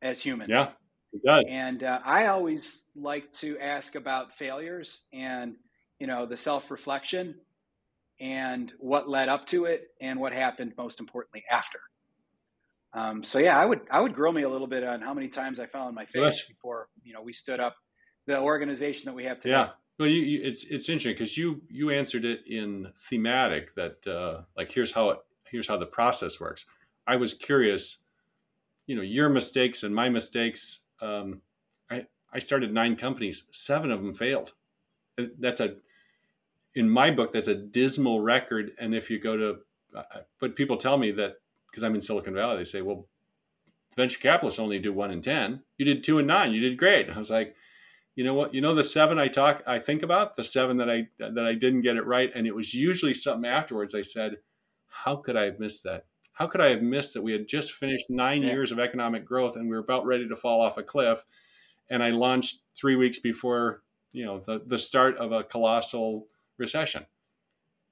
as 0.00 0.20
humans. 0.20 0.50
Yeah, 0.50 0.70
it 1.12 1.22
does. 1.24 1.44
And 1.48 1.82
uh, 1.82 2.00
I 2.04 2.26
always 2.26 2.84
like 2.94 3.30
to 3.32 3.58
ask 3.58 3.94
about 3.94 4.36
failures 4.36 5.02
and 5.12 5.56
you 5.98 6.06
know 6.06 6.26
the 6.26 6.36
self 6.36 6.70
reflection 6.70 7.36
and 8.20 8.72
what 8.78 9.08
led 9.08 9.28
up 9.28 9.46
to 9.46 9.64
it 9.64 9.88
and 10.00 10.20
what 10.20 10.32
happened 10.32 10.74
most 10.76 11.00
importantly 11.00 11.44
after. 11.50 11.80
Um, 12.94 13.24
so 13.24 13.38
yeah, 13.38 13.58
I 13.58 13.64
would 13.64 13.80
I 13.90 14.00
would 14.00 14.14
grill 14.14 14.32
me 14.32 14.42
a 14.42 14.48
little 14.48 14.66
bit 14.66 14.84
on 14.84 15.00
how 15.00 15.14
many 15.14 15.28
times 15.28 15.58
I 15.58 15.66
fell 15.66 15.86
on 15.86 15.94
my 15.94 16.04
face 16.04 16.22
yes. 16.22 16.42
before 16.42 16.88
you 17.02 17.12
know 17.14 17.22
we 17.22 17.32
stood 17.32 17.60
up 17.60 17.76
the 18.26 18.38
organization 18.38 19.06
that 19.06 19.14
we 19.14 19.24
have 19.24 19.40
today. 19.40 19.54
Yeah, 19.54 19.70
well, 19.98 20.08
you, 20.08 20.22
you, 20.22 20.40
it's 20.42 20.64
it's 20.64 20.88
interesting 20.88 21.12
because 21.12 21.38
you 21.38 21.62
you 21.68 21.90
answered 21.90 22.24
it 22.24 22.40
in 22.46 22.88
thematic 22.96 23.74
that 23.76 24.06
uh, 24.06 24.42
like 24.56 24.72
here's 24.72 24.92
how 24.92 25.10
it 25.10 25.18
here's 25.48 25.68
how 25.68 25.76
the 25.76 25.86
process 25.86 26.40
works. 26.40 26.64
I 27.06 27.16
was 27.16 27.34
curious, 27.34 27.98
you 28.86 28.96
know, 28.96 29.02
your 29.02 29.28
mistakes 29.28 29.82
and 29.82 29.94
my 29.94 30.08
mistakes. 30.08 30.80
Um, 31.00 31.42
I 31.90 32.06
I 32.32 32.38
started 32.38 32.72
nine 32.72 32.96
companies, 32.96 33.44
seven 33.50 33.90
of 33.90 34.02
them 34.02 34.14
failed. 34.14 34.54
That's 35.16 35.60
a 35.60 35.76
in 36.74 36.88
my 36.88 37.10
book 37.10 37.32
that's 37.32 37.48
a 37.48 37.54
dismal 37.54 38.20
record. 38.20 38.72
And 38.78 38.94
if 38.94 39.10
you 39.10 39.20
go 39.20 39.36
to, 39.36 39.58
but 40.40 40.56
people 40.56 40.78
tell 40.78 40.96
me 40.96 41.10
that 41.12 41.36
because 41.72 41.82
I'm 41.82 41.94
in 41.94 42.02
Silicon 42.02 42.34
Valley, 42.34 42.58
they 42.58 42.64
say, 42.64 42.82
well, 42.82 43.06
venture 43.96 44.20
capitalists 44.20 44.60
only 44.60 44.78
do 44.78 44.92
one 44.92 45.10
in 45.10 45.22
10. 45.22 45.62
You 45.78 45.86
did 45.86 46.04
two 46.04 46.18
and 46.18 46.28
nine. 46.28 46.52
You 46.52 46.60
did 46.60 46.76
great. 46.76 47.08
I 47.08 47.16
was 47.16 47.30
like, 47.30 47.56
you 48.14 48.24
know 48.24 48.34
what? 48.34 48.52
You 48.52 48.60
know 48.60 48.74
the 48.74 48.84
seven 48.84 49.18
I 49.18 49.28
talk, 49.28 49.62
I 49.66 49.78
think 49.78 50.02
about 50.02 50.36
the 50.36 50.44
seven 50.44 50.76
that 50.76 50.90
I 50.90 51.08
that 51.18 51.46
I 51.46 51.54
didn't 51.54 51.80
get 51.80 51.96
it 51.96 52.04
right, 52.04 52.30
and 52.34 52.46
it 52.46 52.54
was 52.54 52.74
usually 52.74 53.14
something 53.14 53.50
afterwards. 53.50 53.94
I 53.94 54.02
said, 54.02 54.36
"How 54.88 55.16
could 55.16 55.34
I 55.34 55.44
have 55.44 55.58
missed 55.58 55.82
that? 55.84 56.04
How 56.32 56.46
could 56.46 56.60
I 56.60 56.68
have 56.68 56.82
missed 56.82 57.14
that? 57.14 57.22
We 57.22 57.32
had 57.32 57.48
just 57.48 57.72
finished 57.72 58.10
nine 58.10 58.42
yeah. 58.42 58.50
years 58.50 58.70
of 58.70 58.78
economic 58.78 59.24
growth, 59.24 59.56
and 59.56 59.64
we 59.64 59.74
were 59.74 59.82
about 59.82 60.04
ready 60.04 60.28
to 60.28 60.36
fall 60.36 60.60
off 60.60 60.76
a 60.76 60.82
cliff, 60.82 61.24
and 61.88 62.02
I 62.02 62.10
launched 62.10 62.60
three 62.74 62.96
weeks 62.96 63.18
before 63.18 63.82
you 64.12 64.26
know 64.26 64.40
the 64.40 64.62
the 64.66 64.78
start 64.78 65.16
of 65.16 65.32
a 65.32 65.42
colossal 65.42 66.26
recession 66.58 67.06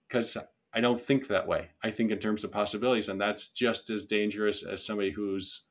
because 0.06 0.36
I 0.72 0.80
don't 0.80 1.00
think 1.00 1.26
that 1.28 1.48
way. 1.48 1.70
I 1.82 1.90
think 1.90 2.10
in 2.10 2.18
terms 2.18 2.44
of 2.44 2.52
possibilities, 2.52 3.08
and 3.08 3.20
that's 3.20 3.48
just 3.48 3.90
as 3.90 4.04
dangerous 4.04 4.64
as 4.64 4.84
somebody 4.84 5.12
who's 5.12 5.64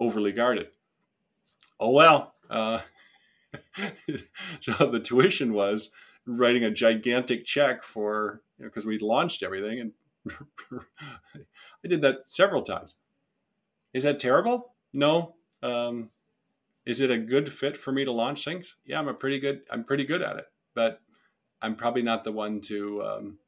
overly 0.00 0.32
guarded. 0.32 0.68
Oh 1.78 1.90
well. 1.90 2.34
Uh, 2.48 2.80
so 4.60 4.72
the 4.90 5.00
tuition 5.00 5.52
was 5.52 5.92
writing 6.26 6.64
a 6.64 6.70
gigantic 6.70 7.44
check 7.44 7.84
for 7.84 8.42
because 8.58 8.84
you 8.84 8.90
know, 8.90 8.94
we 8.94 9.06
launched 9.06 9.42
everything, 9.42 9.80
and 9.80 9.92
I 11.84 11.88
did 11.88 12.02
that 12.02 12.28
several 12.28 12.62
times. 12.62 12.96
Is 13.92 14.04
that 14.04 14.20
terrible? 14.20 14.74
No. 14.92 15.34
Um, 15.62 16.10
is 16.86 17.00
it 17.00 17.10
a 17.10 17.18
good 17.18 17.52
fit 17.52 17.76
for 17.76 17.92
me 17.92 18.04
to 18.04 18.12
launch 18.12 18.44
things? 18.44 18.76
Yeah, 18.84 18.98
I'm 18.98 19.08
a 19.08 19.14
pretty 19.14 19.38
good. 19.38 19.62
I'm 19.70 19.84
pretty 19.84 20.04
good 20.04 20.22
at 20.22 20.36
it, 20.36 20.46
but 20.74 21.00
I'm 21.62 21.76
probably 21.76 22.02
not 22.02 22.24
the 22.24 22.32
one 22.32 22.60
to. 22.62 23.02
Um, 23.02 23.38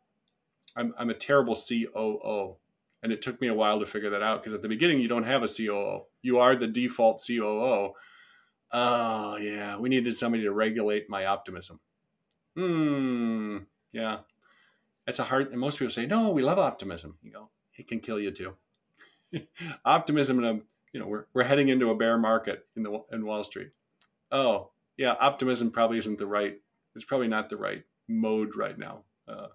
I'm, 0.77 0.95
I'm 0.99 1.11
a 1.11 1.15
terrible 1.15 1.55
COO. 1.55 2.57
And 3.03 3.13
it 3.13 3.23
took 3.23 3.41
me 3.41 3.49
a 3.49 3.55
while 3.55 3.79
to 3.79 3.87
figure 3.87 4.11
that 4.11 4.23
out 4.23 4.43
because 4.43 4.55
at 4.55 4.63
the 4.63 4.69
beginning, 4.69 5.01
you 5.01 5.09
don't 5.09 5.25
have 5.25 5.43
a 5.43 5.49
COO. 5.49 6.05
You 6.23 6.39
are 6.39 6.57
the 6.57 6.67
default 6.67 7.23
COO. 7.27 7.93
Oh, 8.73 9.37
yeah. 9.37 9.79
We 9.79 9.89
needed 9.89 10.17
somebody 10.17 10.43
to 10.43 10.53
regulate 10.53 11.09
my 11.09 11.25
optimism. 11.25 11.81
Hmm. 12.57 13.59
Yeah. 13.93 14.19
That's 15.07 15.21
a 15.21 15.25
hard, 15.25 15.53
and 15.53 15.61
most 15.61 15.79
people 15.79 15.91
say, 15.91 16.07
no, 16.07 16.31
we 16.31 16.43
love 16.43 16.59
optimism. 16.59 17.19
You 17.23 17.33
go, 17.33 17.49
it 17.77 17.87
can 17.87 18.01
kill 18.01 18.19
you 18.19 18.33
too. 18.33 18.57
optimism, 19.85 20.43
and 20.43 20.63
you 20.93 21.01
know, 21.01 21.07
we're, 21.07 21.27
we're 21.33 21.45
heading 21.45 21.69
into 21.69 21.91
a 21.91 21.95
bear 21.95 22.19
market 22.19 22.67
in 22.77 22.83
the 22.83 23.03
in 23.13 23.25
Wall 23.25 23.45
Street. 23.45 23.71
Oh, 24.33 24.71
yeah, 24.97 25.15
optimism 25.21 25.71
probably 25.71 25.99
isn't 25.99 26.19
the 26.19 26.27
right. 26.27 26.61
It's 26.95 27.05
probably 27.05 27.29
not 27.29 27.51
the 27.51 27.57
right 27.57 27.85
mode 28.09 28.57
right 28.57 28.79
now. 28.79 29.05
Uh, 29.29 29.49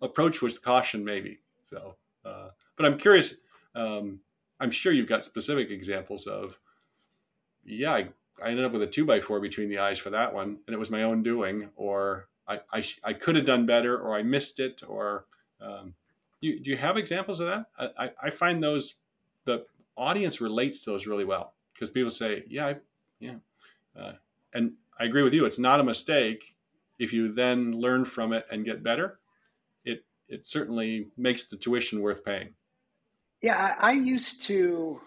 approach 0.00 0.42
with 0.42 0.62
caution, 0.62 1.04
maybe. 1.04 1.38
So, 1.68 1.96
uh, 2.24 2.48
but 2.76 2.86
I'm 2.86 2.98
curious. 2.98 3.36
Um, 3.74 4.20
I'm 4.60 4.70
sure 4.70 4.92
you've 4.92 5.08
got 5.08 5.24
specific 5.24 5.70
examples 5.70 6.26
of, 6.26 6.58
yeah, 7.64 7.92
I, 7.92 8.08
I 8.42 8.50
ended 8.50 8.64
up 8.64 8.72
with 8.72 8.82
a 8.82 8.86
two 8.86 9.04
by 9.04 9.20
four 9.20 9.40
between 9.40 9.68
the 9.68 9.78
eyes 9.78 9.98
for 9.98 10.10
that 10.10 10.34
one, 10.34 10.58
and 10.66 10.74
it 10.74 10.78
was 10.78 10.90
my 10.90 11.02
own 11.02 11.22
doing, 11.22 11.70
or 11.76 12.28
I 12.48 12.60
I, 12.72 12.82
I 13.04 13.12
could 13.12 13.36
have 13.36 13.46
done 13.46 13.66
better, 13.66 13.98
or 13.98 14.16
I 14.16 14.22
missed 14.22 14.60
it, 14.60 14.82
or 14.86 15.26
um, 15.60 15.94
you, 16.40 16.60
do 16.60 16.70
you 16.70 16.76
have 16.76 16.96
examples 16.96 17.40
of 17.40 17.48
that? 17.48 17.66
I, 17.98 18.10
I 18.22 18.30
find 18.30 18.62
those 18.62 18.96
the 19.44 19.66
audience 19.96 20.40
relates 20.40 20.84
to 20.84 20.90
those 20.90 21.06
really 21.06 21.24
well 21.24 21.54
because 21.72 21.90
people 21.90 22.10
say, 22.10 22.44
yeah, 22.48 22.66
I, 22.66 22.76
yeah, 23.20 23.34
uh, 23.98 24.12
and 24.52 24.72
I 24.98 25.04
agree 25.04 25.22
with 25.22 25.34
you. 25.34 25.44
It's 25.44 25.58
not 25.58 25.80
a 25.80 25.84
mistake 25.84 26.54
if 26.98 27.12
you 27.12 27.32
then 27.32 27.72
learn 27.72 28.04
from 28.04 28.32
it 28.32 28.46
and 28.50 28.64
get 28.64 28.82
better 28.82 29.18
it 30.28 30.46
certainly 30.46 31.08
makes 31.16 31.46
the 31.46 31.56
tuition 31.56 32.00
worth 32.00 32.24
paying. 32.24 32.54
Yeah, 33.42 33.74
I, 33.78 33.92
used 33.92 34.42
to 34.44 35.00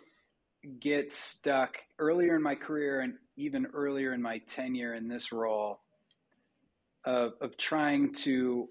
get 0.80 1.12
stuck 1.12 1.78
earlier 1.98 2.36
in 2.36 2.44
my 2.44 2.56
career 2.56 3.02
and 3.02 3.16
even 3.38 3.66
earlier 3.74 4.14
in 4.14 4.22
my 4.22 4.38
tenure 4.40 4.94
in 4.94 5.08
this 5.08 5.32
role 5.32 5.80
of, 7.06 7.34
of 7.42 7.58
trying 7.58 8.14
to 8.14 8.70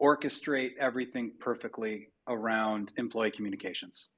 orchestrate 0.00 0.76
everything 0.78 1.32
perfectly 1.40 2.10
around 2.28 2.92
employee 2.96 3.30
communications. 3.30 4.08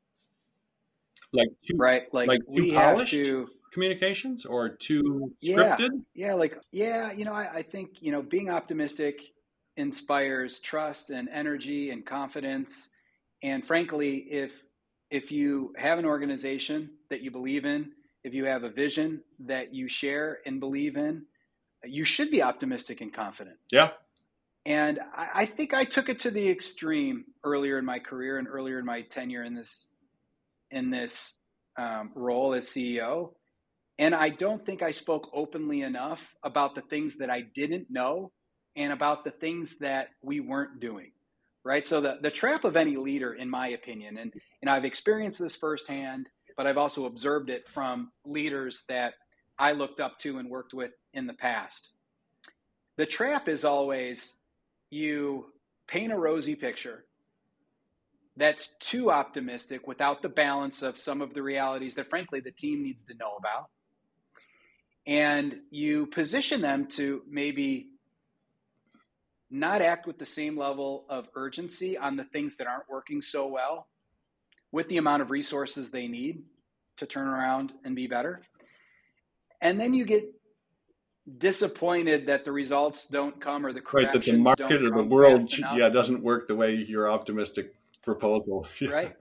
Like 1.33 1.49
too, 1.69 1.77
right, 1.77 2.03
like, 2.13 2.29
like 2.29 2.41
we 2.47 2.71
have 2.71 3.05
to 3.07 3.49
communications 3.73 4.45
or 4.45 4.69
too 4.69 5.33
scripted. 5.45 5.91
Yeah, 6.15 6.29
yeah, 6.29 6.35
like 6.35 6.63
yeah, 6.73 7.13
you 7.13 7.25
know, 7.25 7.33
I, 7.33 7.51
I 7.57 7.63
think 7.63 8.01
you 8.01 8.13
know 8.13 8.23
being 8.23 8.49
optimistic 8.49 9.21
inspires 9.77 10.61
trust 10.61 11.11
and 11.11 11.29
energy 11.29 11.91
and 11.91 12.05
confidence. 12.05 12.89
And 13.43 13.67
frankly, 13.67 14.17
if 14.31 14.53
if 15.11 15.31
you 15.31 15.73
have 15.77 15.99
an 15.99 16.05
organization 16.05 16.91
that 17.11 17.21
you 17.23 17.31
believe 17.31 17.65
in, 17.65 17.93
if 18.25 18.35
you 18.35 18.45
have 18.47 18.65
a 18.65 18.71
vision 18.71 19.23
that 19.41 19.73
you 19.73 19.89
share 19.89 20.39
and 20.45 20.59
believe 20.59 20.97
in, 20.97 21.25
you 21.85 22.05
should 22.05 22.31
be 22.31 22.43
optimistic 22.43 23.01
and 23.01 23.15
confident. 23.15 23.57
Yeah. 23.71 23.91
And 24.65 24.99
I, 25.15 25.29
I 25.35 25.47
think 25.47 25.73
I 25.73 25.85
took 25.85 26.09
it 26.09 26.19
to 26.21 26.33
the 26.33 26.49
extreme 26.49 27.25
earlier 27.45 27.79
in 27.79 27.85
my 27.85 28.01
career 28.01 28.39
and 28.39 28.49
earlier 28.49 28.81
in 28.81 28.85
my 28.85 29.03
tenure 29.03 29.45
in 29.45 29.55
this 29.55 29.87
in 30.73 30.91
this 30.91 31.39
um, 31.79 32.11
role 32.15 32.53
as 32.55 32.67
CEO. 32.67 33.35
And 33.99 34.15
I 34.15 34.31
don't 34.31 34.65
think 34.67 34.83
I 34.83 34.91
spoke 34.91 35.31
openly 35.33 35.83
enough 35.83 36.35
about 36.43 36.75
the 36.75 36.83
things 36.83 37.17
that 37.19 37.31
I 37.31 37.43
didn't 37.55 37.87
know 37.89 38.33
and 38.77 38.93
about 38.93 39.25
the 39.25 39.31
things 39.31 39.79
that 39.79 40.11
we 40.23 40.41
weren't 40.41 40.79
doing. 40.81 41.11
Right. 41.65 41.85
So 41.85 42.01
the, 42.01 42.19
the 42.23 42.31
trap 42.31 42.65
of 42.65 42.77
any 42.77 42.97
leader, 42.97 43.35
in 43.35 43.51
my 43.51 43.69
opinion, 43.69 44.19
and, 44.19 44.33
and 44.63 44.71
I've 44.71 44.85
experienced 44.85 45.41
this 45.41 45.57
firsthand, 45.57 46.29
but 46.57 46.69
I've 46.69 46.79
also 46.79 47.07
observed 47.07 47.51
it 47.51 47.69
from 47.69 48.13
leaders 48.25 48.85
that 48.89 49.15
I 49.59 49.73
looked 49.73 49.99
up 49.99 50.17
to 50.19 50.39
and 50.39 50.49
worked 50.49 50.75
with 50.75 50.93
in 51.13 51.27
the 51.27 51.35
past. 51.35 51.89
The 52.97 53.07
trap 53.07 53.49
is 53.49 53.65
always 53.65 54.37
you 54.91 55.47
paint 55.89 56.13
a 56.13 56.17
rosy 56.17 56.55
picture 56.55 57.05
that's 58.37 58.75
too 58.79 59.11
optimistic 59.11 59.87
without 59.87 60.23
the 60.23 60.29
balance 60.29 60.83
of 60.83 60.99
some 60.99 61.23
of 61.23 61.35
the 61.35 61.43
realities 61.43 61.95
that, 61.95 62.11
frankly, 62.11 62.41
the 62.41 62.51
team 62.51 62.83
needs 62.83 63.05
to 63.05 63.15
know 63.15 63.35
about. 63.39 63.71
And 65.07 65.61
you 65.71 66.07
position 66.07 66.61
them 66.61 66.87
to 66.89 67.23
maybe 67.29 67.89
not 69.59 69.83
act 69.83 70.07
with 70.07 70.19
the 70.19 70.27
same 70.27 70.57
level 70.57 71.05
of 71.09 71.29
urgency 71.35 71.97
on 71.97 72.17
the 72.17 72.25
things 72.25 72.57
that 72.57 72.67
aren't 72.67 72.89
working 72.89 73.23
so 73.23 73.47
well 73.47 73.89
with 74.73 74.89
the 74.89 74.99
amount 74.99 75.23
of 75.23 75.31
resources 75.31 75.91
they 75.91 76.07
need 76.07 76.43
to 76.97 77.07
turn 77.07 77.29
around 77.29 77.73
and 77.85 77.97
be 77.97 78.07
better. 78.07 78.43
And 79.61 79.81
then 79.81 79.95
you 79.95 80.05
get 80.05 80.33
disappointed 81.39 82.27
that 82.27 82.45
the 82.45 82.53
results 82.53 83.07
don't 83.07 83.41
come 83.41 83.67
or 83.67 83.73
the 83.73 83.83
right 83.93 84.13
that 84.13 84.23
the 84.23 84.33
market 84.33 84.81
or 84.83 84.91
the 84.91 85.03
world 85.03 85.53
yeah 85.59 85.89
doesn't 85.89 86.23
work 86.23 86.47
the 86.47 86.55
way 86.55 86.75
your 86.75 87.11
optimistic 87.11 87.75
proposal. 88.03 88.67
Right 88.81 89.17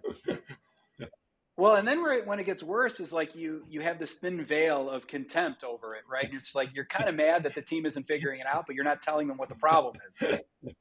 well 1.58 1.76
and 1.76 1.88
then 1.88 2.02
where 2.02 2.14
it, 2.14 2.28
when 2.28 2.40
it 2.40 2.46
gets 2.46 2.64
worse 2.64 3.00
is 3.00 3.14
like 3.14 3.36
you 3.36 3.64
you 3.70 3.82
have 3.82 4.00
this 4.00 4.14
thin 4.14 4.46
veil 4.46 4.90
of 4.90 5.08
contempt 5.08 5.64
over 5.64 5.96
it 5.96 6.04
right 6.10 6.26
and 6.26 6.36
it's 6.36 6.56
like 6.56 6.70
you're 6.74 6.86
kind 6.86 7.10
of 7.10 7.16
mad 7.16 7.44
that 7.44 7.56
the 7.56 7.62
team 7.62 7.86
isn't 7.86 8.08
figuring 8.08 8.40
it 8.40 8.46
out 8.46 8.66
but 8.68 8.76
you're 8.76 8.86
not 8.86 9.02
telling 9.02 9.28
them 9.28 9.38
what 9.38 9.50
the 9.50 9.56
problem 9.56 9.96
is 10.22 10.40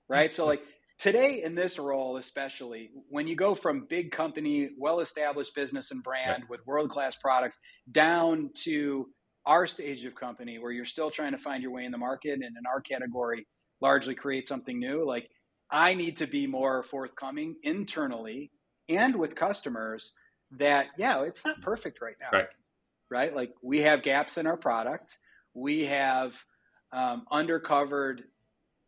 right 0.09 0.33
so 0.33 0.47
like 0.47 0.62
today 0.99 1.43
in 1.43 1.55
this 1.55 1.79
role 1.79 2.16
especially 2.16 2.91
when 3.09 3.27
you 3.27 3.37
go 3.37 3.55
from 3.55 3.87
big 3.89 4.11
company 4.11 4.70
well 4.79 5.01
established 5.01 5.55
business 5.55 5.91
and 5.91 6.03
brand 6.03 6.43
right. 6.43 6.51
with 6.51 6.66
world 6.66 6.91
class 6.91 7.16
products 7.16 7.59
down 7.91 8.51
to 8.55 9.07
our 9.47 9.66
stage 9.66 10.05
of 10.05 10.14
company 10.14 10.59
where 10.59 10.72
you're 10.72 10.85
still 10.87 11.11
trying 11.11 11.33
to 11.33 11.39
find 11.39 11.62
your 11.62 11.72
way 11.72 11.85
in 11.85 11.93
the 11.93 11.99
market 11.99 12.33
and 12.33 12.43
in 12.43 12.66
our 12.72 12.81
category 12.81 13.47
largely 13.81 14.14
create 14.14 14.49
something 14.49 14.79
new 14.79 15.05
like 15.05 15.29
i 15.70 15.95
need 15.95 16.16
to 16.16 16.27
be 16.27 16.47
more 16.47 16.83
forthcoming 16.85 17.57
internally 17.62 18.51
and 18.89 19.16
with 19.16 19.35
customers 19.35 20.12
that 20.59 20.88
yeah 20.96 21.22
it's 21.22 21.44
not 21.44 21.61
perfect 21.62 22.00
right 22.00 22.16
now. 22.20 22.38
Right. 22.38 22.48
Right? 23.11 23.34
Like 23.34 23.52
we 23.62 23.80
have 23.80 24.02
gaps 24.02 24.38
in 24.38 24.46
our 24.46 24.57
product. 24.57 25.18
We 25.55 25.84
have 25.84 26.36
um, 26.92 27.24
undercovered 27.32 28.20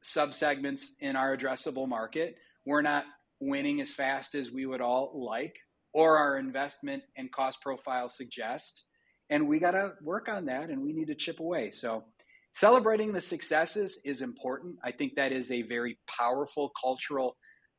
subsegments 0.04 0.82
in 1.00 1.16
our 1.16 1.36
addressable 1.36 1.88
market. 1.88 2.36
We're 2.64 2.82
not 2.82 3.04
winning 3.40 3.80
as 3.80 3.92
fast 3.92 4.34
as 4.34 4.50
we 4.50 4.66
would 4.66 4.80
all 4.80 5.12
like 5.14 5.56
or 5.92 6.18
our 6.18 6.38
investment 6.38 7.02
and 7.16 7.30
cost 7.30 7.60
profile 7.60 8.08
suggest 8.08 8.84
and 9.28 9.46
we 9.48 9.58
got 9.58 9.72
to 9.72 9.92
work 10.02 10.28
on 10.28 10.46
that 10.46 10.70
and 10.70 10.80
we 10.80 10.92
need 10.92 11.08
to 11.08 11.14
chip 11.14 11.40
away. 11.40 11.70
So 11.70 12.04
celebrating 12.52 13.12
the 13.12 13.20
successes 13.20 14.00
is 14.04 14.22
important. 14.22 14.76
I 14.82 14.92
think 14.92 15.16
that 15.16 15.32
is 15.32 15.50
a 15.50 15.62
very 15.62 15.98
powerful 16.06 16.72
cultural 16.80 17.36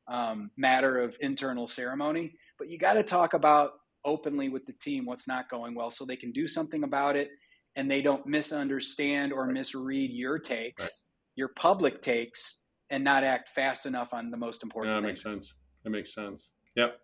um, 0.08 0.50
matter 0.56 0.98
of 0.98 1.16
internal 1.20 1.66
ceremony 1.66 2.32
but 2.58 2.68
you 2.68 2.78
got 2.78 2.94
to 2.94 3.02
talk 3.02 3.34
about 3.34 3.72
openly 4.04 4.48
with 4.48 4.64
the 4.66 4.72
team 4.74 5.04
what's 5.04 5.26
not 5.26 5.50
going 5.50 5.74
well 5.74 5.90
so 5.90 6.04
they 6.04 6.16
can 6.16 6.32
do 6.32 6.46
something 6.46 6.84
about 6.84 7.16
it 7.16 7.30
and 7.76 7.90
they 7.90 8.00
don't 8.00 8.26
misunderstand 8.26 9.32
or 9.32 9.46
misread 9.46 10.10
your 10.10 10.38
takes 10.38 10.82
right. 10.82 10.90
your 11.36 11.48
public 11.48 12.00
takes 12.00 12.60
and 12.90 13.02
not 13.02 13.24
act 13.24 13.50
fast 13.54 13.86
enough 13.86 14.08
on 14.12 14.30
the 14.30 14.36
most 14.36 14.62
important 14.62 14.94
yeah, 14.94 15.00
that 15.00 15.06
things. 15.06 15.24
makes 15.24 15.48
sense 15.48 15.54
that 15.84 15.90
makes 15.90 16.14
sense 16.14 16.50
yep 16.76 17.00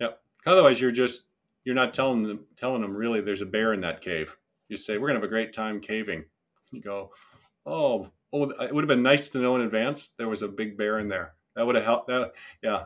yep 0.00 0.20
otherwise 0.46 0.80
you're 0.80 0.90
just 0.90 1.26
you're 1.64 1.74
not 1.74 1.94
telling 1.94 2.22
them 2.22 2.46
telling 2.56 2.82
them 2.82 2.94
really 2.94 3.20
there's 3.20 3.42
a 3.42 3.46
bear 3.46 3.72
in 3.72 3.80
that 3.82 4.00
cave. 4.00 4.36
You 4.68 4.76
say 4.76 4.98
we're 4.98 5.08
gonna 5.08 5.20
have 5.20 5.24
a 5.24 5.28
great 5.28 5.52
time 5.52 5.80
caving. 5.80 6.24
You 6.72 6.80
go, 6.80 7.10
oh, 7.66 8.10
oh, 8.32 8.50
it 8.50 8.74
would 8.74 8.84
have 8.84 8.88
been 8.88 9.02
nice 9.02 9.28
to 9.30 9.38
know 9.38 9.56
in 9.56 9.62
advance 9.62 10.14
there 10.18 10.28
was 10.28 10.42
a 10.42 10.48
big 10.48 10.76
bear 10.76 10.98
in 10.98 11.08
there. 11.08 11.34
That 11.54 11.66
would 11.66 11.74
have 11.74 11.84
helped. 11.84 12.08
That, 12.08 12.32
yeah, 12.62 12.84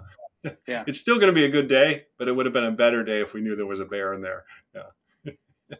yeah. 0.67 0.85
it's 0.87 1.01
still 1.01 1.17
going 1.17 1.33
to 1.33 1.39
be 1.39 1.45
a 1.45 1.51
good 1.51 1.69
day, 1.69 2.05
but 2.19 2.29
it 2.29 2.33
would 2.33 2.47
have 2.47 2.53
been 2.53 2.65
a 2.65 2.73
better 2.73 3.05
day 3.05 3.21
if 3.21 3.35
we 3.35 3.41
knew 3.41 3.57
there 3.57 3.67
was 3.67 3.81
a 3.81 3.85
bear 3.85 4.13
in 4.13 4.23
there. 4.23 4.45
Yeah. 4.75 5.33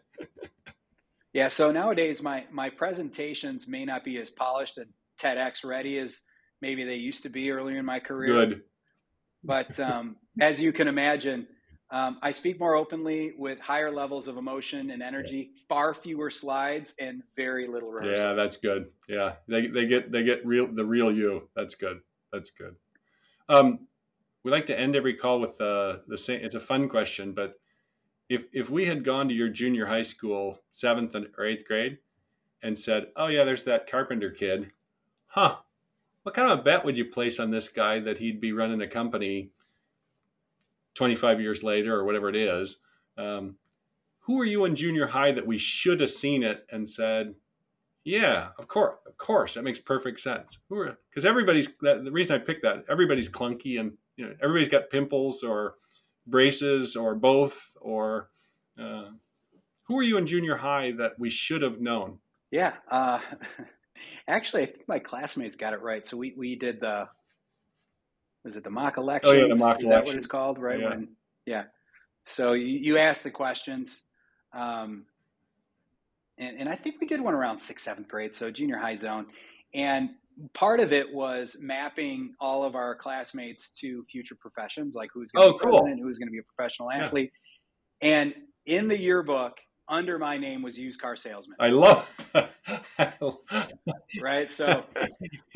yeah. 1.33 1.47
So 1.47 1.71
nowadays, 1.71 2.21
my 2.21 2.45
my 2.51 2.69
presentations 2.69 3.67
may 3.67 3.85
not 3.85 4.03
be 4.03 4.17
as 4.17 4.29
polished 4.29 4.77
and 4.77 4.87
TEDx 5.19 5.65
ready 5.65 5.97
as 5.97 6.21
maybe 6.61 6.83
they 6.83 6.95
used 6.95 7.23
to 7.23 7.29
be 7.29 7.51
earlier 7.51 7.77
in 7.77 7.85
my 7.85 7.99
career. 7.99 8.33
Good. 8.33 8.61
But 9.43 9.79
um, 9.79 10.17
as 10.39 10.61
you 10.61 10.71
can 10.73 10.87
imagine, 10.87 11.47
um, 11.89 12.17
I 12.21 12.31
speak 12.31 12.59
more 12.59 12.75
openly 12.75 13.33
with 13.37 13.59
higher 13.59 13.89
levels 13.89 14.27
of 14.27 14.37
emotion 14.37 14.91
and 14.91 15.01
energy, 15.01 15.51
far 15.69 15.93
fewer 15.93 16.29
slides, 16.29 16.93
and 16.99 17.23
very 17.35 17.67
little 17.67 17.91
rehearsal. 17.91 18.25
Yeah, 18.25 18.33
that's 18.33 18.57
good. 18.57 18.87
Yeah, 19.07 19.33
they, 19.47 19.67
they 19.67 19.85
get 19.85 20.11
they 20.11 20.23
get 20.23 20.45
real 20.45 20.67
the 20.67 20.83
real 20.83 21.11
you. 21.11 21.47
That's 21.55 21.75
good. 21.75 22.01
That's 22.33 22.49
good. 22.49 22.75
Um, 23.47 23.87
we 24.47 24.51
like 24.51 24.65
to 24.67 24.79
end 24.79 24.95
every 24.95 25.13
call 25.13 25.41
with 25.41 25.59
uh, 25.59 25.97
the 26.07 26.17
same. 26.17 26.39
It's 26.41 26.55
a 26.55 26.61
fun 26.61 26.87
question, 26.87 27.33
but 27.33 27.59
if 28.29 28.45
if 28.53 28.69
we 28.69 28.85
had 28.85 29.03
gone 29.03 29.27
to 29.27 29.33
your 29.33 29.49
junior 29.49 29.87
high 29.87 30.03
school, 30.03 30.61
seventh 30.71 31.13
or 31.37 31.45
eighth 31.45 31.67
grade, 31.67 31.97
and 32.63 32.77
said, 32.77 33.07
"Oh 33.17 33.27
yeah, 33.27 33.43
there's 33.43 33.65
that 33.65 33.91
carpenter 33.91 34.31
kid," 34.31 34.71
huh? 35.25 35.57
What 36.23 36.33
kind 36.33 36.49
of 36.49 36.59
a 36.59 36.61
bet 36.63 36.85
would 36.85 36.97
you 36.97 37.03
place 37.03 37.41
on 37.41 37.51
this 37.51 37.67
guy 37.67 37.99
that 37.99 38.19
he'd 38.19 38.39
be 38.39 38.53
running 38.53 38.81
a 38.81 38.87
company 38.87 39.51
25 40.93 41.41
years 41.41 41.61
later 41.61 41.93
or 41.93 42.05
whatever 42.05 42.29
it 42.29 42.35
is. 42.37 42.77
Um, 43.17 43.57
who 44.21 44.39
are 44.39 44.45
you 44.45 44.63
in 44.63 44.77
junior 44.77 45.07
high 45.07 45.33
that 45.33 45.45
we 45.45 45.57
should 45.57 45.99
have 45.99 46.09
seen 46.09 46.41
it 46.41 46.65
and 46.71 46.87
said, 46.87 47.35
yeah, 48.05 48.47
of 48.57 48.69
course, 48.69 48.95
of 49.05 49.17
course, 49.17 49.55
that 49.55 49.63
makes 49.63 49.79
perfect 49.79 50.21
sense. 50.21 50.57
Because 50.69 51.25
everybody's 51.25 51.67
the 51.81 52.09
reason 52.11 52.35
I 52.35 52.43
picked 52.43 52.63
that 52.63 52.85
everybody's 52.89 53.29
clunky 53.29 53.77
and 53.77 53.97
you 54.17 54.25
know 54.25 54.33
everybody's 54.41 54.69
got 54.69 54.89
pimples 54.89 55.43
or 55.43 55.75
braces 56.25 56.95
or 56.95 57.15
both 57.15 57.73
or 57.79 58.29
uh, 58.77 59.05
who 59.87 59.99
are 59.99 60.03
you 60.03 60.17
in 60.17 60.25
junior 60.25 60.57
high 60.57 60.91
that 60.91 61.13
we 61.17 61.29
should 61.29 61.61
have 61.61 61.79
known? 61.79 62.19
Yeah, 62.51 62.73
uh, 62.91 63.19
actually, 64.27 64.63
I 64.63 64.65
think 64.65 64.87
my 64.87 64.99
classmates 64.99 65.55
got 65.55 65.73
it 65.73 65.81
right. 65.81 66.05
So 66.05 66.17
we 66.17 66.33
we 66.37 66.55
did 66.55 66.81
the 66.81 67.07
was 68.43 68.55
it 68.55 68.63
the 68.63 68.69
mock 68.69 68.97
election 68.97 69.29
Oh 69.29 69.33
yeah, 69.33 69.47
the 69.47 69.55
mock 69.55 69.81
Is 69.81 69.89
that 69.89 70.05
what 70.05 70.15
it's 70.15 70.27
called, 70.27 70.59
right? 70.59 70.79
Yeah. 70.79 70.89
When, 70.89 71.07
yeah. 71.45 71.63
So 72.25 72.53
you, 72.53 72.65
you 72.65 72.97
ask 72.97 73.23
the 73.23 73.31
questions, 73.31 74.03
um, 74.53 75.05
and, 76.37 76.57
and 76.59 76.69
I 76.69 76.75
think 76.75 76.99
we 76.99 77.07
did 77.07 77.21
one 77.21 77.33
around 77.33 77.59
sixth, 77.59 77.85
seventh 77.85 78.09
grade, 78.09 78.35
so 78.35 78.51
junior 78.51 78.77
high 78.77 78.97
zone, 78.97 79.27
and 79.73 80.09
part 80.53 80.79
of 80.79 80.93
it 80.93 81.13
was 81.13 81.57
mapping 81.59 82.33
all 82.39 82.63
of 82.63 82.75
our 82.75 82.95
classmates 82.95 83.69
to 83.79 84.03
future 84.05 84.35
professions, 84.35 84.95
like 84.95 85.09
who's 85.13 85.31
going 85.31 85.47
to 85.47 85.49
oh, 85.49 85.57
be 85.57 85.59
cool. 85.59 85.71
president, 85.71 86.01
who's 86.01 86.17
going 86.17 86.27
to 86.27 86.31
be 86.31 86.39
a 86.39 86.55
professional 86.55 86.91
athlete, 86.91 87.31
yeah. 88.01 88.07
and 88.21 88.33
in 88.65 88.87
the 88.87 88.97
yearbook 88.97 89.57
under 89.89 90.19
my 90.19 90.37
name 90.37 90.61
was 90.61 90.77
used 90.77 90.99
car 90.99 91.15
salesman. 91.15 91.55
I 91.59 91.69
love, 91.69 92.11
right. 94.21 94.49
So 94.49 94.83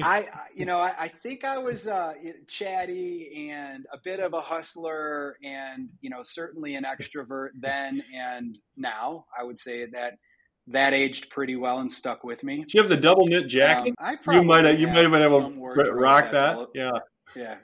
I, 0.02 0.28
you 0.56 0.66
know, 0.66 0.80
I, 0.80 0.94
I 0.98 1.08
think 1.10 1.44
I 1.44 1.58
was 1.58 1.88
uh, 1.88 2.14
chatty 2.48 3.50
and 3.52 3.86
a 3.92 3.98
bit 3.98 4.20
of 4.20 4.34
a 4.34 4.42
hustler, 4.42 5.38
and 5.44 5.90
you 6.00 6.10
know, 6.10 6.24
certainly 6.24 6.76
an 6.76 6.86
extrovert 6.86 7.50
then 7.60 8.04
and 8.14 8.58
now. 8.78 9.26
I 9.38 9.44
would 9.44 9.60
say 9.60 9.86
that 9.88 10.18
that 10.68 10.94
aged 10.94 11.30
pretty 11.30 11.56
well 11.56 11.80
and 11.80 11.92
stuck 11.92 12.24
with 12.24 12.44
me. 12.44 12.58
Do 12.58 12.78
you 12.78 12.82
have 12.82 12.90
the 12.90 12.98
double 12.98 13.26
knit 13.26 13.48
jacket? 13.48 13.94
Um, 14.00 14.18
I 14.26 14.36
you 14.36 14.44
might 14.44 14.66
have, 14.66 14.80
you 14.80 14.88
might 14.88 15.04
have 15.04 15.12
been 15.12 15.24
able 15.24 15.52
to 15.52 15.92
rock 15.92 16.32
that. 16.32 16.70
Yeah, 16.74 16.92
yeah, 17.36 17.56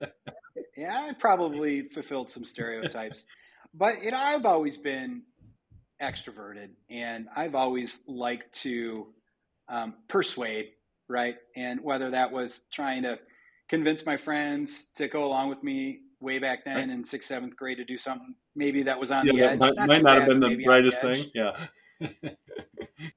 yeah. 0.76 1.00
I 1.00 1.12
probably 1.12 1.88
fulfilled 1.88 2.30
some 2.30 2.44
stereotypes, 2.44 3.26
but 3.74 4.02
you 4.02 4.10
know, 4.10 4.18
I've 4.18 4.46
always 4.46 4.76
been 4.76 5.22
extroverted, 6.00 6.70
and 6.90 7.28
I've 7.36 7.54
always 7.54 7.98
liked 8.06 8.52
to 8.62 9.08
um, 9.68 9.94
persuade, 10.08 10.70
right? 11.08 11.36
And 11.56 11.80
whether 11.82 12.10
that 12.10 12.32
was 12.32 12.62
trying 12.72 13.02
to 13.02 13.18
convince 13.68 14.04
my 14.04 14.16
friends 14.16 14.88
to 14.96 15.08
go 15.08 15.24
along 15.24 15.48
with 15.48 15.62
me 15.62 16.00
way 16.20 16.38
back 16.38 16.64
then 16.64 16.76
right. 16.76 16.90
in 16.90 17.04
sixth, 17.04 17.28
seventh 17.28 17.56
grade 17.56 17.78
to 17.78 17.84
do 17.84 17.98
something 17.98 18.34
maybe 18.54 18.82
that 18.84 18.98
was 18.98 19.10
on 19.10 19.26
yeah, 19.26 19.32
the 19.32 19.42
edge. 19.42 19.58
Might 19.58 19.74
not, 19.74 19.88
might 19.88 20.02
not 20.02 20.18
have 20.18 20.28
been 20.28 20.40
the 20.40 20.64
brightest 20.64 21.00
thing. 21.00 21.30
Yeah. 21.34 21.52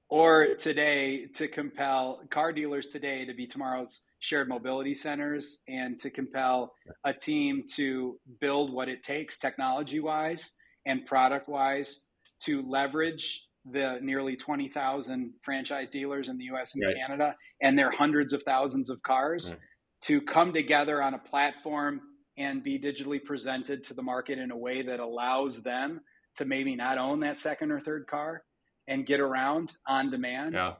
Or 0.09 0.55
today 0.55 1.27
to 1.35 1.47
compel 1.47 2.21
car 2.29 2.53
dealers 2.53 2.87
today 2.87 3.25
to 3.25 3.33
be 3.33 3.47
tomorrow's 3.47 4.01
shared 4.19 4.47
mobility 4.47 4.95
centers 4.95 5.59
and 5.67 5.99
to 5.99 6.09
compel 6.09 6.73
a 7.03 7.13
team 7.13 7.63
to 7.75 8.17
build 8.39 8.73
what 8.73 8.89
it 8.89 9.03
takes 9.03 9.37
technology 9.37 9.99
wise 9.99 10.51
and 10.85 11.05
product 11.05 11.47
wise 11.47 12.05
to 12.39 12.61
leverage 12.61 13.43
the 13.71 13.99
nearly 14.01 14.35
20,000 14.35 15.33
franchise 15.41 15.89
dealers 15.89 16.29
in 16.29 16.37
the 16.37 16.45
US 16.45 16.75
and 16.75 16.85
right. 16.85 16.95
Canada 16.95 17.35
and 17.61 17.77
their 17.77 17.91
hundreds 17.91 18.33
of 18.33 18.43
thousands 18.43 18.89
of 18.89 19.01
cars 19.01 19.49
right. 19.49 19.59
to 20.03 20.21
come 20.21 20.53
together 20.53 21.01
on 21.01 21.13
a 21.13 21.19
platform 21.19 22.01
and 22.37 22.63
be 22.63 22.77
digitally 22.77 23.23
presented 23.23 23.83
to 23.85 23.93
the 23.93 24.03
market 24.03 24.37
in 24.37 24.51
a 24.51 24.57
way 24.57 24.81
that 24.81 24.99
allows 24.99 25.61
them 25.61 26.01
to 26.37 26.45
maybe 26.45 26.75
not 26.75 26.97
own 26.97 27.21
that 27.21 27.39
second 27.39 27.71
or 27.71 27.79
third 27.79 28.07
car 28.07 28.43
and 28.87 29.05
get 29.05 29.19
around 29.19 29.75
on 29.87 30.09
demand. 30.09 30.53
Yeah. 30.53 30.73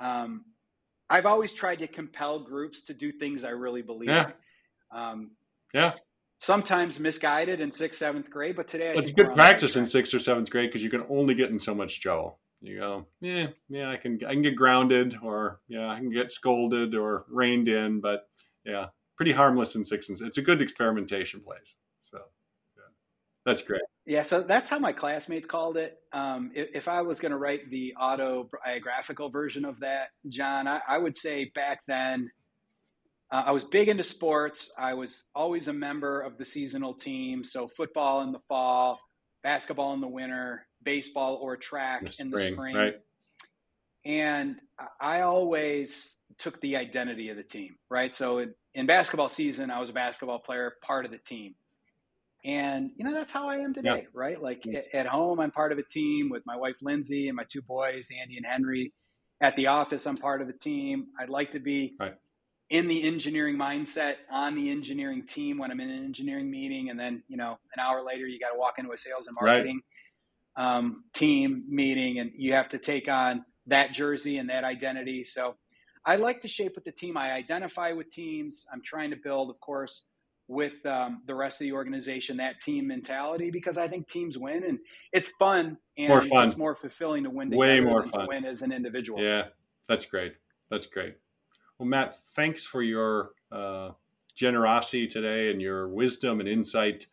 Um, 0.00 0.44
I've 1.10 1.26
always 1.26 1.52
tried 1.52 1.80
to 1.80 1.86
compel 1.86 2.40
groups 2.40 2.82
to 2.84 2.94
do 2.94 3.12
things 3.12 3.44
I 3.44 3.50
really 3.50 3.82
believe. 3.82 4.08
Yeah. 4.08 4.30
Um, 4.92 5.32
yeah. 5.72 5.94
Sometimes 6.40 7.00
misguided 7.00 7.60
in 7.60 7.72
sixth, 7.72 7.98
seventh 7.98 8.30
grade, 8.30 8.56
but 8.56 8.68
today 8.68 8.92
it's 8.94 9.10
good 9.10 9.34
practice 9.34 9.74
in 9.74 9.86
sixth 9.86 10.14
or 10.14 10.20
seventh 10.20 10.50
grade 10.50 10.70
because 10.70 10.84
you 10.84 10.90
can 10.90 11.04
only 11.08 11.34
get 11.34 11.50
in 11.50 11.58
so 11.58 11.74
much 11.74 12.00
trouble. 12.00 12.38
You 12.60 12.78
go, 12.78 13.06
yeah, 13.20 13.48
yeah, 13.68 13.90
I 13.90 13.96
can, 13.96 14.18
I 14.26 14.32
can 14.32 14.42
get 14.42 14.56
grounded, 14.56 15.16
or 15.22 15.60
yeah, 15.68 15.88
I 15.88 15.98
can 15.98 16.10
get 16.10 16.32
scolded 16.32 16.94
or 16.94 17.24
reined 17.28 17.68
in, 17.68 18.00
but 18.00 18.28
yeah, 18.64 18.86
pretty 19.16 19.32
harmless 19.32 19.74
in 19.74 19.84
sixth 19.84 20.10
and 20.10 20.20
it's 20.28 20.38
a 20.38 20.42
good 20.42 20.62
experimentation 20.62 21.40
place. 21.40 21.76
So, 22.00 22.18
yeah, 22.76 22.90
that's 23.44 23.62
great. 23.62 23.82
Yeah, 24.08 24.22
so 24.22 24.40
that's 24.40 24.70
how 24.70 24.78
my 24.78 24.92
classmates 24.92 25.46
called 25.46 25.76
it. 25.76 25.98
Um, 26.14 26.50
if, 26.54 26.68
if, 26.72 26.88
I 26.88 27.02
was 27.02 27.20
going 27.20 27.32
to 27.32 27.36
write 27.36 27.68
the 27.68 27.94
autobiographical 28.00 29.28
version 29.28 29.66
of 29.66 29.78
that, 29.80 30.08
John, 30.30 30.66
I, 30.66 30.80
I 30.88 30.96
would 30.96 31.14
say 31.14 31.52
back 31.54 31.82
then 31.86 32.30
uh, 33.30 33.42
I 33.44 33.52
was 33.52 33.64
big 33.64 33.90
into 33.90 34.02
sports. 34.02 34.70
I 34.78 34.94
was 34.94 35.24
always 35.34 35.68
a 35.68 35.74
member 35.74 36.22
of 36.22 36.38
the 36.38 36.44
seasonal 36.46 36.94
team. 36.94 37.44
So 37.44 37.68
football 37.68 38.22
in 38.22 38.32
the 38.32 38.38
fall, 38.48 38.98
basketball 39.42 39.92
in 39.92 40.00
the 40.00 40.08
winter, 40.08 40.66
baseball 40.82 41.34
or 41.42 41.58
track 41.58 42.00
the 42.00 42.16
in 42.18 42.30
the 42.30 42.50
spring. 42.50 42.76
Right. 42.76 42.94
And 44.06 44.56
I 44.98 45.20
always 45.20 46.16
took 46.38 46.58
the 46.62 46.78
identity 46.78 47.28
of 47.28 47.36
the 47.36 47.42
team, 47.42 47.76
right? 47.90 48.14
So 48.14 48.38
in, 48.38 48.54
in 48.72 48.86
basketball 48.86 49.28
season, 49.28 49.70
I 49.70 49.78
was 49.78 49.90
a 49.90 49.92
basketball 49.92 50.38
player, 50.38 50.76
part 50.80 51.04
of 51.04 51.10
the 51.10 51.18
team. 51.18 51.56
And 52.48 52.92
you 52.96 53.04
know 53.04 53.12
that's 53.12 53.30
how 53.30 53.50
I 53.50 53.56
am 53.56 53.74
today, 53.74 53.90
yeah. 53.94 54.02
right? 54.14 54.42
Like 54.42 54.64
yeah. 54.64 54.80
at 54.94 55.04
home, 55.04 55.38
I'm 55.38 55.50
part 55.50 55.70
of 55.70 55.76
a 55.76 55.82
team 55.82 56.30
with 56.30 56.44
my 56.46 56.56
wife 56.56 56.76
Lindsay 56.80 57.28
and 57.28 57.36
my 57.36 57.44
two 57.44 57.60
boys, 57.60 58.08
Andy 58.18 58.38
and 58.38 58.46
Henry. 58.46 58.94
At 59.42 59.54
the 59.54 59.66
office, 59.66 60.06
I'm 60.06 60.16
part 60.16 60.40
of 60.40 60.48
a 60.48 60.54
team. 60.54 61.08
I'd 61.20 61.28
like 61.28 61.50
to 61.50 61.60
be 61.60 61.94
right. 62.00 62.14
in 62.70 62.88
the 62.88 63.02
engineering 63.04 63.58
mindset 63.58 64.14
on 64.32 64.54
the 64.54 64.70
engineering 64.70 65.26
team 65.26 65.58
when 65.58 65.70
I'm 65.70 65.78
in 65.78 65.90
an 65.90 66.02
engineering 66.02 66.50
meeting, 66.50 66.88
and 66.88 66.98
then 66.98 67.22
you 67.28 67.36
know 67.36 67.58
an 67.76 67.80
hour 67.82 68.02
later 68.02 68.26
you 68.26 68.40
got 68.40 68.52
to 68.52 68.58
walk 68.58 68.78
into 68.78 68.92
a 68.92 68.98
sales 68.98 69.26
and 69.26 69.36
marketing 69.38 69.82
right. 70.56 70.76
um, 70.76 71.04
team 71.12 71.64
meeting, 71.68 72.18
and 72.18 72.32
you 72.34 72.54
have 72.54 72.70
to 72.70 72.78
take 72.78 73.08
on 73.08 73.44
that 73.66 73.92
jersey 73.92 74.38
and 74.38 74.48
that 74.48 74.64
identity. 74.64 75.22
So 75.22 75.54
I 76.02 76.16
like 76.16 76.40
to 76.40 76.48
shape 76.48 76.76
with 76.76 76.86
the 76.86 76.92
team. 76.92 77.18
I 77.18 77.32
identify 77.32 77.92
with 77.92 78.08
teams. 78.08 78.64
I'm 78.72 78.80
trying 78.82 79.10
to 79.10 79.16
build, 79.22 79.50
of 79.50 79.60
course 79.60 80.06
with 80.48 80.84
um, 80.86 81.22
the 81.26 81.34
rest 81.34 81.60
of 81.60 81.66
the 81.66 81.72
organization 81.72 82.38
that 82.38 82.58
team 82.60 82.86
mentality 82.86 83.50
because 83.50 83.76
I 83.76 83.86
think 83.86 84.08
teams 84.08 84.38
win 84.38 84.64
and 84.64 84.78
it's 85.12 85.28
fun 85.28 85.76
and 85.98 86.08
more 86.08 86.22
fun. 86.22 86.48
it's 86.48 86.56
more 86.56 86.74
fulfilling 86.74 87.24
to 87.24 87.30
win 87.30 87.50
way 87.50 87.80
more 87.80 88.02
fun 88.04 88.22
to 88.22 88.26
win 88.26 88.44
as 88.46 88.62
an 88.62 88.72
individual. 88.72 89.22
Yeah, 89.22 89.48
that's 89.88 90.06
great. 90.06 90.34
That's 90.70 90.86
great. 90.86 91.16
Well, 91.78 91.86
Matt, 91.86 92.16
thanks 92.34 92.66
for 92.66 92.82
your 92.82 93.32
uh, 93.52 93.90
generosity 94.34 95.06
today 95.06 95.50
and 95.50 95.60
your 95.60 95.86
wisdom 95.86 96.40
and 96.40 96.48
insight. 96.48 97.06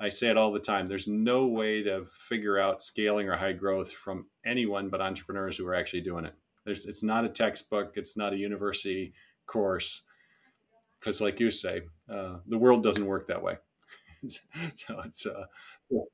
I 0.00 0.08
say 0.08 0.30
it 0.30 0.38
all 0.38 0.50
the 0.50 0.58
time. 0.58 0.86
There's 0.86 1.06
no 1.06 1.46
way 1.46 1.82
to 1.82 2.06
figure 2.06 2.58
out 2.58 2.82
scaling 2.82 3.28
or 3.28 3.36
high 3.36 3.52
growth 3.52 3.92
from 3.92 4.26
anyone 4.44 4.88
but 4.88 5.02
entrepreneurs 5.02 5.58
who 5.58 5.66
are 5.66 5.74
actually 5.74 6.00
doing 6.00 6.24
it. 6.24 6.34
There's, 6.64 6.86
it's 6.86 7.02
not 7.02 7.24
a 7.24 7.28
textbook. 7.28 7.92
It's 7.96 8.16
not 8.16 8.32
a 8.32 8.36
university 8.36 9.12
course 9.46 10.02
because 11.02 11.20
like 11.20 11.40
you 11.40 11.50
say 11.50 11.82
uh, 12.12 12.38
the 12.46 12.58
world 12.58 12.82
doesn't 12.82 13.06
work 13.06 13.28
that 13.28 13.42
way. 13.42 13.56
So 14.76 15.00
it's 15.04 15.26
uh, 15.26 15.46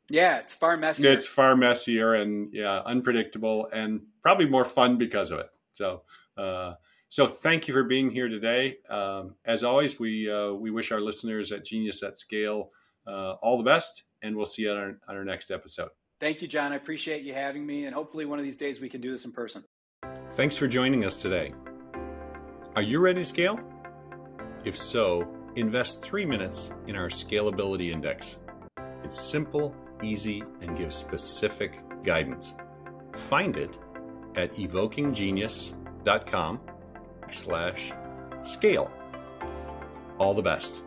yeah 0.08 0.38
it's 0.38 0.54
far 0.54 0.78
messier. 0.78 1.12
it's 1.12 1.26
far 1.26 1.54
messier 1.54 2.14
and 2.14 2.52
yeah 2.54 2.80
unpredictable 2.86 3.68
and 3.72 4.00
probably 4.22 4.46
more 4.46 4.64
fun 4.64 4.96
because 4.96 5.30
of 5.30 5.40
it. 5.40 5.50
So 5.72 6.02
uh, 6.38 6.74
so 7.08 7.26
thank 7.26 7.68
you 7.68 7.74
for 7.74 7.84
being 7.84 8.10
here 8.10 8.28
today. 8.28 8.78
Um, 8.88 9.34
as 9.44 9.62
always 9.62 10.00
we 10.00 10.30
uh, 10.30 10.52
we 10.52 10.70
wish 10.70 10.90
our 10.90 11.00
listeners 11.00 11.52
at 11.52 11.66
genius 11.66 12.02
at 12.02 12.18
scale 12.18 12.70
uh, 13.06 13.32
all 13.42 13.58
the 13.58 13.64
best 13.64 14.04
and 14.22 14.34
we'll 14.34 14.46
see 14.46 14.62
you 14.62 14.70
on 14.70 14.76
our, 14.78 14.98
on 15.08 15.16
our 15.16 15.24
next 15.24 15.50
episode. 15.50 15.90
Thank 16.18 16.40
you 16.40 16.48
john. 16.48 16.72
I 16.72 16.76
appreciate 16.76 17.22
you 17.24 17.34
having 17.34 17.66
me 17.66 17.84
and 17.84 17.94
hopefully 17.94 18.24
one 18.24 18.38
of 18.38 18.44
these 18.46 18.56
days 18.56 18.80
we 18.80 18.88
can 18.88 19.02
do 19.02 19.12
this 19.12 19.26
in 19.26 19.32
person. 19.32 19.64
Thanks 20.32 20.56
for 20.56 20.66
joining 20.66 21.04
us 21.04 21.20
today. 21.20 21.52
Are 22.74 22.82
you 22.82 23.00
ready 23.00 23.20
to 23.20 23.26
scale? 23.26 23.60
If 24.64 24.76
so, 24.76 25.28
invest 25.58 26.02
three 26.02 26.24
minutes 26.24 26.70
in 26.86 26.96
our 26.96 27.08
Scalability 27.08 27.90
Index. 27.90 28.38
It's 29.02 29.20
simple, 29.20 29.74
easy, 30.02 30.44
and 30.60 30.76
gives 30.76 30.94
specific 30.94 31.80
guidance. 32.04 32.54
Find 33.28 33.56
it 33.56 33.76
at 34.36 34.54
evokinggenius.com 34.54 36.60
slash 37.30 37.92
scale. 38.44 38.90
All 40.18 40.34
the 40.34 40.42
best. 40.42 40.84